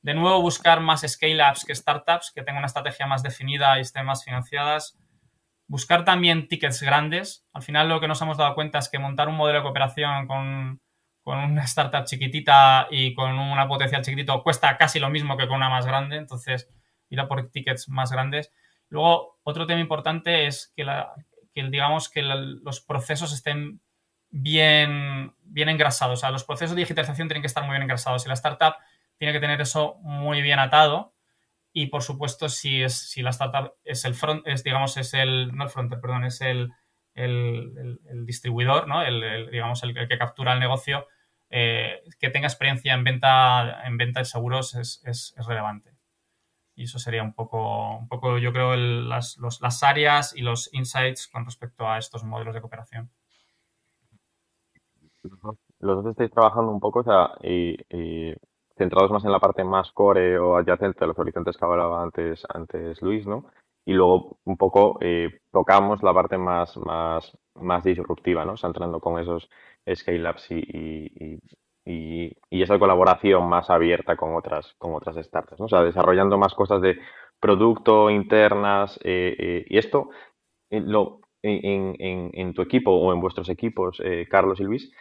De 0.00 0.14
nuevo, 0.14 0.40
buscar 0.40 0.80
más 0.80 1.02
scale-ups 1.02 1.64
que 1.64 1.74
startups, 1.74 2.32
que 2.34 2.42
tengan 2.42 2.58
una 2.58 2.68
estrategia 2.68 3.06
más 3.06 3.22
definida 3.22 3.76
y 3.76 3.82
estén 3.82 4.06
más 4.06 4.24
financiadas. 4.24 4.96
Buscar 5.66 6.04
también 6.04 6.46
tickets 6.48 6.80
grandes. 6.80 7.44
Al 7.52 7.62
final 7.62 7.88
lo 7.88 8.00
que 8.00 8.06
nos 8.06 8.22
hemos 8.22 8.38
dado 8.38 8.54
cuenta 8.54 8.78
es 8.78 8.88
que 8.88 9.00
montar 9.00 9.28
un 9.28 9.34
modelo 9.34 9.58
de 9.58 9.64
cooperación 9.64 10.28
con, 10.28 10.80
con 11.22 11.38
una 11.38 11.64
startup 11.64 12.04
chiquitita 12.04 12.86
y 12.88 13.14
con 13.14 13.36
una 13.36 13.66
potencial 13.66 14.02
chiquitito 14.02 14.42
cuesta 14.44 14.76
casi 14.76 15.00
lo 15.00 15.10
mismo 15.10 15.36
que 15.36 15.48
con 15.48 15.56
una 15.56 15.68
más 15.68 15.84
grande. 15.84 16.16
Entonces, 16.16 16.70
ir 17.10 17.20
a 17.20 17.28
por 17.28 17.50
tickets 17.50 17.88
más 17.88 18.10
grandes 18.12 18.52
Luego, 18.88 19.38
otro 19.42 19.66
tema 19.66 19.80
importante 19.80 20.46
es 20.46 20.72
que, 20.76 20.84
la, 20.84 21.12
digamos 21.54 22.08
que 22.08 22.22
los 22.22 22.80
procesos 22.80 23.32
estén 23.32 23.80
bien, 24.30 25.34
bien 25.42 25.68
engrasados. 25.68 26.18
O 26.18 26.20
sea, 26.20 26.30
los 26.30 26.44
procesos 26.44 26.76
de 26.76 26.82
digitalización 26.82 27.28
tienen 27.28 27.42
que 27.42 27.48
estar 27.48 27.64
muy 27.64 27.72
bien 27.72 27.82
engrasados 27.82 28.24
y 28.24 28.28
la 28.28 28.34
startup 28.34 28.74
tiene 29.18 29.32
que 29.32 29.40
tener 29.40 29.60
eso 29.60 29.96
muy 30.02 30.42
bien 30.42 30.58
atado. 30.58 31.14
Y 31.72 31.86
por 31.86 32.02
supuesto, 32.02 32.48
si, 32.48 32.82
es, 32.82 32.94
si 32.94 33.22
la 33.22 33.30
startup 33.30 33.74
es 33.84 34.04
el 34.04 34.14
front, 34.14 34.46
es, 34.46 34.64
digamos, 34.64 34.96
es 34.96 35.12
el, 35.14 35.54
no 35.54 35.64
el 35.64 35.70
fronter, 35.70 36.00
perdón, 36.00 36.24
es 36.24 36.40
el, 36.40 36.72
el, 37.14 37.98
distribuidor, 38.24 38.88
¿no? 38.88 39.02
El, 39.02 39.50
digamos, 39.50 39.82
el, 39.82 39.94
que 40.08 40.18
captura 40.18 40.54
el 40.54 40.60
negocio, 40.60 41.06
eh, 41.50 42.02
que 42.18 42.30
tenga 42.30 42.46
experiencia 42.46 42.94
en 42.94 43.04
venta, 43.04 43.82
en 43.84 43.98
venta 43.98 44.20
de 44.20 44.24
seguros 44.24 44.74
es, 44.74 45.02
es 45.04 45.34
relevante. 45.46 45.95
Y 46.76 46.84
eso 46.84 46.98
sería 46.98 47.22
un 47.22 47.32
poco, 47.32 47.96
un 47.96 48.06
poco 48.06 48.38
yo 48.38 48.52
creo, 48.52 48.76
las, 48.76 49.38
las 49.38 49.82
áreas 49.82 50.36
y 50.36 50.42
los 50.42 50.72
insights 50.72 51.26
con 51.26 51.44
respecto 51.46 51.88
a 51.88 51.98
estos 51.98 52.22
modelos 52.22 52.54
de 52.54 52.60
cooperación. 52.60 53.10
Los 55.80 56.04
dos 56.04 56.06
estáis 56.06 56.30
trabajando 56.30 56.70
un 56.70 56.80
poco, 56.80 57.00
o 57.00 57.04
sea, 57.04 57.30
y, 57.42 57.76
centrados 58.76 59.10
más 59.10 59.24
en 59.24 59.32
la 59.32 59.40
parte 59.40 59.64
más 59.64 59.90
core 59.92 60.38
o 60.38 60.56
adyacente 60.56 61.04
a 61.04 61.06
los 61.06 61.18
horizontes 61.18 61.56
que 61.56 61.64
hablaba 61.64 62.02
antes, 62.02 62.44
antes 62.48 63.00
Luis, 63.00 63.26
¿no? 63.26 63.46
Y 63.86 63.94
luego 63.94 64.38
un 64.44 64.56
poco 64.58 64.98
eh, 65.00 65.40
tocamos 65.50 66.02
la 66.02 66.12
parte 66.12 66.36
más, 66.36 66.76
más, 66.76 67.36
más 67.54 67.84
disruptiva, 67.84 68.44
¿no? 68.44 68.52
O 68.52 68.56
sea, 68.56 68.68
entrando 68.68 69.00
con 69.00 69.18
esos 69.18 69.48
scale-ups 69.94 70.50
y, 70.50 71.38
esa 71.86 72.78
colaboración 72.78 73.48
más 73.48 73.70
abierta 73.70 74.16
con 74.16 74.34
otras, 74.34 74.74
con 74.78 74.94
otras 74.94 75.16
startups, 75.24 75.60
¿no? 75.60 75.66
O 75.66 75.68
sea, 75.68 75.82
desarrollando 75.82 76.36
más 76.36 76.54
cosas 76.54 76.82
de 76.82 76.98
producto 77.40 78.10
internas 78.10 78.98
eh, 79.04 79.36
eh, 79.38 79.64
y 79.68 79.78
esto 79.78 80.10
eh, 80.70 80.80
lo, 80.80 81.20
en, 81.42 81.94
en, 81.98 82.30
en, 82.32 82.54
tu 82.54 82.62
equipo 82.62 82.90
o 82.90 83.12
en 83.12 83.20
vuestros 83.20 83.48
equipos, 83.48 84.02
Carlos 84.28 84.58
y 84.58 84.64
Luis, 84.64 84.92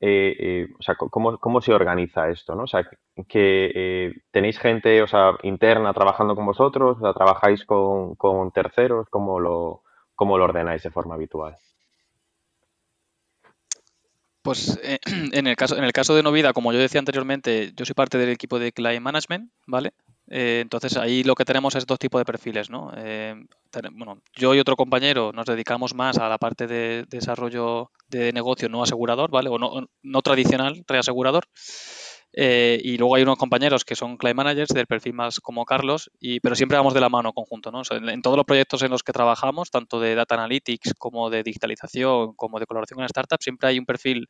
o 0.00 0.82
sea, 0.82 0.96
¿cómo, 0.96 1.38
¿cómo, 1.38 1.62
se 1.62 1.72
organiza 1.72 2.28
esto? 2.28 2.54
¿no? 2.54 2.64
O 2.64 2.66
sea, 2.66 2.86
que 3.26 4.12
tenéis 4.30 4.58
gente 4.58 5.02
o 5.02 5.06
sea, 5.06 5.38
interna 5.44 5.94
trabajando 5.94 6.34
con 6.34 6.44
vosotros, 6.44 6.98
o 6.98 7.00
sea, 7.00 7.14
trabajáis 7.14 7.64
con, 7.64 8.16
con 8.16 8.52
terceros, 8.52 9.08
¿cómo 9.08 9.40
lo, 9.40 9.82
¿cómo 10.14 10.36
lo 10.36 10.44
ordenáis 10.44 10.82
de 10.82 10.90
forma 10.90 11.14
habitual? 11.14 11.56
Pues 14.44 14.78
eh, 14.82 14.98
en, 15.32 15.46
el 15.46 15.56
caso, 15.56 15.74
en 15.78 15.84
el 15.84 15.92
caso 15.92 16.14
de 16.14 16.22
Novida, 16.22 16.52
como 16.52 16.70
yo 16.70 16.78
decía 16.78 16.98
anteriormente, 16.98 17.72
yo 17.74 17.86
soy 17.86 17.94
parte 17.94 18.18
del 18.18 18.28
equipo 18.28 18.58
de 18.58 18.72
Client 18.72 19.02
Management, 19.02 19.50
¿vale? 19.66 19.94
Eh, 20.28 20.60
entonces 20.60 20.98
ahí 20.98 21.24
lo 21.24 21.34
que 21.34 21.46
tenemos 21.46 21.74
es 21.76 21.86
dos 21.86 21.98
tipos 21.98 22.20
de 22.20 22.26
perfiles, 22.26 22.68
¿no? 22.68 22.92
Eh, 22.94 23.34
bueno, 23.92 24.20
yo 24.34 24.54
y 24.54 24.60
otro 24.60 24.76
compañero 24.76 25.32
nos 25.32 25.46
dedicamos 25.46 25.94
más 25.94 26.18
a 26.18 26.28
la 26.28 26.36
parte 26.36 26.66
de 26.66 27.06
desarrollo 27.08 27.90
de 28.08 28.34
negocio 28.34 28.68
no 28.68 28.82
asegurador, 28.82 29.30
¿vale? 29.30 29.48
O 29.48 29.58
no, 29.58 29.88
no 30.02 30.22
tradicional, 30.22 30.84
reasegurador. 30.86 31.44
Eh, 32.36 32.80
y 32.82 32.96
luego 32.96 33.14
hay 33.14 33.22
unos 33.22 33.38
compañeros 33.38 33.84
que 33.84 33.94
son 33.94 34.16
client 34.16 34.36
managers 34.36 34.74
del 34.74 34.88
perfil 34.88 35.12
más 35.12 35.38
como 35.38 35.64
Carlos, 35.64 36.10
y, 36.18 36.40
pero 36.40 36.56
siempre 36.56 36.76
vamos 36.76 36.92
de 36.92 37.00
la 37.00 37.08
mano 37.08 37.32
conjunto. 37.32 37.70
¿no? 37.70 37.82
en, 37.90 38.22
todos 38.22 38.36
los 38.36 38.44
proyectos 38.44 38.82
en 38.82 38.90
los 38.90 39.04
que 39.04 39.12
trabajamos, 39.12 39.70
tanto 39.70 40.00
de 40.00 40.16
data 40.16 40.34
analytics 40.34 40.94
como 40.98 41.30
de 41.30 41.44
digitalización, 41.44 42.34
como 42.34 42.58
de 42.58 42.66
colaboración 42.66 42.98
con 42.98 43.08
startups, 43.08 43.44
siempre 43.44 43.68
hay 43.68 43.78
un 43.78 43.86
perfil 43.86 44.26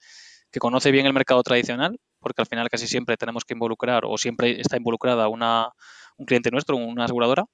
que 0.51 0.61
conoce 0.61 0.91
bien 0.91 1.07
el 1.07 1.15
mercado 1.15 1.43
tradicional, 1.43 1.99
porque 2.21 2.43
al 2.43 2.47
final 2.47 2.69
casi 2.69 2.87
siempre 2.87 3.17
tenemos 3.17 3.45
que 3.45 3.55
involucrar 3.55 4.05
o 4.05 4.19
siempre 4.19 4.61
está 4.61 4.77
involucrada 4.77 5.29
una, 5.29 5.71
un 6.19 6.27
cliente 6.27 6.51
nuestro, 6.51 6.77
una 6.77 7.05
aseguradora, 7.05 7.47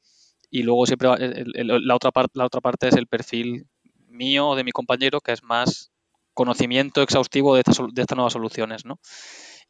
y 0.51 0.65
luego 0.65 0.85
siempre 0.85 1.09
la, 1.55 1.95
otra 1.95 2.11
parte, 2.11 2.33
la 2.35 2.47
otra 2.47 2.61
parte 2.61 2.89
es 2.89 2.97
el 2.97 3.07
perfil 3.07 3.69
mío 4.09 4.49
o 4.49 4.57
de 4.57 4.65
mi 4.65 4.73
compañero, 4.73 5.21
que 5.21 5.31
es 5.31 5.45
más 5.45 5.93
conocimiento 6.35 7.03
exhaustivo 7.03 7.55
de, 7.55 7.63
de 7.93 8.03
estas 8.03 8.17
nuevas 8.17 8.33
soluciones. 8.33 8.85
¿no? 8.85 8.99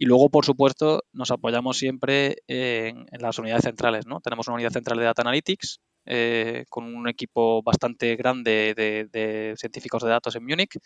Y 0.02 0.06
luego, 0.06 0.30
por 0.30 0.46
supuesto, 0.46 1.02
nos 1.12 1.30
apoyamos 1.30 1.76
siempre 1.76 2.38
en, 2.46 3.04
las 3.18 3.38
unidades 3.38 3.64
centrales. 3.64 4.06
¿no? 4.06 4.20
Tenemos 4.20 4.48
una 4.48 4.54
unidad 4.54 4.70
central 4.70 4.98
de 4.98 5.04
Data 5.04 5.20
Analytics 5.20 5.78
eh, 6.06 6.64
con 6.70 6.84
un 6.84 7.06
equipo 7.06 7.62
bastante 7.62 8.16
grande 8.16 8.72
de, 8.74 9.54
científicos 9.58 10.02
de 10.02 10.08
datos 10.08 10.34
en 10.36 10.46
Múnich. 10.46 10.78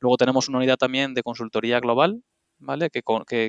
Luego 0.00 0.16
tenemos 0.16 0.48
una 0.48 0.58
unidad 0.58 0.76
también 0.76 1.14
de 1.14 1.22
consultoría 1.22 1.78
global, 1.78 2.20
¿vale? 2.58 2.90
que, 2.90 3.00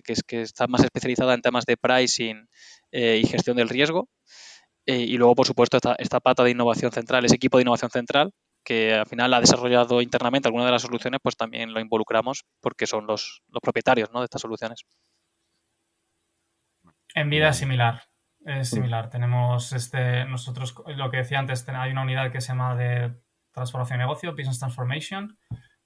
es, 0.06 0.22
que 0.22 0.42
está 0.42 0.68
más 0.68 0.84
especializada 0.84 1.34
en 1.34 1.42
temas 1.42 1.66
de 1.66 1.76
pricing 1.76 2.48
eh, 2.92 3.20
y 3.24 3.26
gestión 3.26 3.58
del 3.58 3.70
riesgo. 3.70 4.10
Eh, 4.86 5.00
y 5.00 5.18
luego, 5.18 5.34
por 5.34 5.48
supuesto, 5.48 5.80
esta 5.98 6.20
pata 6.20 6.44
de 6.44 6.52
innovación 6.52 6.92
central, 6.92 7.26
ese 7.26 7.38
equipo 7.38 7.58
de 7.58 7.64
innovación 7.64 7.90
central, 7.90 8.32
que 8.64 8.96
al 8.96 9.06
final 9.06 9.34
ha 9.34 9.40
desarrollado 9.40 10.02
internamente 10.02 10.48
alguna 10.48 10.66
de 10.66 10.72
las 10.72 10.82
soluciones, 10.82 11.20
pues 11.22 11.36
también 11.36 11.74
lo 11.74 11.80
involucramos 11.80 12.46
porque 12.62 12.88
son 12.88 13.08
los, 13.08 13.42
propietarios 13.62 14.12
de 14.12 14.24
estas 14.24 14.42
soluciones. 14.42 14.86
En 17.16 17.30
vida 17.30 17.50
es 17.50 17.58
similar. 17.58 18.04
Es 18.46 18.70
similar. 18.70 19.10
Tenemos 19.10 19.74
este, 19.74 20.26
nosotros, 20.26 20.76
lo 20.88 21.12
que 21.12 21.18
decía 21.18 21.40
antes, 21.40 21.68
hay 21.68 21.92
una 21.92 22.04
unidad 22.04 22.32
que 22.32 22.42
se 22.42 22.50
llama 22.50 22.76
de 22.76 23.14
transformación 23.52 24.00
de 24.00 24.06
negocio, 24.06 24.32
Business 24.32 24.60
Transformation, 24.60 25.38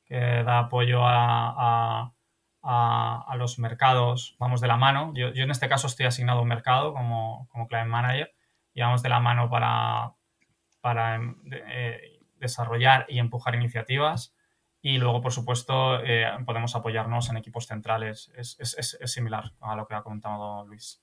que 0.06 0.44
da 0.44 0.60
apoyo 0.60 1.02
a, 1.04 2.14
los 3.36 3.60
mercados, 3.60 4.36
vamos 4.40 4.62
de 4.62 4.68
la 4.68 4.78
mano. 4.78 5.12
Yo, 5.16 5.30
en 5.30 5.52
este 5.52 5.68
caso 5.68 5.88
estoy 5.88 6.06
asignado 6.06 6.40
a 6.40 6.42
un 6.44 6.48
mercado 6.48 6.94
como, 6.94 7.48
como 7.52 7.68
Client 7.68 7.90
Manager 7.90 8.32
y 8.74 8.82
vamos 8.82 9.02
de 9.02 9.10
la 9.10 9.20
mano 9.20 9.50
para, 9.50 10.14
para 10.82 11.20
eh, 11.52 12.13
desarrollar 12.44 13.08
y 13.10 13.18
empujar 13.18 13.56
iniciativas. 13.56 14.36
Y 14.86 14.98
luego, 14.98 15.22
por 15.22 15.32
supuesto, 15.32 16.00
eh, 16.04 16.28
podemos 16.46 16.76
apoyarnos 16.76 17.30
en 17.30 17.38
equipos 17.38 17.66
centrales. 17.66 18.32
Es, 18.36 18.60
es, 18.60 18.98
es, 19.00 19.12
similar 19.12 19.46
a 19.62 19.76
lo 19.76 19.88
que 19.88 19.96
ha 19.96 20.04
comentado 20.04 20.66
Luis. 20.68 21.02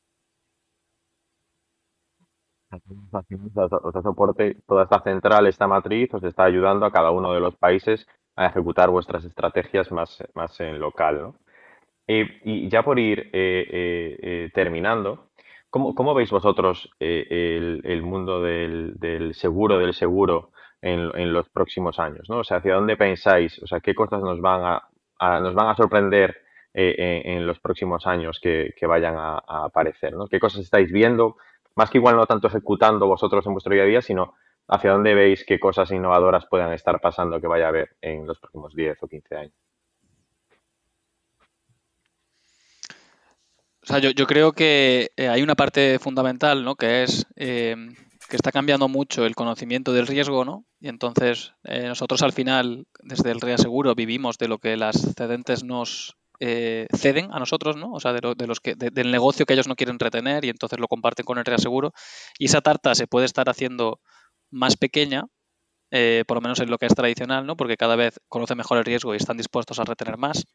O 2.70 3.90
sea, 3.90 4.02
soporte, 4.02 4.58
toda 4.66 4.84
esta 4.84 5.00
central, 5.00 5.46
esta 5.46 5.66
matriz, 5.66 6.12
os 6.14 6.22
está 6.22 6.44
ayudando 6.44 6.86
a 6.86 6.92
cada 6.92 7.10
uno 7.10 7.32
de 7.32 7.40
los 7.40 7.56
países 7.56 8.06
a 8.36 8.46
ejecutar 8.46 8.90
vuestras 8.90 9.24
estrategias 9.24 9.90
más, 9.90 10.22
más 10.34 10.60
en 10.60 10.78
local. 10.78 11.22
¿no? 11.22 11.34
y 12.06 12.68
ya 12.68 12.82
por 12.82 12.98
ir 12.98 13.30
eh, 13.32 14.18
eh, 14.22 14.50
terminando, 14.52 15.30
¿cómo, 15.70 15.94
¿cómo, 15.94 16.12
veis 16.12 16.30
vosotros 16.30 16.90
el, 16.98 17.80
el, 17.84 18.02
mundo 18.02 18.42
del, 18.42 18.94
del 18.98 19.34
seguro, 19.34 19.78
del 19.78 19.94
seguro 19.94 20.50
en, 20.82 21.32
los 21.32 21.48
próximos 21.48 21.98
años, 21.98 22.28
¿no? 22.28 22.38
O 22.38 22.44
sea, 22.44 22.58
¿hacia 22.58 22.74
dónde 22.74 22.96
pensáis? 22.96 23.62
O 23.62 23.66
sea, 23.66 23.80
¿qué 23.80 23.94
cosas 23.94 24.20
nos 24.20 24.40
van 24.40 24.62
a, 24.64 25.40
nos 25.40 25.54
van 25.54 25.68
a 25.68 25.76
sorprender 25.76 26.38
eh, 26.72 27.22
en, 27.24 27.46
los 27.46 27.58
próximos 27.60 28.06
años 28.06 28.40
que, 28.40 28.72
vayan 28.82 29.16
a, 29.16 29.38
aparecer, 29.64 30.14
¿no? 30.14 30.26
¿Qué 30.26 30.40
cosas 30.40 30.62
estáis 30.62 30.90
viendo? 30.90 31.36
Más 31.74 31.90
que 31.90 31.98
igual 31.98 32.16
no 32.16 32.26
tanto 32.26 32.48
ejecutando 32.48 33.06
vosotros 33.06 33.46
en 33.46 33.52
vuestro 33.52 33.74
día 33.74 33.84
a 33.84 33.86
día, 33.86 34.02
sino 34.02 34.34
hacia 34.68 34.92
dónde 34.92 35.14
veis 35.14 35.44
qué 35.44 35.58
cosas 35.58 35.90
innovadoras 35.90 36.46
puedan 36.46 36.72
estar 36.72 37.00
pasando 37.00 37.40
que 37.40 37.46
vaya 37.46 37.66
a 37.66 37.68
haber 37.68 37.96
en 38.00 38.26
los 38.26 38.38
próximos 38.38 38.74
10 38.74 39.02
o 39.02 39.08
15 39.08 39.36
años. 39.36 39.54
O 43.82 43.86
sea, 43.86 43.98
yo, 43.98 44.26
creo 44.26 44.52
que 44.52 45.10
eh, 45.16 45.28
hay 45.28 45.42
una 45.42 45.56
parte 45.56 45.98
fundamental, 45.98 46.62
¿no? 46.64 46.76
Que 46.76 47.02
es 47.02 47.26
eh, 47.34 47.74
que 48.30 48.36
está 48.36 48.52
cambiando 48.52 48.88
mucho 48.88 49.26
el 49.26 49.34
conocimiento 49.34 49.92
del 49.92 50.06
riesgo, 50.06 50.44
¿no? 50.44 50.64
Y 50.80 50.88
entonces 50.88 51.52
eh, 51.64 51.88
nosotros 51.88 52.22
al 52.22 52.32
final, 52.32 52.86
desde 53.02 53.30
el 53.30 53.40
reaseguro, 53.40 53.94
vivimos 53.94 54.38
de 54.38 54.48
lo 54.48 54.58
que 54.58 54.78
las 54.78 55.14
cedentes 55.16 55.64
nos 55.64 56.16
eh, 56.38 56.86
ceden 56.96 57.28
a 57.32 57.38
nosotros, 57.38 57.76
¿no? 57.76 57.92
O 57.92 58.00
sea, 58.00 58.14
de, 58.14 58.46
los 58.46 58.60
que, 58.60 58.74
del 58.74 59.10
negocio 59.10 59.44
que 59.44 59.52
ellos 59.52 59.68
no 59.68 59.76
quieren 59.76 59.98
retener 59.98 60.44
y 60.44 60.48
entonces 60.48 60.78
lo 60.78 60.88
comparten 60.88 61.26
con 61.26 61.36
el 61.36 61.44
reaseguro. 61.44 61.92
Y 62.38 62.46
esa 62.46 62.62
tarta 62.62 62.94
se 62.94 63.06
puede 63.06 63.26
estar 63.26 63.50
haciendo 63.50 64.00
más 64.50 64.76
pequeña, 64.76 65.24
eh, 65.90 66.24
por 66.26 66.36
lo 66.36 66.40
menos 66.40 66.60
en 66.60 66.70
lo 66.70 66.78
que 66.78 66.86
es 66.86 66.94
tradicional, 66.94 67.46
¿no? 67.46 67.56
Porque 67.56 67.76
cada 67.76 67.96
vez 67.96 68.20
conoce 68.28 68.54
mejor 68.54 68.78
el 68.78 68.84
riesgo 68.84 69.14
y 69.14 69.16
están 69.16 69.36
dispuestos 69.36 69.78
a 69.78 69.84
retener 69.84 70.16
más. 70.16 70.46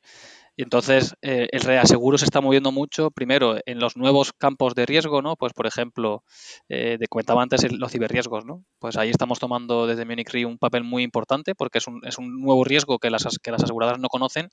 Y 0.57 0.63
entonces 0.63 1.15
eh, 1.21 1.47
el 1.51 1.61
reaseguro 1.61 2.17
se 2.17 2.25
está 2.25 2.39
moviendo 2.39 2.71
mucho, 2.71 3.11
primero, 3.11 3.57
en 3.65 3.79
los 3.79 3.97
nuevos 3.97 4.31
campos 4.31 4.73
de 4.73 4.85
riesgo, 4.85 5.21
¿no? 5.21 5.35
Pues, 5.35 5.53
por 5.53 5.67
ejemplo, 5.67 6.23
eh, 6.69 6.97
de 6.97 7.07
comentaba 7.07 7.41
antes 7.41 7.69
los 7.71 7.91
ciberriesgos, 7.91 8.45
¿no? 8.45 8.63
Pues 8.79 8.95
ahí 8.95 9.09
estamos 9.09 9.39
tomando 9.39 9.87
desde 9.87 10.05
Munich 10.05 10.29
Re 10.31 10.45
un 10.45 10.57
papel 10.57 10.83
muy 10.83 11.03
importante 11.03 11.55
porque 11.55 11.79
es 11.79 11.87
un, 11.87 12.01
es 12.05 12.17
un 12.17 12.41
nuevo 12.41 12.63
riesgo 12.63 12.99
que 12.99 13.09
las, 13.09 13.25
que 13.43 13.51
las 13.51 13.63
aseguradoras 13.63 13.99
no 13.99 14.07
conocen 14.07 14.49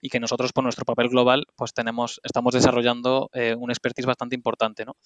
y 0.00 0.08
que 0.10 0.20
nosotros 0.20 0.52
por 0.52 0.64
nuestro 0.64 0.84
papel 0.84 1.08
global 1.08 1.46
pues 1.56 1.72
tenemos, 1.72 2.20
estamos 2.24 2.52
desarrollando 2.52 3.30
eh, 3.32 3.54
un 3.56 3.70
expertise 3.70 4.06
bastante 4.06 4.34
importante, 4.34 4.84
¿no? 4.84 4.96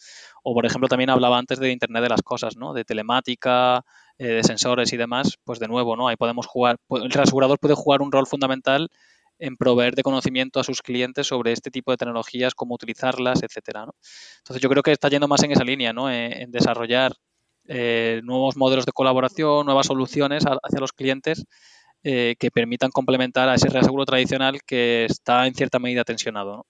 O, 0.42 0.54
por 0.54 0.66
ejemplo, 0.66 0.88
también 0.88 1.10
hablaba 1.10 1.38
antes 1.38 1.58
de 1.60 1.70
Internet 1.70 2.02
de 2.02 2.08
las 2.08 2.22
cosas, 2.22 2.56
¿no? 2.56 2.72
De 2.72 2.84
telemática, 2.84 3.84
eh, 4.18 4.26
de 4.26 4.42
sensores 4.42 4.92
y 4.92 4.96
demás, 4.96 5.36
pues 5.44 5.58
de 5.58 5.68
nuevo, 5.68 5.96
¿no? 5.96 6.08
Ahí 6.08 6.16
podemos 6.16 6.46
jugar, 6.46 6.76
el 6.90 7.10
reasegurador 7.10 7.58
puede 7.58 7.74
jugar 7.74 8.02
un 8.02 8.12
rol 8.12 8.26
fundamental 8.26 8.88
en 9.38 9.56
proveer 9.56 9.94
de 9.94 10.02
conocimiento 10.02 10.60
a 10.60 10.64
sus 10.64 10.82
clientes 10.82 11.26
sobre 11.26 11.52
este 11.52 11.70
tipo 11.70 11.90
de 11.92 11.96
tecnologías, 11.96 12.54
cómo 12.54 12.74
utilizarlas, 12.74 13.42
etcétera. 13.42 13.86
Entonces 14.38 14.60
yo 14.62 14.68
creo 14.68 14.82
que 14.82 14.92
está 14.92 15.08
yendo 15.08 15.28
más 15.28 15.42
en 15.44 15.52
esa 15.52 15.64
línea, 15.64 15.92
¿no? 15.92 16.10
en, 16.10 16.50
desarrollar 16.50 17.12
eh, 17.68 18.20
nuevos 18.24 18.56
modelos 18.56 18.86
de 18.86 18.92
colaboración, 18.92 19.66
nuevas 19.66 19.86
soluciones 19.86 20.44
hacia 20.44 20.80
los 20.80 20.92
clientes 20.92 21.44
eh, 22.02 22.36
que 22.38 22.50
permitan 22.50 22.90
complementar 22.90 23.48
a 23.48 23.54
ese 23.54 23.68
reaseguro 23.68 24.04
tradicional 24.04 24.60
que 24.66 25.04
está 25.04 25.46
en 25.46 25.54
cierta 25.54 25.78
medida 25.78 26.04
tensionado. 26.04 26.66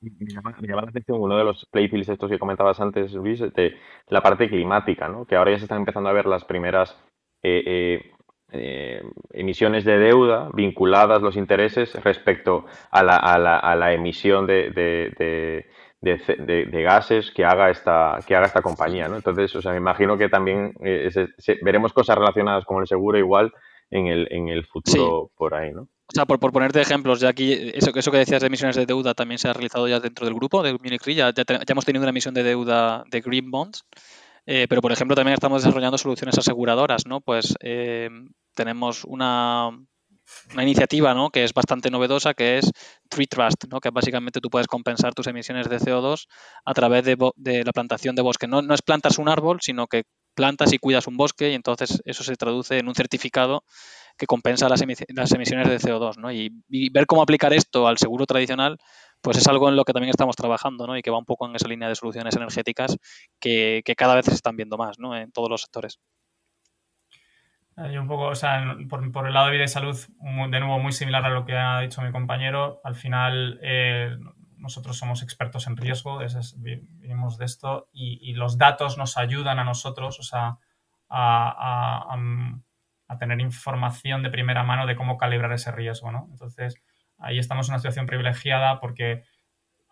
Me 0.00 0.26
llama, 0.28 0.54
la 0.60 0.88
atención 0.88 1.20
uno 1.20 1.38
de 1.38 1.44
los 1.44 1.66
playfields 1.70 2.08
estos 2.08 2.30
que 2.30 2.38
comentabas 2.38 2.80
antes, 2.80 3.12
Luis, 3.12 3.40
de 3.40 3.76
la 4.08 4.22
parte 4.22 4.48
climática, 4.48 5.08
¿no? 5.08 5.24
que 5.24 5.36
ahora 5.36 5.52
ya 5.52 5.58
se 5.58 5.64
están 5.64 5.78
empezando 5.78 6.08
a 6.10 6.12
ver 6.12 6.26
las 6.26 6.44
primeras 6.44 6.96
eh, 7.42 9.02
emisiones 9.32 9.84
de 9.84 9.98
deuda 9.98 10.50
vinculadas 10.54 11.20
los 11.20 11.36
intereses 11.36 11.92
respecto 12.04 12.64
a 12.92 13.02
la, 13.02 13.16
a 13.16 13.74
la, 13.74 13.92
emisión 13.92 14.46
de, 14.46 14.70
de, 16.00 16.82
gases 16.82 17.32
que 17.32 17.44
haga 17.44 17.70
esta 17.70 18.18
que 18.24 18.36
haga 18.36 18.46
esta 18.46 18.62
compañía, 18.62 19.08
¿no? 19.08 19.16
Entonces, 19.16 19.54
o 19.56 19.62
sea, 19.62 19.72
me 19.72 19.78
imagino 19.78 20.16
que 20.16 20.28
también 20.28 20.72
eh, 20.80 21.10
veremos 21.62 21.92
cosas 21.92 22.16
relacionadas 22.16 22.64
con 22.64 22.80
el 22.80 22.86
seguro 22.86 23.18
igual 23.18 23.52
en 23.90 24.06
el, 24.06 24.28
en 24.30 24.48
el 24.48 24.64
futuro 24.64 25.30
por 25.36 25.54
ahí, 25.54 25.72
¿no? 25.72 25.88
O 26.08 26.12
sea, 26.14 26.24
por, 26.24 26.38
por, 26.38 26.52
ponerte 26.52 26.80
ejemplos, 26.80 27.20
ya 27.20 27.28
aquí, 27.28 27.52
eso, 27.52 27.90
eso 27.94 28.10
que 28.12 28.18
decías 28.18 28.40
de 28.40 28.46
emisiones 28.46 28.76
de 28.76 28.86
deuda 28.86 29.14
también 29.14 29.38
se 29.38 29.48
ha 29.48 29.52
realizado 29.52 29.88
ya 29.88 29.98
dentro 29.98 30.24
del 30.24 30.34
grupo 30.34 30.62
de 30.62 30.72
Munich 30.72 31.02
Re, 31.04 31.14
ya, 31.14 31.32
ya, 31.34 31.44
hemos 31.66 31.84
tenido 31.84 32.02
una 32.02 32.10
emisión 32.10 32.32
de 32.32 32.44
deuda 32.44 33.02
de 33.10 33.20
Green 33.20 33.50
Bonds, 33.50 33.84
eh, 34.46 34.66
pero 34.68 34.80
por 34.80 34.92
ejemplo 34.92 35.16
también 35.16 35.34
estamos 35.34 35.62
desarrollando 35.62 35.98
soluciones 35.98 36.38
aseguradoras, 36.38 37.06
¿no? 37.06 37.20
Pues 37.20 37.56
eh, 37.60 38.08
tenemos 38.54 39.04
una, 39.04 39.70
una 40.52 40.62
iniciativa 40.62 41.14
¿no? 41.14 41.30
que 41.30 41.44
es 41.44 41.52
bastante 41.52 41.90
novedosa, 41.90 42.34
que 42.34 42.58
es 42.58 42.70
Tree 43.08 43.26
Trust, 43.26 43.64
¿no? 43.70 43.80
que 43.80 43.90
básicamente 43.90 44.40
tú 44.40 44.50
puedes 44.50 44.66
compensar 44.66 45.14
tus 45.14 45.26
emisiones 45.26 45.68
de 45.68 45.78
CO2 45.78 46.26
a 46.64 46.74
través 46.74 47.04
de, 47.04 47.16
de 47.36 47.64
la 47.64 47.72
plantación 47.72 48.16
de 48.16 48.22
bosque. 48.22 48.46
No, 48.46 48.62
no, 48.62 48.74
es 48.74 48.82
plantas 48.82 49.18
un 49.18 49.28
árbol, 49.28 49.58
sino 49.60 49.86
que 49.86 50.04
plantas 50.36 50.72
y 50.72 50.78
cuidas 50.78 51.08
un 51.08 51.16
bosque 51.16 51.50
y 51.50 51.54
entonces 51.54 52.00
eso 52.04 52.22
se 52.22 52.36
traduce 52.36 52.78
en 52.78 52.86
un 52.86 52.94
certificado 52.94 53.64
que 54.16 54.26
compensa 54.26 54.68
las, 54.68 54.80
emisiones 54.82 55.68
de 55.68 55.78
CO2. 55.78 56.18
¿no? 56.18 56.30
Y, 56.30 56.50
ver 56.90 57.06
cómo 57.06 57.22
aplicar 57.22 57.52
esto 57.52 57.88
al 57.88 57.98
seguro 57.98 58.26
tradicional 58.26 58.78
pues 59.20 59.38
es 59.38 59.48
algo 59.48 59.68
en 59.68 59.76
lo 59.76 59.84
que 59.84 59.92
también 59.92 60.10
estamos 60.10 60.36
trabajando 60.36 60.86
¿no? 60.86 60.96
y 60.96 61.02
que 61.02 61.10
va 61.10 61.18
un 61.18 61.24
poco 61.24 61.48
en 61.48 61.56
esa 61.56 61.66
línea 61.66 61.88
de 61.88 61.96
soluciones 61.96 62.36
energéticas 62.36 62.96
que, 63.40 63.82
cada 63.96 64.14
vez 64.14 64.26
se 64.26 64.34
están 64.34 64.56
viendo 64.56 64.76
más 64.76 64.98
¿no? 64.98 65.16
en 65.16 65.32
todos 65.32 65.50
los 65.50 65.62
sectores. 65.62 65.98
Hay 67.78 67.98
un 67.98 68.06
poco, 68.06 68.28
o 68.28 68.34
sea, 68.34 68.76
por, 68.88 69.26
el 69.26 69.34
lado 69.34 69.46
de 69.46 69.52
vida 69.52 69.64
y 69.64 69.68
salud, 69.68 69.98
de 70.18 70.60
nuevo 70.60 70.78
muy 70.78 70.92
similar 70.92 71.24
a 71.26 71.30
lo 71.30 71.44
que 71.44 71.54
ha 71.54 71.80
dicho 71.80 72.00
mi 72.00 72.10
compañero. 72.10 72.80
Al 72.84 72.94
final, 72.94 73.58
eh, 73.62 74.16
nosotros 74.58 74.96
somos 74.98 75.22
expertos 75.22 75.66
en 75.66 75.76
riesgo, 75.76 76.20
vivimos 76.56 77.38
de 77.38 77.44
esto 77.44 77.88
y, 77.92 78.32
los 78.34 78.58
datos 78.58 78.98
nos 78.98 79.16
ayudan 79.16 79.58
a 79.58 79.64
nosotros, 79.64 80.18
o 80.18 80.22
sea, 80.22 80.58
a, 81.08 82.16
tener 83.18 83.40
información 83.40 84.22
de 84.22 84.30
primera 84.30 84.62
mano 84.62 84.86
de 84.86 84.96
cómo 84.96 85.16
calibrar 85.16 85.52
ese 85.52 85.72
riesgo, 85.72 86.12
¿no? 86.12 86.28
Entonces, 86.30 86.76
ahí 87.18 87.38
estamos 87.38 87.68
en 87.68 87.74
una 87.74 87.78
situación 87.78 88.06
privilegiada 88.06 88.78
porque 88.80 89.22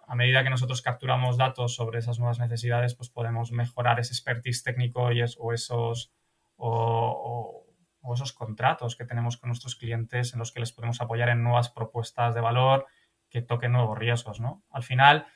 a 0.07 0.15
medida 0.15 0.43
que 0.45 0.51
nosotros 0.51 0.83
capturamos 0.83 1.39
datos 1.39 1.75
sobre 1.75 2.01
esas 2.01 2.19
nuevas 2.19 2.39
necesidades, 2.39 2.95
pues 2.95 3.09
podemos 3.09 3.53
mejorar 3.53 3.99
ese 4.01 4.13
expertise 4.13 4.63
técnico 4.63 5.13
y 5.13 5.23
esos 5.23 6.13
o 6.57 7.65
esos 8.13 8.33
contratos 8.33 8.97
que 8.97 9.07
tenemos 9.07 9.39
con 9.39 9.49
nuestros 9.49 9.77
clientes 9.77 10.35
en 10.35 10.39
los 10.39 10.53
que 10.53 10.61
les 10.61 10.73
podemos 10.73 11.01
apoyar 11.01 11.31
en 11.31 11.43
nuevas 11.43 11.71
propuestas 11.71 12.35
de 12.35 12.41
valor 12.41 12.87
que 13.35 13.43
toquen 13.43 13.73
nuevos 13.73 13.99
riesgos. 13.99 14.39
¿no? 14.39 14.63
Al 14.71 14.85
final, 14.85 15.27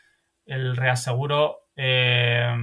el 0.46 0.76
reaseguro 0.76 1.68
eh, 1.74 2.56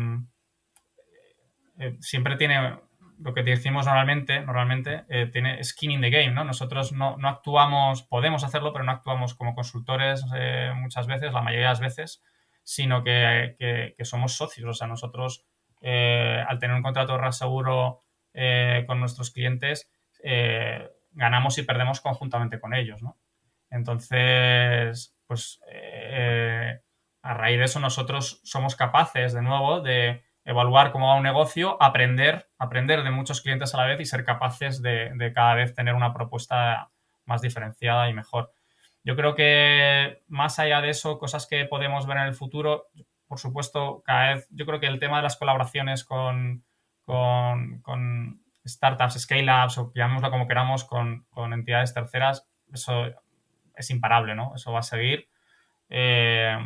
eh, 1.77 1.97
siempre 1.99 2.37
tiene 2.37 2.79
lo 3.19 3.33
que 3.33 3.43
decimos 3.43 3.85
normalmente, 3.85 4.39
normalmente 4.39 5.03
eh, 5.09 5.25
tiene 5.25 5.61
skin 5.61 5.91
in 5.91 6.01
the 6.01 6.09
game, 6.09 6.31
¿no? 6.31 6.45
Nosotros 6.45 6.93
no, 6.93 7.17
actuamos, 7.23 8.03
podemos 8.03 8.45
hacerlo, 8.45 8.71
pero 8.71 8.85
no 8.85 8.93
actuamos 8.93 9.35
como 9.35 9.55
consultores 9.55 10.25
muchas 10.75 11.07
veces, 11.07 11.33
la 11.33 11.41
mayoría 11.41 11.67
de 11.67 11.71
las 11.71 11.79
veces, 11.81 12.23
sino 12.63 13.03
que, 13.03 13.95
somos 14.03 14.37
socios. 14.37 14.69
O 14.69 14.73
sea, 14.73 14.87
nosotros 14.87 15.45
al 15.81 16.59
tener 16.59 16.75
un 16.75 16.81
contrato 16.81 17.13
de 17.13 17.19
reaseguro 17.19 18.03
con 18.85 18.99
nuestros 18.99 19.31
clientes, 19.31 19.89
ganamos 21.11 21.57
y 21.57 21.63
perdemos 21.63 22.01
conjuntamente 22.01 22.59
con 22.59 22.73
ellos, 22.73 23.01
¿no? 23.01 23.17
Entonces, 23.69 25.14
pues 25.27 25.59
eh, 25.71 26.79
a 27.21 27.33
raíz 27.33 27.57
de 27.57 27.65
eso 27.65 27.79
nosotros 27.79 28.41
somos 28.43 28.75
capaces, 28.75 29.33
de 29.33 29.41
nuevo, 29.41 29.81
de 29.81 30.23
evaluar 30.43 30.91
cómo 30.91 31.07
va 31.07 31.15
un 31.15 31.23
negocio, 31.23 31.81
aprender, 31.81 32.49
aprender 32.57 33.03
de 33.03 33.11
muchos 33.11 33.41
clientes 33.41 33.73
a 33.73 33.77
la 33.77 33.85
vez 33.85 33.99
y 33.99 34.05
ser 34.05 34.23
capaces 34.23 34.81
de, 34.81 35.31
cada 35.33 35.55
vez 35.55 35.73
tener 35.73 35.95
una 35.95 36.13
propuesta 36.13 36.91
más 37.25 37.41
diferenciada 37.41 38.09
y 38.09 38.13
mejor. 38.13 38.51
Yo 39.03 39.15
creo 39.15 39.35
que 39.35 40.23
más 40.27 40.59
allá 40.59 40.81
de 40.81 40.89
eso, 40.89 41.17
cosas 41.17 41.47
que 41.47 41.65
podemos 41.65 42.05
ver 42.05 42.17
en 42.17 42.23
el 42.23 42.33
futuro, 42.33 42.87
por 43.27 43.39
supuesto, 43.39 44.03
cada 44.05 44.35
vez, 44.35 44.47
yo 44.51 44.65
creo 44.65 44.79
que 44.79 44.87
el 44.87 44.99
tema 44.99 45.17
de 45.17 45.23
las 45.23 45.37
colaboraciones 45.37 46.03
con, 46.03 46.63
con 47.03 48.41
startups, 48.65 49.19
scale-ups 49.19 49.77
o 49.77 49.91
llamémoslo 49.93 50.31
como 50.31 50.47
queramos 50.47 50.83
con, 50.83 51.25
entidades 51.53 51.93
terceras, 51.93 52.47
eso 52.73 53.05
es 53.77 53.89
imparable, 53.89 54.35
¿no? 54.35 54.53
Eso 54.55 54.71
va 54.71 54.79
a 54.79 54.83
seguir. 54.83 55.27
Eh, 55.89 56.57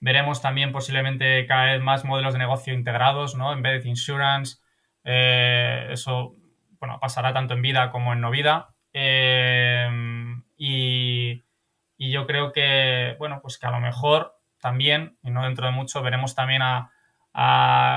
veremos 0.00 0.42
también 0.42 0.72
posiblemente 0.72 1.46
cada 1.46 1.66
vez 1.72 1.80
más 1.80 2.04
modelos 2.04 2.32
de 2.32 2.40
negocio 2.40 2.74
integrados, 2.74 3.36
¿no? 3.36 3.52
Embedded 3.52 3.84
insurance, 3.84 4.56
eh, 5.04 5.88
eso, 5.90 6.34
bueno, 6.80 6.98
pasará 7.00 7.32
tanto 7.32 7.54
en 7.54 7.62
vida 7.62 7.90
como 7.90 8.12
en 8.12 8.20
no 8.20 8.30
vida. 8.30 8.74
Eh, 8.92 9.88
y, 10.56 11.42
yo 11.98 12.26
creo 12.26 12.52
que, 12.52 13.14
bueno, 13.18 13.40
pues 13.40 13.58
que 13.58 13.66
a 13.66 13.70
lo 13.70 13.80
mejor 13.80 14.34
también, 14.60 15.18
y 15.22 15.30
no 15.30 15.44
dentro 15.44 15.66
de 15.66 15.72
mucho, 15.72 16.02
veremos 16.02 16.34
también 16.34 16.62
a, 16.62 16.90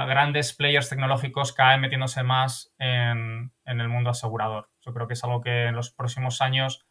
grandes 0.07 0.53
players 0.53 0.89
tecnológicos 0.89 1.51
caen 1.53 1.81
metiéndose 1.81 2.23
más 2.23 2.73
en, 2.79 3.51
el 3.65 3.89
mundo 3.89 4.11
asegurador. 4.11 4.69
Yo 4.81 4.93
creo 4.93 5.07
que 5.07 5.13
es 5.13 5.23
algo 5.23 5.41
que 5.41 5.65
en 5.65 5.75
los 5.75 5.91
próximos 5.91 6.41
años 6.41 6.85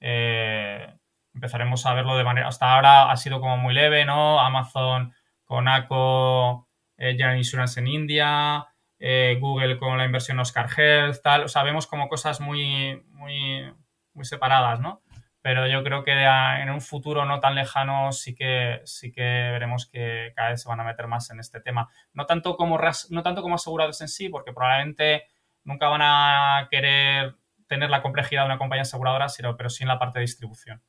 eh, 0.00 0.94
empezaremos 1.34 1.84
a 1.86 1.94
verlo 1.94 2.16
de 2.16 2.24
manera... 2.24 2.48
Hasta 2.48 2.74
ahora 2.74 3.10
ha 3.10 3.16
sido 3.16 3.40
como 3.40 3.56
muy 3.56 3.74
leve, 3.74 4.04
¿no? 4.04 4.40
Amazon 4.40 5.14
con 5.44 5.68
ACO, 5.68 6.68
eh, 6.96 7.12
General 7.12 7.36
Insurance 7.36 7.80
en 7.80 7.86
India, 7.86 8.66
eh, 8.98 9.38
Google 9.40 9.78
con 9.78 9.98
la 9.98 10.04
inversión 10.04 10.38
Oscar 10.40 10.68
Health, 10.76 11.22
tal. 11.22 11.44
O 11.44 11.48
sea, 11.48 11.62
vemos 11.62 11.86
como 11.86 12.08
cosas 12.08 12.40
muy, 12.40 13.02
muy, 13.10 13.72
muy 14.14 14.24
separadas, 14.24 14.80
¿no? 14.80 15.02
pero 15.46 15.68
yo 15.68 15.84
creo 15.84 16.02
que 16.02 16.10
en 16.10 16.70
un 16.70 16.80
futuro 16.80 17.24
no 17.24 17.38
tan 17.38 17.54
lejano 17.54 18.10
sí 18.10 18.34
que, 18.34 18.80
sí 18.84 19.12
que 19.12 19.22
veremos 19.22 19.86
que 19.86 20.32
cada 20.34 20.50
vez 20.50 20.60
se 20.60 20.68
van 20.68 20.80
a 20.80 20.82
meter 20.82 21.06
más 21.06 21.30
en 21.30 21.38
este 21.38 21.60
tema. 21.60 21.88
No 22.14 22.26
tanto 22.26 22.56
como, 22.56 22.80
no 23.10 23.22
tanto 23.22 23.42
como 23.42 23.54
asegurados 23.54 24.00
en 24.00 24.08
sí, 24.08 24.28
porque 24.28 24.52
probablemente 24.52 25.28
nunca 25.62 25.86
van 25.86 26.02
a 26.02 26.66
querer 26.68 27.36
tener 27.66 27.90
la 27.90 28.02
complejidad 28.02 28.42
de 28.42 28.46
una 28.46 28.58
compañía 28.58 28.82
aseguradora, 28.82 29.28
sino, 29.28 29.56
pero 29.56 29.70
sí 29.70 29.84
en 29.84 29.88
la 29.88 29.98
parte 29.98 30.18
de 30.18 30.24
distribución. 30.24 30.82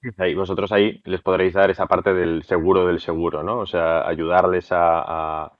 Y 0.00 0.34
vosotros 0.34 0.70
ahí 0.70 1.02
les 1.04 1.20
podréis 1.22 1.54
dar 1.54 1.70
esa 1.70 1.86
parte 1.86 2.14
del 2.14 2.44
seguro 2.44 2.86
del 2.86 3.00
seguro, 3.00 3.42
¿no? 3.42 3.58
O 3.58 3.66
sea, 3.66 4.06
ayudarles 4.06 4.68
a, 4.70 5.52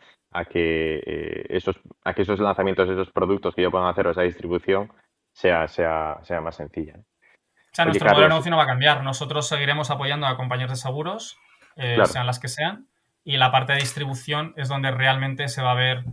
que, 0.48 1.02
eh, 1.04 1.46
esos, 1.48 1.76
a 2.04 2.14
que 2.14 2.22
esos 2.22 2.38
lanzamientos, 2.38 2.88
esos 2.88 3.10
productos 3.10 3.54
que 3.54 3.62
yo 3.62 3.70
puedan 3.70 3.88
hacer 3.88 4.06
o 4.06 4.10
esa 4.12 4.22
distribución 4.22 4.92
sea, 5.32 5.66
sea, 5.66 6.18
sea 6.22 6.40
más 6.40 6.54
sencilla. 6.56 6.94
O 6.98 7.74
sea, 7.74 7.84
nuestro 7.84 8.08
modelo 8.08 8.22
de 8.22 8.28
negocio 8.28 8.50
no 8.50 8.56
va 8.56 8.62
a 8.62 8.66
cambiar. 8.66 9.02
Nosotros 9.02 9.48
seguiremos 9.48 9.90
apoyando 9.90 10.26
a 10.26 10.36
compañías 10.36 10.70
de 10.70 10.76
seguros, 10.76 11.36
eh, 11.76 11.98
sean 12.06 12.26
las 12.26 12.38
que 12.38 12.48
sean, 12.48 12.88
y 13.24 13.36
la 13.36 13.50
parte 13.50 13.72
de 13.72 13.80
distribución 13.80 14.54
es 14.56 14.68
donde 14.68 14.90
realmente 14.90 15.48
se 15.48 15.62
va 15.62 15.72
a 15.72 15.74
ver, 15.74 16.04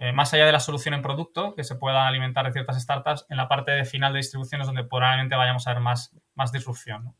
eh, 0.00 0.12
más 0.12 0.32
allá 0.32 0.46
de 0.46 0.52
la 0.52 0.60
solución 0.60 0.94
en 0.94 1.02
producto, 1.02 1.54
que 1.54 1.62
se 1.62 1.74
pueda 1.74 2.08
alimentar 2.08 2.46
de 2.46 2.52
ciertas 2.52 2.80
startups, 2.80 3.26
en 3.28 3.36
la 3.36 3.48
parte 3.48 3.70
de 3.72 3.84
final 3.84 4.14
de 4.14 4.20
distribución 4.20 4.62
es 4.62 4.66
donde 4.66 4.82
probablemente 4.82 5.36
vayamos 5.36 5.66
a 5.66 5.74
ver 5.74 5.82
más, 5.82 6.16
más 6.34 6.50
disrupción. 6.52 7.14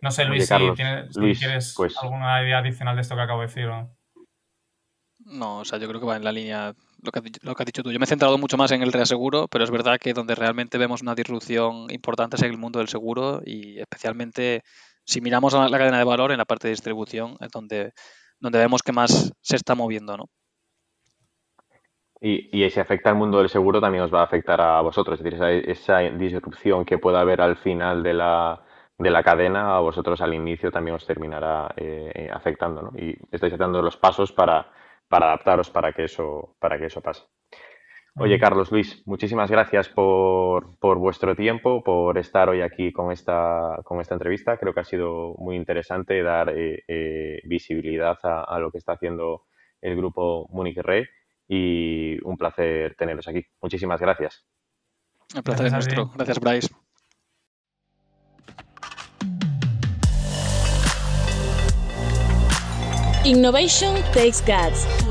¿no? 0.00 0.10
sé, 0.10 0.24
Luis, 0.24 0.48
si, 0.48 0.54
tienes, 0.74 1.16
quieres 1.38 1.74
pues 1.76 1.96
alguna 2.02 2.42
idea 2.42 2.58
adicional 2.58 2.96
de 2.96 3.02
esto 3.02 3.14
que 3.14 3.20
acabo 3.20 3.42
de 3.42 3.46
decir. 3.46 3.68
No, 5.18 5.58
o 5.58 5.64
sea, 5.64 5.78
yo 5.78 5.86
creo 5.86 6.00
que 6.00 6.06
va 6.06 6.16
en 6.16 6.24
la 6.24 6.32
línea 6.32 6.74
lo 7.02 7.12
que, 7.12 7.22
lo 7.42 7.54
que 7.54 7.62
has 7.62 7.66
dicho 7.66 7.84
tú. 7.84 7.92
Yo 7.92 8.00
me 8.00 8.04
he 8.04 8.08
centrado 8.08 8.36
mucho 8.36 8.56
más 8.56 8.72
en 8.72 8.82
el 8.82 8.92
reaseguro, 8.92 9.46
pero 9.46 9.62
es 9.62 9.70
verdad 9.70 10.00
que 10.00 10.12
donde 10.12 10.34
realmente 10.34 10.76
vemos 10.76 11.02
una 11.02 11.14
disrupción 11.14 11.86
importante 11.88 12.34
es 12.34 12.42
en 12.42 12.50
el 12.50 12.58
mundo 12.58 12.80
del 12.80 12.88
seguro 12.88 13.42
y 13.46 13.78
especialmente 13.78 14.64
si 15.04 15.20
miramos 15.20 15.54
a 15.54 15.68
la 15.68 15.78
cadena 15.78 15.98
de 15.98 16.04
valor 16.04 16.32
en 16.32 16.38
la 16.38 16.46
parte 16.46 16.66
de 16.66 16.72
distribución 16.72 17.36
es 17.40 17.50
donde, 17.50 17.92
donde 18.40 18.58
vemos 18.58 18.82
que 18.82 18.92
más 18.92 19.32
se 19.40 19.56
está 19.56 19.74
moviendo, 19.74 20.16
¿no? 20.16 20.24
Y, 22.22 22.68
si 22.68 22.80
afecta 22.80 23.08
al 23.08 23.16
mundo 23.16 23.38
del 23.38 23.48
seguro 23.48 23.80
también 23.80 24.04
os 24.04 24.12
va 24.12 24.20
a 24.20 24.24
afectar 24.24 24.60
a 24.60 24.80
vosotros, 24.82 25.18
es 25.18 25.24
decir, 25.24 25.36
esa, 25.36 25.50
esa 25.52 26.00
disrupción 26.16 26.84
que 26.84 26.98
pueda 26.98 27.20
haber 27.20 27.40
al 27.40 27.56
final 27.56 28.02
de 28.02 28.12
la, 28.12 28.62
de 28.98 29.10
la 29.10 29.22
cadena 29.22 29.74
a 29.74 29.80
vosotros 29.80 30.20
al 30.20 30.34
inicio 30.34 30.70
también 30.70 30.96
os 30.96 31.06
terminará 31.06 31.72
eh, 31.76 32.28
afectando, 32.30 32.82
¿no? 32.82 32.92
Y 32.98 33.16
estáis 33.30 33.56
dando 33.56 33.80
los 33.80 33.96
pasos 33.96 34.32
para, 34.32 34.70
para 35.08 35.28
adaptaros 35.28 35.70
para 35.70 35.92
que 35.94 36.04
eso, 36.04 36.56
para 36.58 36.78
que 36.78 36.86
eso 36.86 37.00
pase. 37.00 37.22
Oye, 38.16 38.38
Carlos 38.38 38.70
Luis, 38.72 39.02
muchísimas 39.06 39.50
gracias 39.50 39.88
por, 39.88 40.76
por, 40.78 40.98
vuestro 40.98 41.36
tiempo, 41.36 41.82
por 41.82 42.18
estar 42.18 42.48
hoy 42.48 42.60
aquí 42.60 42.92
con 42.92 43.12
esta, 43.12 43.80
con 43.84 44.00
esta 44.00 44.14
entrevista. 44.14 44.58
Creo 44.58 44.74
que 44.74 44.80
ha 44.80 44.84
sido 44.84 45.34
muy 45.38 45.56
interesante 45.56 46.22
dar 46.22 46.50
eh, 46.50 46.82
eh, 46.88 47.40
visibilidad 47.44 48.18
a, 48.22 48.58
lo 48.58 48.70
que 48.72 48.78
está 48.78 48.92
haciendo 48.92 49.46
el 49.80 49.96
grupo 49.96 50.48
Múnich 50.50 50.78
Re 50.78 51.08
y 51.48 52.18
un 52.24 52.36
placer 52.36 52.94
teneros 52.96 53.28
aquí. 53.28 53.46
Muchísimas 53.62 54.00
gracias. 54.00 54.44
El 55.34 55.42
placer 55.42 55.66
es 55.66 55.72
nuestro. 55.72 56.10
Gracias, 56.14 56.40
Bryce. 56.40 56.68
Innovation 63.24 63.94
Takes 64.14 64.40
Guts, 64.40 64.86